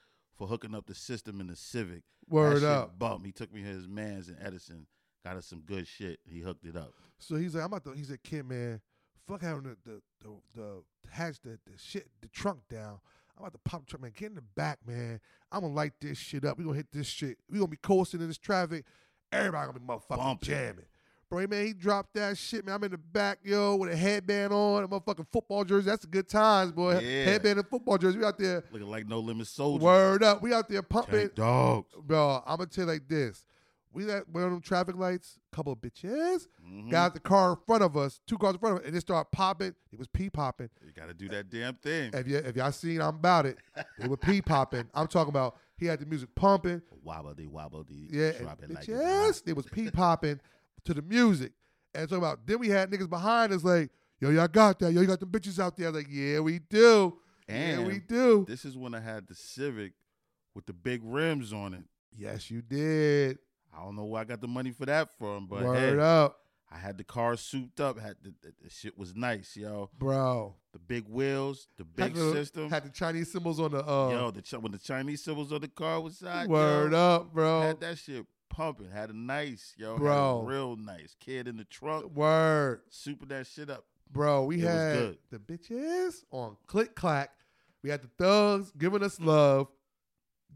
for 0.44 0.50
hooking 0.50 0.76
up 0.76 0.86
the 0.88 0.96
system 0.96 1.40
in 1.40 1.48
the 1.48 1.56
Civic. 1.56 2.04
that 2.28 2.34
Word 2.34 2.56
shit 2.60 2.64
up. 2.64 3.00
Bump. 3.00 3.26
He 3.26 3.32
took 3.32 3.54
me 3.54 3.62
to 3.62 3.68
his 3.68 3.88
man's 3.88 4.28
in 4.30 4.36
Edison, 4.42 4.88
got 5.26 5.38
us 5.38 5.46
some 5.46 5.62
good 5.62 5.88
shit. 5.88 6.20
He 6.26 6.40
hooked 6.40 6.66
it 6.66 6.76
up. 6.76 6.94
So 7.20 7.36
he's 7.36 7.56
like, 7.56 7.64
I'm 7.64 7.68
about 7.68 7.84
to. 7.86 7.92
He 7.94 8.04
said, 8.04 8.22
kid, 8.24 8.48
man, 8.48 8.82
fuck 9.28 9.42
having 9.42 9.64
the 9.64 9.78
the 9.86 10.02
the, 10.22 10.30
the 10.56 11.10
hatch 11.10 11.40
the 11.42 11.60
the 11.66 11.78
shit 11.78 12.08
the 12.22 12.28
trunk 12.28 12.60
down. 12.70 13.00
I'm 13.38 13.44
about 13.46 13.54
to 13.54 13.60
pop 13.60 13.86
the 13.86 13.90
trunk, 13.92 14.04
man. 14.04 14.12
Get 14.16 14.30
in 14.30 14.36
the 14.36 14.42
back, 14.42 14.80
man. 14.86 15.20
I'm 15.52 15.62
gonna 15.62 15.74
light 15.74 15.94
this 16.02 16.18
shit 16.18 16.44
up. 16.46 16.58
We 16.58 16.66
gonna 16.66 16.76
hit 16.76 16.92
this 16.92 17.08
shit. 17.08 17.38
We 17.50 17.58
gonna 17.58 17.68
be 17.70 17.78
coasting 17.78 18.22
in 18.22 18.28
this 18.28 18.38
traffic. 18.38 18.86
Everybody 19.32 19.68
gonna 19.68 19.80
be 19.80 19.86
motherfucking 19.86 20.18
Bumping. 20.18 20.48
jamming. 20.50 20.86
Bro, 21.34 21.48
man, 21.48 21.66
he 21.66 21.74
dropped 21.74 22.14
that 22.14 22.38
shit, 22.38 22.64
man. 22.64 22.76
I'm 22.76 22.84
in 22.84 22.92
the 22.92 22.98
back, 23.00 23.40
yo, 23.44 23.76
with 23.76 23.92
a 23.92 23.96
headband 23.96 24.54
on, 24.54 24.84
a 24.84 24.88
motherfucking 24.88 25.26
football 25.32 25.64
jersey. 25.66 25.88
That's 25.88 26.02
the 26.04 26.08
good 26.08 26.30
times, 26.30 26.72
boy. 26.72 27.00
Yeah. 27.00 27.24
Headband 27.26 27.58
and 27.58 27.68
football 27.68 27.98
jersey. 27.98 28.20
We 28.20 28.24
out 28.26 28.38
there, 28.38 28.64
Looking 28.72 28.88
like 28.88 29.08
no 29.08 29.18
limit 29.20 29.48
soldier. 29.48 29.84
word 29.84 30.22
up. 30.24 30.44
We 30.44 30.54
out 30.54 30.70
there 30.70 30.84
pumping. 30.84 31.20
Tank 31.22 31.36
dogs. 31.36 31.88
Bro, 32.06 32.44
I'm 32.46 32.58
gonna 32.58 32.70
tell 32.70 32.86
you 32.86 32.92
like 32.92 33.08
this. 33.08 33.46
We 33.92 34.10
at 34.12 34.28
one 34.30 34.44
of 34.44 34.52
them 34.52 34.62
traffic 34.62 34.96
lights, 34.96 35.40
couple 35.52 35.72
of 35.74 35.80
bitches 35.80 36.48
Mhm. 36.68 36.90
got 36.90 37.14
the 37.16 37.20
car 37.20 37.52
in 37.52 37.58
front 37.68 37.84
of 37.84 37.96
us, 37.98 38.20
two 38.28 38.38
cars 38.40 38.54
in 38.56 38.60
front 38.60 38.76
of 38.78 38.82
us, 38.82 38.88
and 38.88 38.96
they 38.96 39.00
start 39.00 39.32
popping. 39.32 39.74
It 39.92 39.98
was 40.00 40.08
pee 40.08 40.30
popping. 40.32 40.70
You 40.86 40.92
got 40.94 41.08
to 41.08 41.14
do 41.16 41.30
that 41.30 41.50
damn 41.52 41.76
thing. 41.76 42.10
If 42.14 42.26
y- 42.28 42.34
if 42.50 42.56
y'all 42.56 42.72
seen 42.72 43.02
I'm 43.02 43.16
about 43.16 43.46
it, 43.48 43.58
It 44.00 44.08
was 44.08 44.18
pee 44.22 44.42
popping. 44.42 44.88
I'm 44.96 45.08
talking 45.08 45.30
about 45.30 45.58
he 45.78 45.86
had 45.88 46.00
the 46.00 46.06
music 46.08 46.34
pumping. 46.36 46.82
Wobbledy 47.06 47.48
wobbledy. 47.48 48.08
Yeah, 48.12 48.30
and 48.30 48.38
drop 48.40 48.64
it 48.64 48.72
like 48.72 48.86
bitches, 48.86 49.44
it 49.48 49.56
was 49.56 49.66
pee 49.68 49.90
popping 49.92 50.40
to 50.86 50.94
the 50.94 51.02
music. 51.02 51.52
And 51.94 52.10
talking 52.10 52.24
about 52.24 52.46
then 52.46 52.60
we 52.60 52.70
had 52.70 52.90
niggas 52.90 53.10
behind 53.10 53.54
us 53.54 53.64
like, 53.64 53.90
yo, 54.20 54.30
y'all 54.30 54.48
got 54.48 54.80
that. 54.80 54.92
Yo, 54.94 55.02
you 55.02 55.08
got 55.08 55.20
them 55.20 55.30
bitches 55.30 55.60
out 55.60 55.78
there. 55.78 55.92
Like, 55.92 56.08
yeah, 56.10 56.40
we 56.40 56.60
do. 56.60 57.18
And 57.48 57.82
yeah, 57.82 57.88
we 57.88 58.00
do. 58.00 58.46
this 58.48 58.66
is 58.66 58.78
when 58.78 58.96
I 58.96 59.00
had 59.00 59.28
the 59.28 59.36
Civic 59.36 59.94
with 60.56 60.66
the 60.66 60.74
big 60.74 61.02
rims 61.04 61.52
on 61.54 61.74
it. 61.74 61.84
Yes, 62.16 62.50
you 62.50 62.62
did. 62.62 63.40
I 63.76 63.84
don't 63.84 63.96
know 63.96 64.06
where 64.06 64.22
I 64.22 64.24
got 64.24 64.40
the 64.42 64.48
money 64.48 64.72
for 64.72 64.86
that 64.86 65.10
from, 65.18 65.48
but 65.48 65.64
Word 65.64 65.78
hey, 65.96 66.00
up, 66.00 66.40
I 66.72 66.78
had 66.78 66.98
the 66.98 67.04
car 67.04 67.36
souped 67.36 67.80
up. 67.80 68.00
Had 68.00 68.16
the, 68.22 68.34
the, 68.42 68.54
the 68.64 68.70
shit 68.70 68.98
was 68.98 69.16
nice, 69.16 69.56
yo. 69.58 69.90
bro. 69.98 70.56
The 70.74 70.80
big 70.80 71.08
wheels, 71.08 71.68
the 71.78 71.86
Had 72.02 72.14
big 72.14 72.16
the- 72.16 72.32
system. 72.34 72.70
Had 72.70 72.86
the 72.86 72.90
Chinese 72.90 73.32
symbols 73.32 73.60
on 73.60 73.72
the 73.72 73.80
uh 73.80 74.10
yo, 74.10 74.32
the 74.32 74.60
when 74.60 74.72
the 74.72 74.78
Chinese 74.78 75.24
symbols 75.24 75.52
on 75.52 75.62
the 75.62 75.68
car 75.68 76.00
was 76.02 76.18
side, 76.20 76.48
word 76.48 76.92
yo, 76.92 76.98
up, 76.98 77.34
bro. 77.34 77.62
Had 77.62 77.80
that 77.82 77.98
shit 77.98 78.26
pumping. 78.54 78.90
Had 78.92 79.10
a 79.10 79.14
nice, 79.18 79.74
yo. 79.78 79.98
Bro. 79.98 80.44
Real 80.44 80.76
nice 80.76 81.16
kid 81.20 81.48
in 81.48 81.58
the 81.58 81.64
trunk, 81.66 82.14
Word. 82.16 82.82
super 82.90 83.26
that 83.28 83.48
shit 83.48 83.70
up. 83.70 83.86
Bro, 84.12 84.46
we 84.46 84.58
It 84.58 84.68
had 84.68 85.18
the 85.32 85.40
bitches 85.40 86.24
on 86.32 86.56
click 86.68 86.96
clack. 86.96 87.32
We 87.82 87.90
had 87.90 88.02
the 88.04 88.10
thugs 88.18 88.72
giving 88.78 89.04
us 89.04 89.20
love. 89.20 89.68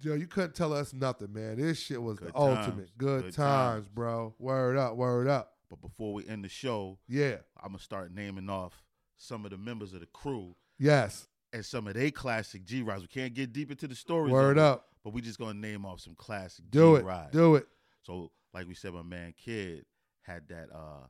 Yo, 0.02 0.14
you 0.14 0.28
couldn't 0.28 0.54
tell 0.54 0.74
us 0.74 0.94
nothing, 0.94 1.34
man. 1.34 1.58
This 1.58 1.80
shit 1.80 2.02
was 2.02 2.20
Good 2.20 2.28
the 2.30 2.32
times. 2.34 2.68
ultimate. 2.68 2.98
Good, 2.98 3.24
Good 3.24 3.34
times, 3.34 3.86
times. 3.86 3.88
bro. 3.90 4.36
Word 4.38 4.78
up, 4.78 4.96
word 4.96 5.28
up. 5.28 5.54
But 5.70 5.82
before 5.82 6.14
we 6.14 6.26
end 6.28 6.44
the 6.46 6.50
show, 6.50 7.00
Yeah. 7.08 7.38
I'm 7.62 7.70
gonna 7.70 7.80
start 7.80 8.14
naming 8.14 8.48
off 8.50 8.84
some 9.18 9.44
of 9.44 9.50
the 9.52 9.58
members 9.58 9.94
of 9.94 10.02
the 10.02 10.06
crew 10.06 10.56
Yes. 10.78 11.28
and 11.52 11.66
some 11.66 11.88
of 11.88 11.96
they 11.96 12.12
classic 12.12 12.64
G 12.64 12.84
rides. 12.84 13.02
We 13.02 13.08
can't 13.08 13.34
get 13.34 13.52
deep 13.54 13.72
into 13.72 13.88
the 13.88 13.96
stories. 13.96 14.32
Word 14.32 14.60
up. 14.60 14.90
But 15.04 15.14
we 15.14 15.22
just 15.22 15.40
gonna 15.40 15.56
name 15.56 15.84
off 15.86 16.00
some 16.02 16.14
classic 16.16 16.66
Do 16.70 16.96
G 16.96 17.00
it. 17.02 17.06
rides. 17.06 17.32
Do 17.32 17.56
it. 17.56 17.68
So, 18.04 18.32
like 18.54 18.68
we 18.68 18.74
said, 18.74 18.94
my 18.94 19.02
man 19.04 19.34
Kid 19.38 19.86
had 20.22 20.48
that 20.50 20.70
uh 20.74 21.08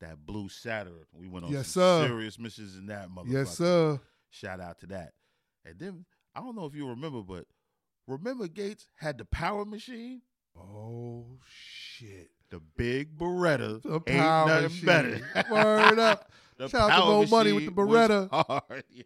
that 0.00 0.24
blue 0.24 0.48
Saturn. 0.48 1.04
We 1.12 1.26
went 1.28 1.44
on 1.46 1.52
Yes, 1.52 1.68
some 1.68 1.80
sir. 1.82 2.06
serious 2.06 2.38
missions 2.38 2.76
in 2.76 2.86
that 2.86 3.08
motherfucker. 3.10 3.32
Yes, 3.32 3.58
sir. 3.58 4.00
Shout 4.30 4.60
out 4.60 4.78
to 4.80 4.86
that. 4.88 5.12
And 5.64 5.78
then 5.78 6.04
I 6.34 6.40
don't 6.40 6.54
know 6.56 6.66
if 6.66 6.74
you 6.74 6.86
remember, 6.88 7.22
but 7.22 7.46
remember 8.06 8.46
Gates 8.46 8.86
had 8.96 9.18
the 9.18 9.24
power 9.24 9.64
machine, 9.64 10.22
Oh 10.56 11.26
shit. 11.48 12.30
the 12.50 12.60
big 12.76 13.16
Beretta. 13.18 13.82
The 13.82 13.94
Ain't 13.94 14.20
power 14.20 14.46
nothing 14.48 14.62
machine. 14.64 14.84
better. 14.86 15.20
Word 15.50 15.98
up. 15.98 16.30
The 16.58 16.68
Shout 16.68 16.90
out 16.90 17.00
to 17.00 17.06
Mo 17.06 17.26
Money 17.26 17.52
with 17.52 17.64
the 17.66 17.72
Beretta. 17.72 18.28
hard, 18.30 18.84
yo. 18.90 19.02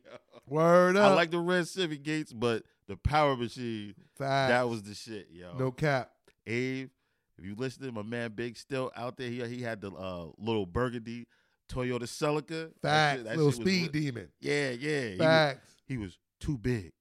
Word 0.46 0.96
up. 0.96 1.12
I 1.12 1.14
like 1.14 1.30
the 1.30 1.38
red 1.38 1.66
Civic 1.68 2.02
Gates, 2.02 2.32
but 2.32 2.64
the 2.88 2.96
power 2.96 3.36
machine, 3.36 3.94
Facts. 4.18 4.50
that 4.50 4.68
was 4.68 4.82
the 4.82 4.94
shit, 4.94 5.28
yo. 5.30 5.56
no 5.58 5.70
cap. 5.70 6.10
Abe, 6.46 6.90
if 7.42 7.48
you 7.48 7.54
listening, 7.56 7.92
my 7.94 8.02
man 8.02 8.32
Big 8.34 8.56
still 8.56 8.90
out 8.96 9.16
there. 9.16 9.28
He 9.28 9.42
he 9.46 9.62
had 9.62 9.80
the 9.80 9.90
uh, 9.90 10.26
little 10.38 10.66
burgundy 10.66 11.26
Toyota 11.70 12.02
Celica. 12.02 12.70
That 12.82 13.16
shit- 13.16 13.24
that 13.24 13.36
Little 13.36 13.52
shit 13.52 13.60
speed 13.62 13.82
lit. 13.82 13.92
demon. 13.92 14.28
Yeah, 14.40 14.70
yeah. 14.70 15.00
He 15.02 15.08
was, 15.10 15.18
Facts. 15.18 15.72
he 15.86 15.96
was 15.98 16.18
too 16.40 16.58
big, 16.58 16.92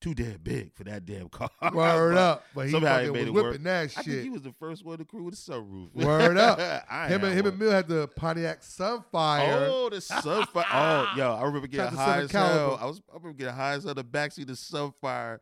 too 0.00 0.14
damn 0.14 0.38
big 0.38 0.72
for 0.74 0.84
that 0.84 1.04
damn 1.04 1.28
car. 1.28 1.50
Word 1.72 2.16
up. 2.16 2.44
But 2.54 2.66
he 2.66 2.72
somehow 2.72 3.00
he 3.00 3.10
made 3.10 3.20
was 3.20 3.28
it 3.28 3.34
work. 3.34 3.44
whipping 3.46 3.62
that 3.64 3.82
I 3.96 4.02
think 4.02 4.22
he 4.22 4.30
was 4.30 4.42
the 4.42 4.54
first 4.58 4.84
one 4.84 4.98
to 4.98 5.04
crew 5.04 5.24
with 5.24 5.34
a 5.34 5.36
sunroof. 5.36 5.94
Word 5.94 6.38
up. 6.38 6.58
Him 6.58 7.22
and 7.24 7.34
him 7.34 7.44
one. 7.44 7.46
and 7.52 7.58
Mill 7.58 7.70
had 7.70 7.86
the 7.88 8.08
Pontiac 8.08 8.62
Sunfire. 8.62 9.68
Oh, 9.70 9.90
the 9.90 9.96
Sunfire. 10.00 10.64
oh, 10.72 11.12
yo, 11.16 11.32
I 11.34 11.42
remember 11.44 11.66
getting 11.66 11.90
to 11.90 11.96
high 11.96 12.20
as 12.22 12.32
hell. 12.32 12.78
I 12.80 12.86
was 12.86 13.00
I 13.10 13.16
remember 13.16 13.36
getting 13.38 13.54
high 13.54 13.72
as 13.74 13.84
hell 13.84 13.94
the 13.94 14.04
backseat 14.04 14.48
of 14.48 14.56
Sunfire, 14.56 15.38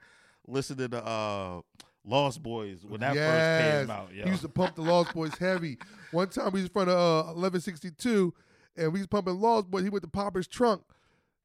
listening 0.46 0.90
to 0.90 1.04
uh 1.04 1.60
Lost 2.04 2.42
Boyz 2.42 2.84
when 2.84 3.00
that 3.00 3.14
yes. 3.14 3.30
first 3.30 3.80
came 3.80 3.90
out. 3.90 4.14
Yo. 4.14 4.24
He 4.24 4.30
used 4.30 4.42
to 4.42 4.48
pump 4.48 4.74
the 4.74 4.82
Lost 4.82 5.14
Boyz 5.14 5.36
heavy. 5.38 5.78
One 6.10 6.28
time 6.28 6.52
we 6.52 6.60
was 6.60 6.64
in 6.64 6.72
front 6.72 6.90
of 6.90 6.96
uh, 6.96 7.32
1162, 7.34 8.34
and 8.76 8.92
we 8.92 9.00
was 9.00 9.06
pumping 9.06 9.40
Lost 9.40 9.70
Boyz. 9.70 9.84
He 9.84 9.88
went 9.88 10.02
to 10.02 10.10
Popper's 10.10 10.48
trunk. 10.48 10.82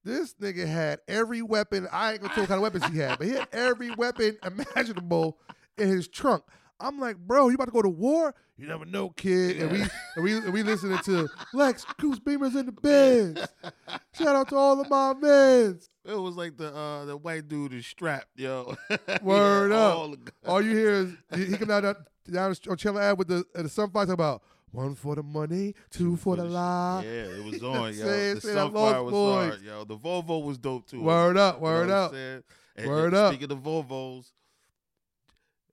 This 0.04 0.34
nigga 0.36 0.66
had 0.66 1.00
every 1.08 1.42
weapon. 1.42 1.88
I 1.92 2.14
ain't 2.14 2.22
gonna 2.22 2.34
tell 2.34 2.44
what 2.44 2.50
kind 2.50 2.58
of 2.58 2.64
weapons 2.64 2.86
he 2.86 2.98
had, 2.98 3.18
but 3.18 3.28
he 3.28 3.34
had 3.34 3.48
every 3.52 3.94
weapon 3.96 4.38
imaginable 4.44 5.38
in 5.78 5.90
his 5.90 6.08
trunk. 6.08 6.44
I'm 6.80 7.00
like, 7.00 7.18
bro, 7.18 7.50
you 7.50 7.56
about 7.56 7.66
to 7.66 7.72
go 7.72 7.82
to 7.82 7.90
war? 7.90 8.36
You 8.58 8.68
never 8.68 8.86
know, 8.86 9.10
kid. 9.10 9.58
And 9.62 9.72
we 9.72 9.82
and 10.16 10.24
we 10.24 10.38
and 10.38 10.54
we 10.54 10.64
listening 10.64 10.98
to 11.06 11.28
Lex 11.54 11.86
Goose 12.00 12.20
Beamer's 12.20 12.56
in 12.56 12.68
the 12.68 12.72
beds. 12.72 13.48
Shout 14.14 14.36
out 14.36 14.50
to 14.50 14.56
all 14.56 14.80
of 14.82 14.90
my 14.90 15.14
mans. 15.14 15.90
It 16.06 16.16
was 16.16 16.36
like 16.36 16.58
the 16.58 16.74
uh 16.76 17.06
the 17.06 17.18
white 17.18 17.48
dude 17.48 17.74
is 17.74 17.86
strapped, 17.86 18.28
yo. 18.36 18.76
Word 19.22 19.72
Yeah, 19.72 19.78
up. 19.78 19.98
all. 19.98 20.16
All 20.46 20.62
you 20.62 20.72
hear 20.76 20.92
is 20.92 21.12
he 21.36 21.58
come 21.58 21.68
down 21.68 21.84
that- 21.84 21.98
down 22.32 22.54
on 22.70 22.76
Chandler 22.78 23.02
Ave 23.04 23.14
with 23.18 23.28
the 23.30 23.46
uh, 23.56 23.62
the 23.62 23.70
sunfire 23.70 23.94
talking 23.94 24.12
about 24.12 24.44
one 24.72 24.96
for 24.96 25.16
the 25.16 25.24
money, 25.24 25.74
two 25.92 26.18
for 26.18 26.36
the 26.36 26.44
lie. 26.44 27.04
Yeah, 27.06 27.10
it 27.12 27.44
was 27.46 27.64
on, 27.64 27.86
yo. 27.94 28.06
Say 28.06 28.34
the 28.34 28.42
say 28.42 28.54
that 28.54 28.68
Sunfire 28.72 29.04
was 29.04 29.12
Boys. 29.14 29.50
hard, 29.52 29.62
yo. 29.62 29.84
The 29.86 29.96
Volvo 29.98 30.44
was 30.44 30.58
dope 30.58 30.88
too. 30.88 31.02
Word 31.04 31.38
up, 31.38 31.56
You 31.56 31.62
know 31.62 31.64
word 31.64 31.90
up. 31.90 32.14
And- 32.14 32.44
Word 32.88 33.14
up. 33.14 33.34
Speaking 33.34 33.52
of 33.52 33.64
Volvos, 33.64 34.32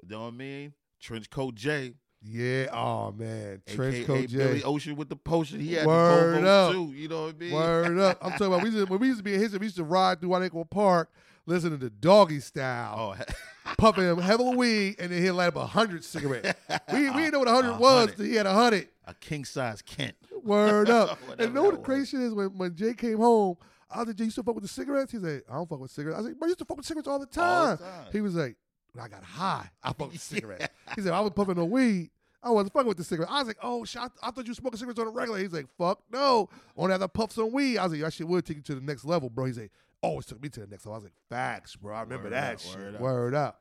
you 0.03 0.09
know 0.11 0.23
what 0.23 0.29
I 0.29 0.31
mean? 0.31 0.73
Trench 1.05 1.29
coat 1.29 1.55
J, 1.55 1.93
Yeah, 2.23 2.69
oh 2.73 3.13
man, 3.13 3.61
trench 3.67 4.07
coat 4.07 4.27
J. 4.29 4.39
Billy 4.39 4.63
Ocean 4.65 4.97
with 4.97 5.11
the 5.11 5.17
potion. 5.17 5.61
He 5.61 5.75
had 5.75 5.87
Word 5.87 6.43
the 6.43 6.49
up. 6.49 6.73
too. 6.73 6.93
You 6.95 7.09
know 7.09 7.27
what 7.27 7.35
I 7.35 7.39
mean? 7.39 7.53
Word 7.53 7.99
up. 7.99 8.19
I'm 8.23 8.31
talking 8.33 8.47
about 8.47 8.63
we 8.63 8.71
used 8.71 8.79
to, 8.87 8.91
when 8.91 9.01
we 9.01 9.09
used 9.09 9.19
to 9.19 9.23
be 9.25 9.35
in 9.35 9.41
Houston, 9.41 9.61
we 9.61 9.67
used 9.67 9.77
to 9.77 9.85
ride 9.85 10.21
through 10.21 10.31
White 10.31 10.45
Eagle 10.45 10.65
Park, 10.65 11.11
listening 11.45 11.79
to 11.81 11.91
Doggystyle, 11.91 12.95
Oh, 12.97 13.25
puffing 13.79 14.17
heavy 14.19 14.45
weed, 14.57 14.97
and 14.99 15.13
then 15.13 15.23
he'd 15.23 15.33
light 15.33 15.49
up 15.49 15.57
a 15.57 15.67
hundred 15.67 16.05
cigarettes. 16.05 16.59
we 16.93 17.11
we 17.11 17.17
didn't 17.23 17.33
know 17.33 17.39
what 17.41 17.49
a 17.49 17.53
hundred 17.53 17.79
was 17.79 18.15
he 18.17 18.35
had 18.37 18.47
a 18.47 18.53
hundred. 18.55 18.89
a 19.07 19.13
king 19.15 19.45
size 19.45 19.83
Kent. 19.83 20.15
Word 20.43 20.89
up. 20.91 21.19
And 21.39 21.53
know 21.55 21.65
what 21.65 21.73
the 21.75 21.81
crazy 21.83 22.07
shit 22.17 22.21
is 22.21 22.33
when, 22.35 22.49
when 22.59 22.75
Jay 22.77 22.95
came 22.95 23.19
home, 23.19 23.57
I 23.91 23.99
was 23.99 24.09
like, 24.09 24.17
Jay, 24.17 24.25
you 24.25 24.31
still 24.31 24.45
fuck 24.45 24.55
with 24.55 24.65
the 24.65 24.69
cigarettes? 24.69 25.13
He's 25.13 25.23
like, 25.23 25.45
I 25.51 25.55
don't 25.55 25.69
fuck 25.69 25.81
with 25.81 25.91
cigarettes. 25.91 26.17
I 26.17 26.21
was 26.21 26.29
like, 26.31 26.39
bro, 26.39 26.47
you 26.47 26.51
used 26.51 26.59
to 26.61 26.65
fuck 26.65 26.77
with 26.79 26.87
cigarettes 26.87 27.09
all 27.09 27.19
the 27.19 27.27
All 27.41 27.67
time. 27.67 27.77
the 27.79 27.85
time. 27.85 28.07
He 28.13 28.21
was 28.21 28.35
like, 28.35 28.57
I 29.01 29.09
got 29.09 29.25
high, 29.25 29.71
I 29.83 29.93
fucked 29.93 30.13
with 30.13 30.21
cigarettes. 30.23 30.69
He 30.95 31.03
said, 31.03 31.13
I 31.13 31.21
was 31.21 31.33
puffing 31.35 31.57
no 31.57 31.65
weed. 31.65 32.11
I 32.43 32.51
wasn't 32.51 32.75
fucking 32.75 32.89
with 32.89 32.99
the 32.99 33.05
cigarette. 33.05 33.31
I 33.31 33.39
was 33.39 33.47
like, 33.49 33.57
oh, 33.63 33.85
shit, 33.87 34.03
I, 34.03 34.09
I 34.23 34.31
thought 34.31 34.47
you 34.47 34.53
smoking 34.53 34.77
cigarettes 34.79 35.01
on 35.01 35.07
a 35.07 35.11
regular. 35.11 35.39
He's 35.39 35.53
like, 35.55 35.67
fuck 35.79 36.01
no. 36.13 36.51
Only 36.77 36.93
have 36.93 37.01
to 37.01 37.09
puff 37.09 37.33
some 37.33 37.51
weed. 37.53 37.79
I 37.79 37.85
was 37.85 37.93
like, 37.93 38.03
that 38.03 38.13
shit 38.13 38.29
would 38.29 38.45
take 38.45 38.59
you 38.59 38.63
to 38.65 38.75
the 38.75 38.83
next 38.83 39.05
level, 39.07 39.31
bro. 39.31 39.47
He's 39.47 39.59
like, 39.59 39.73
oh, 40.03 40.19
it 40.19 40.27
took 40.27 40.43
me 40.43 40.51
to 40.51 40.61
the 40.61 40.67
next 40.67 40.85
level. 40.85 40.93
I 40.93 40.97
was 40.97 41.05
like, 41.05 41.15
facts, 41.31 41.75
bro. 41.75 41.95
I 41.95 42.03
remember 42.03 42.25
Word 42.25 42.33
that 42.35 42.55
up, 42.55 42.61
shit. 42.61 42.77
word 42.79 43.01
Word 43.01 43.35
up. 43.35 43.49
up. 43.49 43.61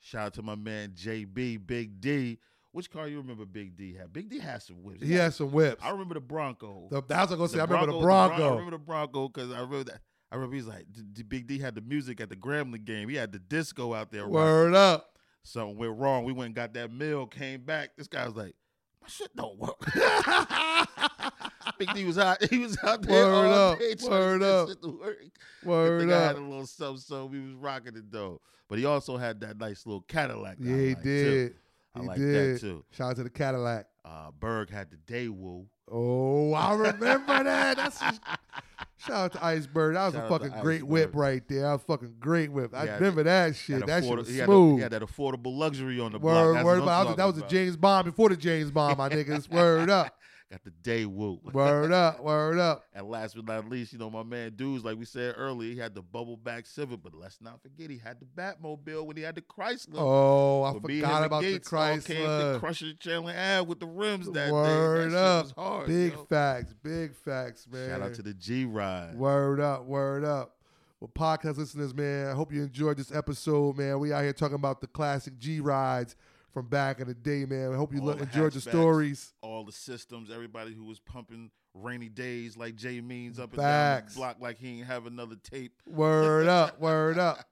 Shout 0.00 0.26
out 0.28 0.34
to 0.34 0.42
my 0.42 0.54
man 0.54 0.92
JB, 0.96 1.66
Big 1.66 2.00
D. 2.00 2.38
Which 2.72 2.90
car 2.90 3.06
you 3.06 3.18
remember 3.18 3.44
Big 3.44 3.76
D 3.76 3.94
had? 3.94 4.10
Big 4.14 4.30
D 4.30 4.38
had 4.38 4.62
some 4.62 4.82
whips. 4.82 5.02
He 5.02 5.12
had 5.12 5.34
some 5.34 5.52
whips. 5.52 5.82
I 5.84 5.90
remember 5.90 6.14
the 6.14 6.20
Bronco. 6.20 6.88
The, 6.90 7.02
that's 7.06 7.30
what 7.30 7.38
I 7.38 7.42
was 7.42 7.52
going 7.52 7.52
to 7.52 7.54
say. 7.56 7.60
I 7.60 7.66
The 7.66 7.74
remember 7.74 7.92
the 7.92 7.98
I 7.98 8.02
Bronco. 8.02 8.50
remember 8.52 8.70
the 8.70 8.78
Bronco 8.78 9.28
because 9.28 9.50
I 9.52 9.56
remember 9.60 9.84
that. 9.84 10.00
I 10.32 10.36
remember 10.36 10.56
he's 10.56 10.66
like, 10.66 10.86
D- 11.12 11.22
Big 11.24 11.46
D 11.46 11.58
had 11.58 11.74
the 11.74 11.82
music 11.82 12.18
at 12.22 12.30
the 12.30 12.36
Gremlin 12.36 12.86
game. 12.86 13.10
He 13.10 13.16
had 13.16 13.32
the 13.32 13.38
disco 13.38 13.92
out 13.92 14.10
there. 14.10 14.26
Word 14.26 14.74
up. 14.74 15.18
Something 15.42 15.76
went 15.76 15.98
wrong. 15.98 16.24
We 16.24 16.32
went 16.32 16.46
and 16.46 16.54
got 16.54 16.72
that 16.74 16.90
meal, 16.90 17.26
came 17.26 17.60
back. 17.64 17.90
This 17.98 18.06
guy 18.08 18.24
was 18.24 18.34
like, 18.34 18.54
my 19.02 19.08
shit 19.08 19.34
don't 19.36 19.58
work. 19.58 19.76
Big 21.78 21.92
D 21.94 22.04
was 22.04 22.18
out. 22.18 22.42
He 22.44 22.58
was 22.58 22.78
out 22.82 23.02
there 23.02 23.26
Word 23.26 23.46
all 23.46 23.72
up, 23.72 23.78
day 23.78 23.94
trying 23.94 24.10
word 24.10 24.38
to 24.40 24.46
up. 24.54 24.68
shit 24.68 24.82
to 24.82 24.88
work. 25.00 25.18
Word 25.64 26.10
I 26.10 26.20
had 26.20 26.30
up. 26.30 26.38
a 26.38 26.40
little 26.40 26.66
something, 26.66 26.98
so 27.00 27.26
we 27.26 27.40
was 27.40 27.54
rocking 27.54 27.96
it 27.96 28.10
though. 28.10 28.40
But 28.68 28.78
he 28.78 28.84
also 28.84 29.16
had 29.16 29.40
that 29.40 29.58
nice 29.58 29.84
little 29.86 30.02
Cadillac. 30.02 30.56
Yeah, 30.60 30.76
he 30.76 30.88
liked, 30.90 31.02
too. 31.02 31.34
did. 31.34 31.54
I 31.94 32.00
he 32.00 32.06
like 32.06 32.18
did. 32.18 32.54
that 32.56 32.60
too. 32.60 32.84
Shout 32.92 33.10
out 33.10 33.16
to 33.16 33.22
the 33.24 33.30
Cadillac. 33.30 33.86
Uh, 34.04 34.30
Berg 34.38 34.70
had 34.70 34.90
the 34.90 34.96
day 34.96 35.26
Daewoo. 35.26 35.66
Oh, 35.92 36.54
I 36.54 36.72
remember 36.74 37.44
that. 37.44 37.76
That's 37.76 38.00
just, 38.00 38.20
shout 38.96 39.10
out 39.16 39.32
to 39.32 39.44
Iceberg. 39.44 39.94
That 39.94 40.06
was 40.06 40.14
Shout 40.14 40.22
a 40.30 40.34
out 40.34 40.38
to 40.42 40.48
fucking 40.48 40.62
great 40.62 40.82
whip 40.84 41.08
Iceberg. 41.10 41.20
right 41.20 41.42
there. 41.48 41.62
That 41.62 41.72
was 41.72 41.80
a 41.82 41.84
fucking 41.84 42.14
great 42.18 42.50
whip. 42.50 42.72
I 42.74 42.86
had- 42.86 43.00
remember 43.00 43.22
that 43.24 43.54
shit. 43.56 43.86
That 43.86 44.02
shit 44.02 44.10
afforda- 44.12 44.16
was 44.18 44.28
he 44.28 44.38
had 44.38 44.44
a- 44.48 44.52
smooth. 44.52 44.76
He 44.76 44.82
had 44.82 44.92
that 44.92 45.02
affordable 45.02 45.56
luxury 45.56 46.00
on 46.00 46.12
the 46.12 46.18
block. 46.18 46.34
word, 46.34 46.54
That's 46.56 46.64
word. 46.64 46.78
what 46.78 46.82
About, 46.84 47.06
I'm 47.08 47.16
that 47.16 47.24
was 47.26 47.38
a 47.38 47.46
James 47.46 47.76
Bond 47.76 48.06
before 48.06 48.28
the 48.30 48.36
James 48.36 48.70
Bond, 48.70 48.96
my 48.98 49.08
niggas. 49.08 49.50
Word 49.52 49.90
up. 49.90 50.16
Got 50.52 50.64
the 50.64 50.70
Daewoo. 50.82 51.42
Word 51.54 51.92
up, 51.92 52.22
word 52.22 52.58
up. 52.58 52.84
And 52.92 53.08
last 53.08 53.34
but 53.34 53.46
not 53.46 53.70
least, 53.70 53.94
you 53.94 53.98
know, 53.98 54.10
my 54.10 54.22
man 54.22 54.52
Dudes, 54.54 54.84
like 54.84 54.98
we 54.98 55.06
said 55.06 55.34
earlier, 55.38 55.72
he 55.72 55.78
had 55.78 55.94
the 55.94 56.02
bubble 56.02 56.36
back 56.36 56.66
Civic, 56.66 57.02
but 57.02 57.14
let's 57.14 57.40
not 57.40 57.62
forget 57.62 57.88
he 57.88 57.96
had 57.96 58.18
the 58.20 58.26
Batmobile 58.26 59.06
when 59.06 59.16
he 59.16 59.22
had 59.22 59.34
the 59.34 59.40
Chrysler. 59.40 59.94
Oh, 59.96 60.62
I 60.62 60.72
When 60.72 60.82
forgot 60.82 61.24
about 61.24 61.40
the 61.40 61.54
all 61.54 61.58
came 61.58 62.00
to 62.00 62.04
Chrysler. 62.04 62.60
Crushing 62.60 62.96
Chandler 63.00 63.32
Ave 63.32 63.62
with 63.62 63.80
the 63.80 63.86
rims 63.86 64.30
that 64.32 64.52
Word 64.52 65.04
day. 65.08 65.14
That 65.14 65.18
up. 65.18 65.44
was 65.44 65.52
hard. 65.52 65.86
Big 65.86 66.12
yo. 66.12 66.24
facts, 66.24 66.74
big 66.82 67.14
facts, 67.14 67.66
man. 67.72 67.88
Shout 67.88 68.02
out 68.02 68.14
to 68.14 68.22
the 68.22 68.34
G 68.34 68.66
Ride. 68.66 69.14
Word 69.14 69.58
up, 69.58 69.86
word 69.86 70.22
up. 70.22 70.56
Well, 71.00 71.10
podcast 71.14 71.56
listeners, 71.56 71.94
man, 71.94 72.26
I 72.26 72.32
hope 72.34 72.52
you 72.52 72.62
enjoyed 72.62 72.98
this 72.98 73.10
episode, 73.10 73.78
man. 73.78 73.98
We 73.98 74.12
out 74.12 74.22
here 74.22 74.34
talking 74.34 74.56
about 74.56 74.82
the 74.82 74.86
classic 74.86 75.38
G 75.38 75.60
rides 75.60 76.14
from 76.52 76.66
back 76.66 77.00
in 77.00 77.08
the 77.08 77.14
day, 77.14 77.44
man. 77.44 77.72
I 77.72 77.76
hope 77.76 77.92
you 77.92 78.00
All 78.00 78.14
the 78.14 78.22
enjoyed 78.22 78.52
the 78.52 78.60
stories. 78.60 79.32
All 79.42 79.64
the 79.64 79.72
systems, 79.72 80.30
everybody 80.30 80.74
who 80.74 80.84
was 80.84 81.00
pumping 81.00 81.50
rainy 81.74 82.08
days 82.08 82.56
like 82.56 82.76
Jay 82.76 83.00
Means 83.00 83.38
up 83.38 83.52
and 83.52 83.62
Facts. 83.62 84.14
down 84.14 84.14
the 84.14 84.18
block 84.18 84.36
like 84.40 84.58
he 84.58 84.78
ain't 84.78 84.86
have 84.86 85.06
another 85.06 85.36
tape. 85.42 85.72
Word 85.86 86.46
up, 86.48 86.78
word 86.80 87.18
up. 87.18 87.44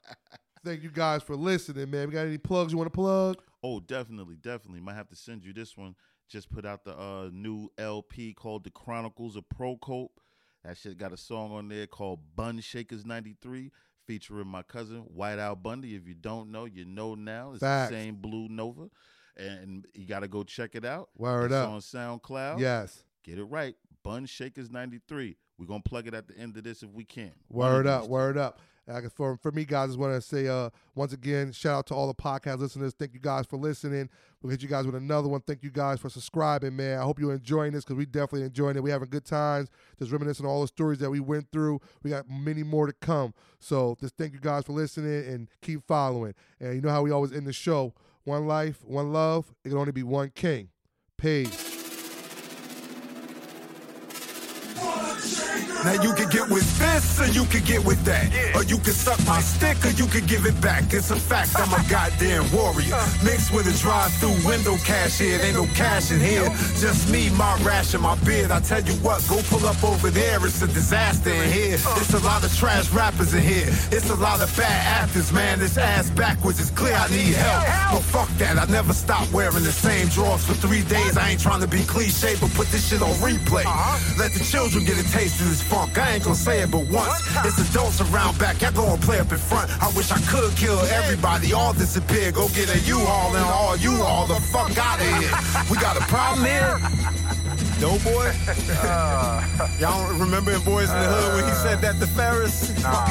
Thank 0.64 0.82
you 0.82 0.90
guys 0.90 1.22
for 1.22 1.36
listening, 1.36 1.90
man. 1.90 2.08
We 2.08 2.12
got 2.14 2.26
any 2.26 2.38
plugs 2.38 2.72
you 2.72 2.78
want 2.78 2.92
to 2.92 2.96
plug? 2.96 3.38
Oh, 3.62 3.80
definitely, 3.80 4.36
definitely. 4.36 4.80
Might 4.80 4.96
have 4.96 5.08
to 5.08 5.16
send 5.16 5.44
you 5.44 5.52
this 5.52 5.76
one. 5.76 5.94
Just 6.28 6.50
put 6.50 6.66
out 6.66 6.84
the 6.84 6.96
uh, 6.98 7.30
new 7.32 7.70
LP 7.78 8.34
called 8.34 8.64
The 8.64 8.70
Chronicles 8.70 9.36
of 9.36 9.44
Procope. 9.48 10.10
That 10.64 10.76
shit 10.76 10.98
got 10.98 11.12
a 11.12 11.16
song 11.16 11.52
on 11.52 11.68
there 11.68 11.86
called 11.86 12.20
Bum 12.36 12.60
Shakers 12.60 13.06
93 13.06 13.72
featuring 14.10 14.48
my 14.48 14.62
cousin 14.62 15.02
White 15.14 15.38
Owl 15.38 15.54
Bundy. 15.54 15.94
If 15.94 16.08
you 16.08 16.14
don't 16.14 16.50
know, 16.50 16.64
you 16.64 16.84
know 16.84 17.14
now. 17.14 17.52
It's 17.52 17.60
Facts. 17.60 17.92
the 17.92 17.96
same 17.96 18.16
Blue 18.16 18.48
Nova. 18.48 18.90
And 19.36 19.86
you 19.94 20.04
got 20.04 20.20
to 20.20 20.28
go 20.28 20.42
check 20.42 20.74
it 20.74 20.84
out. 20.84 21.10
Word 21.16 21.52
it's 21.52 21.54
up. 21.54 21.68
on 21.68 21.78
SoundCloud. 21.78 22.58
Yes. 22.58 23.04
Get 23.22 23.38
it 23.38 23.44
right. 23.44 23.76
Bum 24.02 24.26
Shakers 24.26 24.68
93. 24.68 25.36
We're 25.58 25.66
going 25.66 25.80
to 25.82 25.88
plug 25.88 26.08
it 26.08 26.14
at 26.14 26.26
the 26.26 26.36
end 26.36 26.56
of 26.56 26.64
this 26.64 26.82
if 26.82 26.90
we 26.90 27.04
can. 27.04 27.30
Word 27.48 27.86
up, 27.86 28.08
word 28.08 28.36
up. 28.36 28.58
Uh, 28.88 29.02
for 29.14 29.36
for 29.36 29.52
me, 29.52 29.64
guys, 29.64 29.84
I 29.84 29.86
just 29.88 29.98
want 29.98 30.14
to 30.14 30.20
say 30.20 30.48
uh, 30.48 30.70
once 30.94 31.12
again, 31.12 31.52
shout 31.52 31.78
out 31.78 31.86
to 31.88 31.94
all 31.94 32.06
the 32.06 32.14
podcast 32.14 32.58
listeners. 32.58 32.94
Thank 32.98 33.14
you 33.14 33.20
guys 33.20 33.46
for 33.46 33.56
listening. 33.56 34.08
We'll 34.42 34.50
hit 34.50 34.62
you 34.62 34.68
guys 34.68 34.86
with 34.86 34.94
another 34.94 35.28
one. 35.28 35.42
Thank 35.42 35.62
you 35.62 35.70
guys 35.70 36.00
for 36.00 36.08
subscribing, 36.08 36.74
man. 36.74 36.98
I 36.98 37.02
hope 37.02 37.20
you're 37.20 37.32
enjoying 37.32 37.72
this 37.72 37.84
because 37.84 37.96
we 37.96 38.06
definitely 38.06 38.42
enjoying 38.42 38.76
it. 38.76 38.82
We're 38.82 38.92
having 38.92 39.10
good 39.10 39.24
times, 39.24 39.68
just 39.98 40.10
reminiscing 40.10 40.46
all 40.46 40.62
the 40.62 40.68
stories 40.68 40.98
that 40.98 41.10
we 41.10 41.20
went 41.20 41.50
through. 41.52 41.80
We 42.02 42.10
got 42.10 42.28
many 42.28 42.62
more 42.62 42.86
to 42.86 42.92
come. 42.92 43.34
So 43.58 43.96
just 44.00 44.16
thank 44.16 44.32
you 44.32 44.40
guys 44.40 44.64
for 44.64 44.72
listening 44.72 45.26
and 45.32 45.48
keep 45.60 45.86
following. 45.86 46.34
And 46.58 46.74
you 46.74 46.80
know 46.80 46.90
how 46.90 47.02
we 47.02 47.10
always 47.10 47.32
end 47.32 47.46
the 47.46 47.52
show: 47.52 47.94
one 48.24 48.46
life, 48.46 48.82
one 48.84 49.12
love. 49.12 49.52
It 49.64 49.68
can 49.68 49.78
only 49.78 49.92
be 49.92 50.02
one 50.02 50.30
king. 50.34 50.70
Peace. 51.16 51.69
Now 55.84 56.02
you 56.02 56.12
can 56.12 56.28
get 56.28 56.48
with 56.48 56.68
this 56.78 57.20
or 57.20 57.26
you 57.26 57.44
can 57.46 57.64
get 57.64 57.82
with 57.84 58.04
that. 58.04 58.28
Or 58.54 58.62
you 58.64 58.76
can 58.76 58.92
suck 58.92 59.18
my 59.26 59.40
stick 59.40 59.82
or 59.84 59.90
you 59.96 60.06
can 60.06 60.26
give 60.26 60.44
it 60.44 60.60
back. 60.60 60.92
It's 60.92 61.10
a 61.10 61.16
fact, 61.16 61.56
I'm 61.56 61.72
a 61.72 61.82
goddamn 61.90 62.44
warrior. 62.52 62.92
Uh. 62.94 63.08
Mixed 63.24 63.52
with 63.52 63.66
a 63.66 63.76
drive-through 63.80 64.36
window 64.46 64.76
cashier. 64.84 65.38
There 65.38 65.46
ain't 65.46 65.56
no 65.56 65.66
cash 65.74 66.10
in 66.10 66.20
here. 66.20 66.48
Just 66.76 67.10
me, 67.10 67.30
my 67.30 67.56
rash, 67.62 67.94
and 67.94 68.02
my 68.02 68.16
beard. 68.24 68.50
I 68.50 68.60
tell 68.60 68.82
you 68.82 68.92
what, 69.00 69.24
go 69.28 69.40
pull 69.48 69.66
up 69.66 69.82
over 69.82 70.10
there. 70.10 70.44
It's 70.44 70.60
a 70.60 70.66
disaster 70.66 71.30
in 71.30 71.50
here. 71.50 71.78
Uh. 71.86 71.96
It's 72.00 72.12
a 72.12 72.20
lot 72.20 72.44
of 72.44 72.54
trash 72.54 72.90
rappers 72.90 73.32
in 73.32 73.42
here. 73.42 73.68
It's 73.90 74.10
a 74.10 74.16
lot 74.16 74.42
of 74.42 74.54
bad 74.56 75.02
actors, 75.02 75.32
man. 75.32 75.60
This 75.60 75.78
ass 75.78 76.10
backwards 76.10 76.60
is 76.60 76.70
clear. 76.70 76.94
I 76.94 77.08
need 77.08 77.34
help. 77.34 77.64
But 77.96 78.04
fuck 78.12 78.28
that, 78.38 78.58
I 78.58 78.70
never 78.70 78.92
stop 78.92 79.30
wearing 79.32 79.64
the 79.64 79.72
same 79.72 80.08
drawers 80.08 80.44
for 80.44 80.54
three 80.54 80.82
days. 80.82 81.16
I 81.16 81.30
ain't 81.30 81.40
trying 81.40 81.60
to 81.62 81.68
be 81.68 81.82
cliche, 81.84 82.36
but 82.40 82.50
put 82.52 82.68
this 82.68 82.88
shit 82.88 83.00
on 83.00 83.14
replay. 83.24 83.64
Uh-huh. 83.64 83.96
Let 84.18 84.32
the 84.32 84.44
children 84.44 84.84
get 84.84 84.98
a 84.98 85.06
taste 85.10 85.40
of 85.40 85.48
this 85.48 85.69
funk. 85.70 85.96
I 85.96 86.14
ain't 86.14 86.24
gonna 86.24 86.34
say 86.34 86.62
it 86.62 86.70
but 86.70 86.84
once. 86.88 87.22
It's 87.46 87.58
adults 87.70 88.00
around 88.00 88.38
back. 88.38 88.60
Y'all 88.60 88.72
go 88.72 88.92
and 88.92 89.00
play 89.00 89.20
up 89.20 89.30
in 89.30 89.38
front. 89.38 89.70
I 89.80 89.88
wish 89.96 90.10
I 90.10 90.18
could 90.32 90.54
kill 90.56 90.78
everybody. 91.00 91.52
All 91.52 91.72
disappear. 91.72 92.32
Go 92.32 92.48
get 92.48 92.74
a 92.74 92.78
U-Haul 92.80 93.36
and 93.36 93.44
all 93.44 93.76
you 93.76 93.94
all 94.02 94.26
the 94.26 94.40
fuck 94.52 94.76
out 94.76 94.98
of 95.00 95.06
here. 95.06 95.32
We 95.70 95.76
got 95.78 95.96
a 95.96 96.04
problem 96.14 96.44
here. 96.44 96.74
Doughboy? 97.80 98.32
Uh. 98.82 99.68
Y'all 99.78 100.08
don't 100.08 100.18
remember 100.18 100.52
in 100.52 100.60
Boys 100.62 100.90
in 100.90 100.98
the 100.98 101.08
Hood 101.08 101.34
when 101.36 101.44
he 101.48 101.54
said 101.54 101.80
that 101.80 101.98
to 102.00 102.06
Ferris? 102.06 102.68
Nah, 102.82 103.06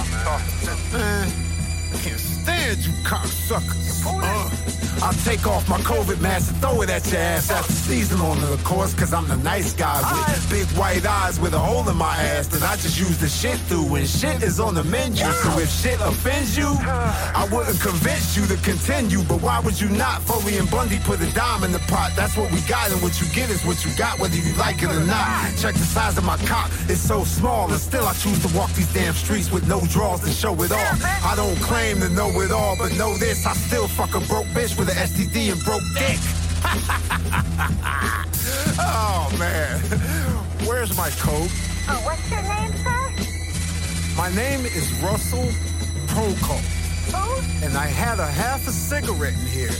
man. 0.93 0.93
Man, 0.93 1.27
I 1.93 1.97
can't 2.03 2.38
stand 2.43 2.77
you 2.85 2.91
cocksuckers. 3.03 4.05
Uh, 4.05 4.49
I'll 5.01 5.13
take 5.23 5.47
off 5.47 5.69
my 5.69 5.77
COVID 5.79 6.19
mask 6.19 6.51
and 6.51 6.61
throw 6.61 6.81
it 6.81 6.89
at 6.89 7.09
your 7.09 7.21
ass 7.21 7.49
after 7.49 7.71
season 7.71 8.19
on 8.19 8.37
it, 8.37 8.51
of 8.51 8.61
course, 8.65 8.93
cause 8.93 9.13
I'm 9.13 9.27
the 9.29 9.37
nice 9.37 9.71
guy 9.71 9.95
with 10.27 10.49
big 10.49 10.67
white 10.77 11.05
eyes 11.05 11.39
with 11.39 11.53
a 11.53 11.59
hole 11.59 11.87
in 11.87 11.95
my 11.95 12.15
ass 12.17 12.47
that 12.47 12.63
I 12.63 12.75
just 12.75 12.99
use 12.99 13.17
the 13.17 13.29
shit 13.29 13.57
through 13.59 13.85
when 13.85 14.05
shit 14.05 14.43
is 14.43 14.59
on 14.59 14.75
the 14.75 14.83
menu. 14.83 15.23
So 15.23 15.57
if 15.59 15.69
shit 15.69 15.99
offends 16.01 16.57
you, 16.57 16.67
I 16.67 17.47
wouldn't 17.49 17.79
convince 17.79 18.35
you 18.35 18.45
to 18.47 18.57
continue, 18.61 19.23
but 19.23 19.41
why 19.41 19.59
would 19.61 19.79
you 19.79 19.87
not? 19.89 20.21
Foley 20.23 20.57
and 20.57 20.69
Bundy 20.69 20.99
put 20.99 21.21
a 21.21 21.33
dime 21.33 21.63
in 21.63 21.71
the 21.71 21.79
pot. 21.87 22.11
That's 22.15 22.35
what 22.35 22.51
we 22.51 22.59
got, 22.61 22.91
and 22.91 23.01
what 23.01 23.21
you 23.21 23.27
get 23.29 23.49
is 23.49 23.63
what 23.65 23.85
you 23.85 23.91
got, 23.95 24.19
whether 24.19 24.35
you 24.35 24.53
like 24.55 24.83
it 24.83 24.91
or 24.91 25.05
not. 25.05 25.55
Check 25.57 25.75
the 25.75 25.87
size 25.87 26.17
of 26.17 26.25
my 26.25 26.37
cock, 26.43 26.69
it's 26.89 26.99
so 26.99 27.23
small, 27.23 27.71
and 27.71 27.79
still 27.79 28.05
I 28.05 28.13
choose 28.15 28.39
to 28.45 28.57
walk 28.57 28.71
these 28.73 28.91
damn 28.93 29.13
streets 29.13 29.49
with 29.49 29.65
no 29.65 29.79
draws 29.87 30.19
to 30.21 30.29
show 30.29 30.53
it 30.61 30.73
off. 30.73 31.01
I 31.23 31.35
don't 31.37 31.55
claim 31.61 32.01
to 32.01 32.09
know 32.09 32.28
it 32.37 32.51
all, 32.51 32.75
but 32.77 32.95
know 32.97 33.15
this, 33.17 33.45
I 33.45 33.53
still 33.53 33.87
fuck 33.87 34.13
a 34.15 34.19
broke 34.27 34.47
bitch 34.47 34.77
with 34.77 34.89
an 34.89 34.95
STD 34.95 35.51
and 35.51 35.63
broke 35.63 35.83
dick. 35.95 36.19
oh 38.79 39.29
man, 39.39 39.79
where's 40.67 40.95
my 40.97 41.09
coat? 41.11 41.49
Oh, 41.87 42.01
what's 42.03 42.29
your 42.29 42.41
name, 42.43 42.73
sir? 42.83 43.11
My 44.15 44.29
name 44.35 44.65
is 44.65 44.91
Russell 45.01 45.47
Proco, 46.07 46.59
Who? 47.13 47.41
and 47.65 47.77
I 47.77 47.87
had 47.87 48.19
a 48.19 48.27
half 48.27 48.67
a 48.67 48.71
cigarette 48.71 49.33
in 49.33 49.47
here, 49.47 49.71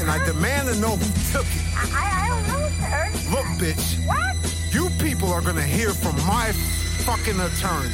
and 0.00 0.10
I 0.10 0.18
demand 0.24 0.68
to 0.68 0.74
know 0.80 0.96
who 0.96 1.12
took 1.32 1.46
it. 1.46 1.62
I, 1.74 1.86
I, 1.94 2.24
I 2.24 2.28
don't 2.28 2.46
know, 2.48 2.68
sir. 2.80 3.10
Look, 3.30 3.46
bitch, 3.58 3.98
What? 4.06 4.36
you 4.74 4.90
people 5.02 5.32
are 5.32 5.40
gonna 5.42 5.62
hear 5.62 5.90
from 5.90 6.16
my 6.26 6.52
fucking 7.06 7.38
attorney. 7.40 7.92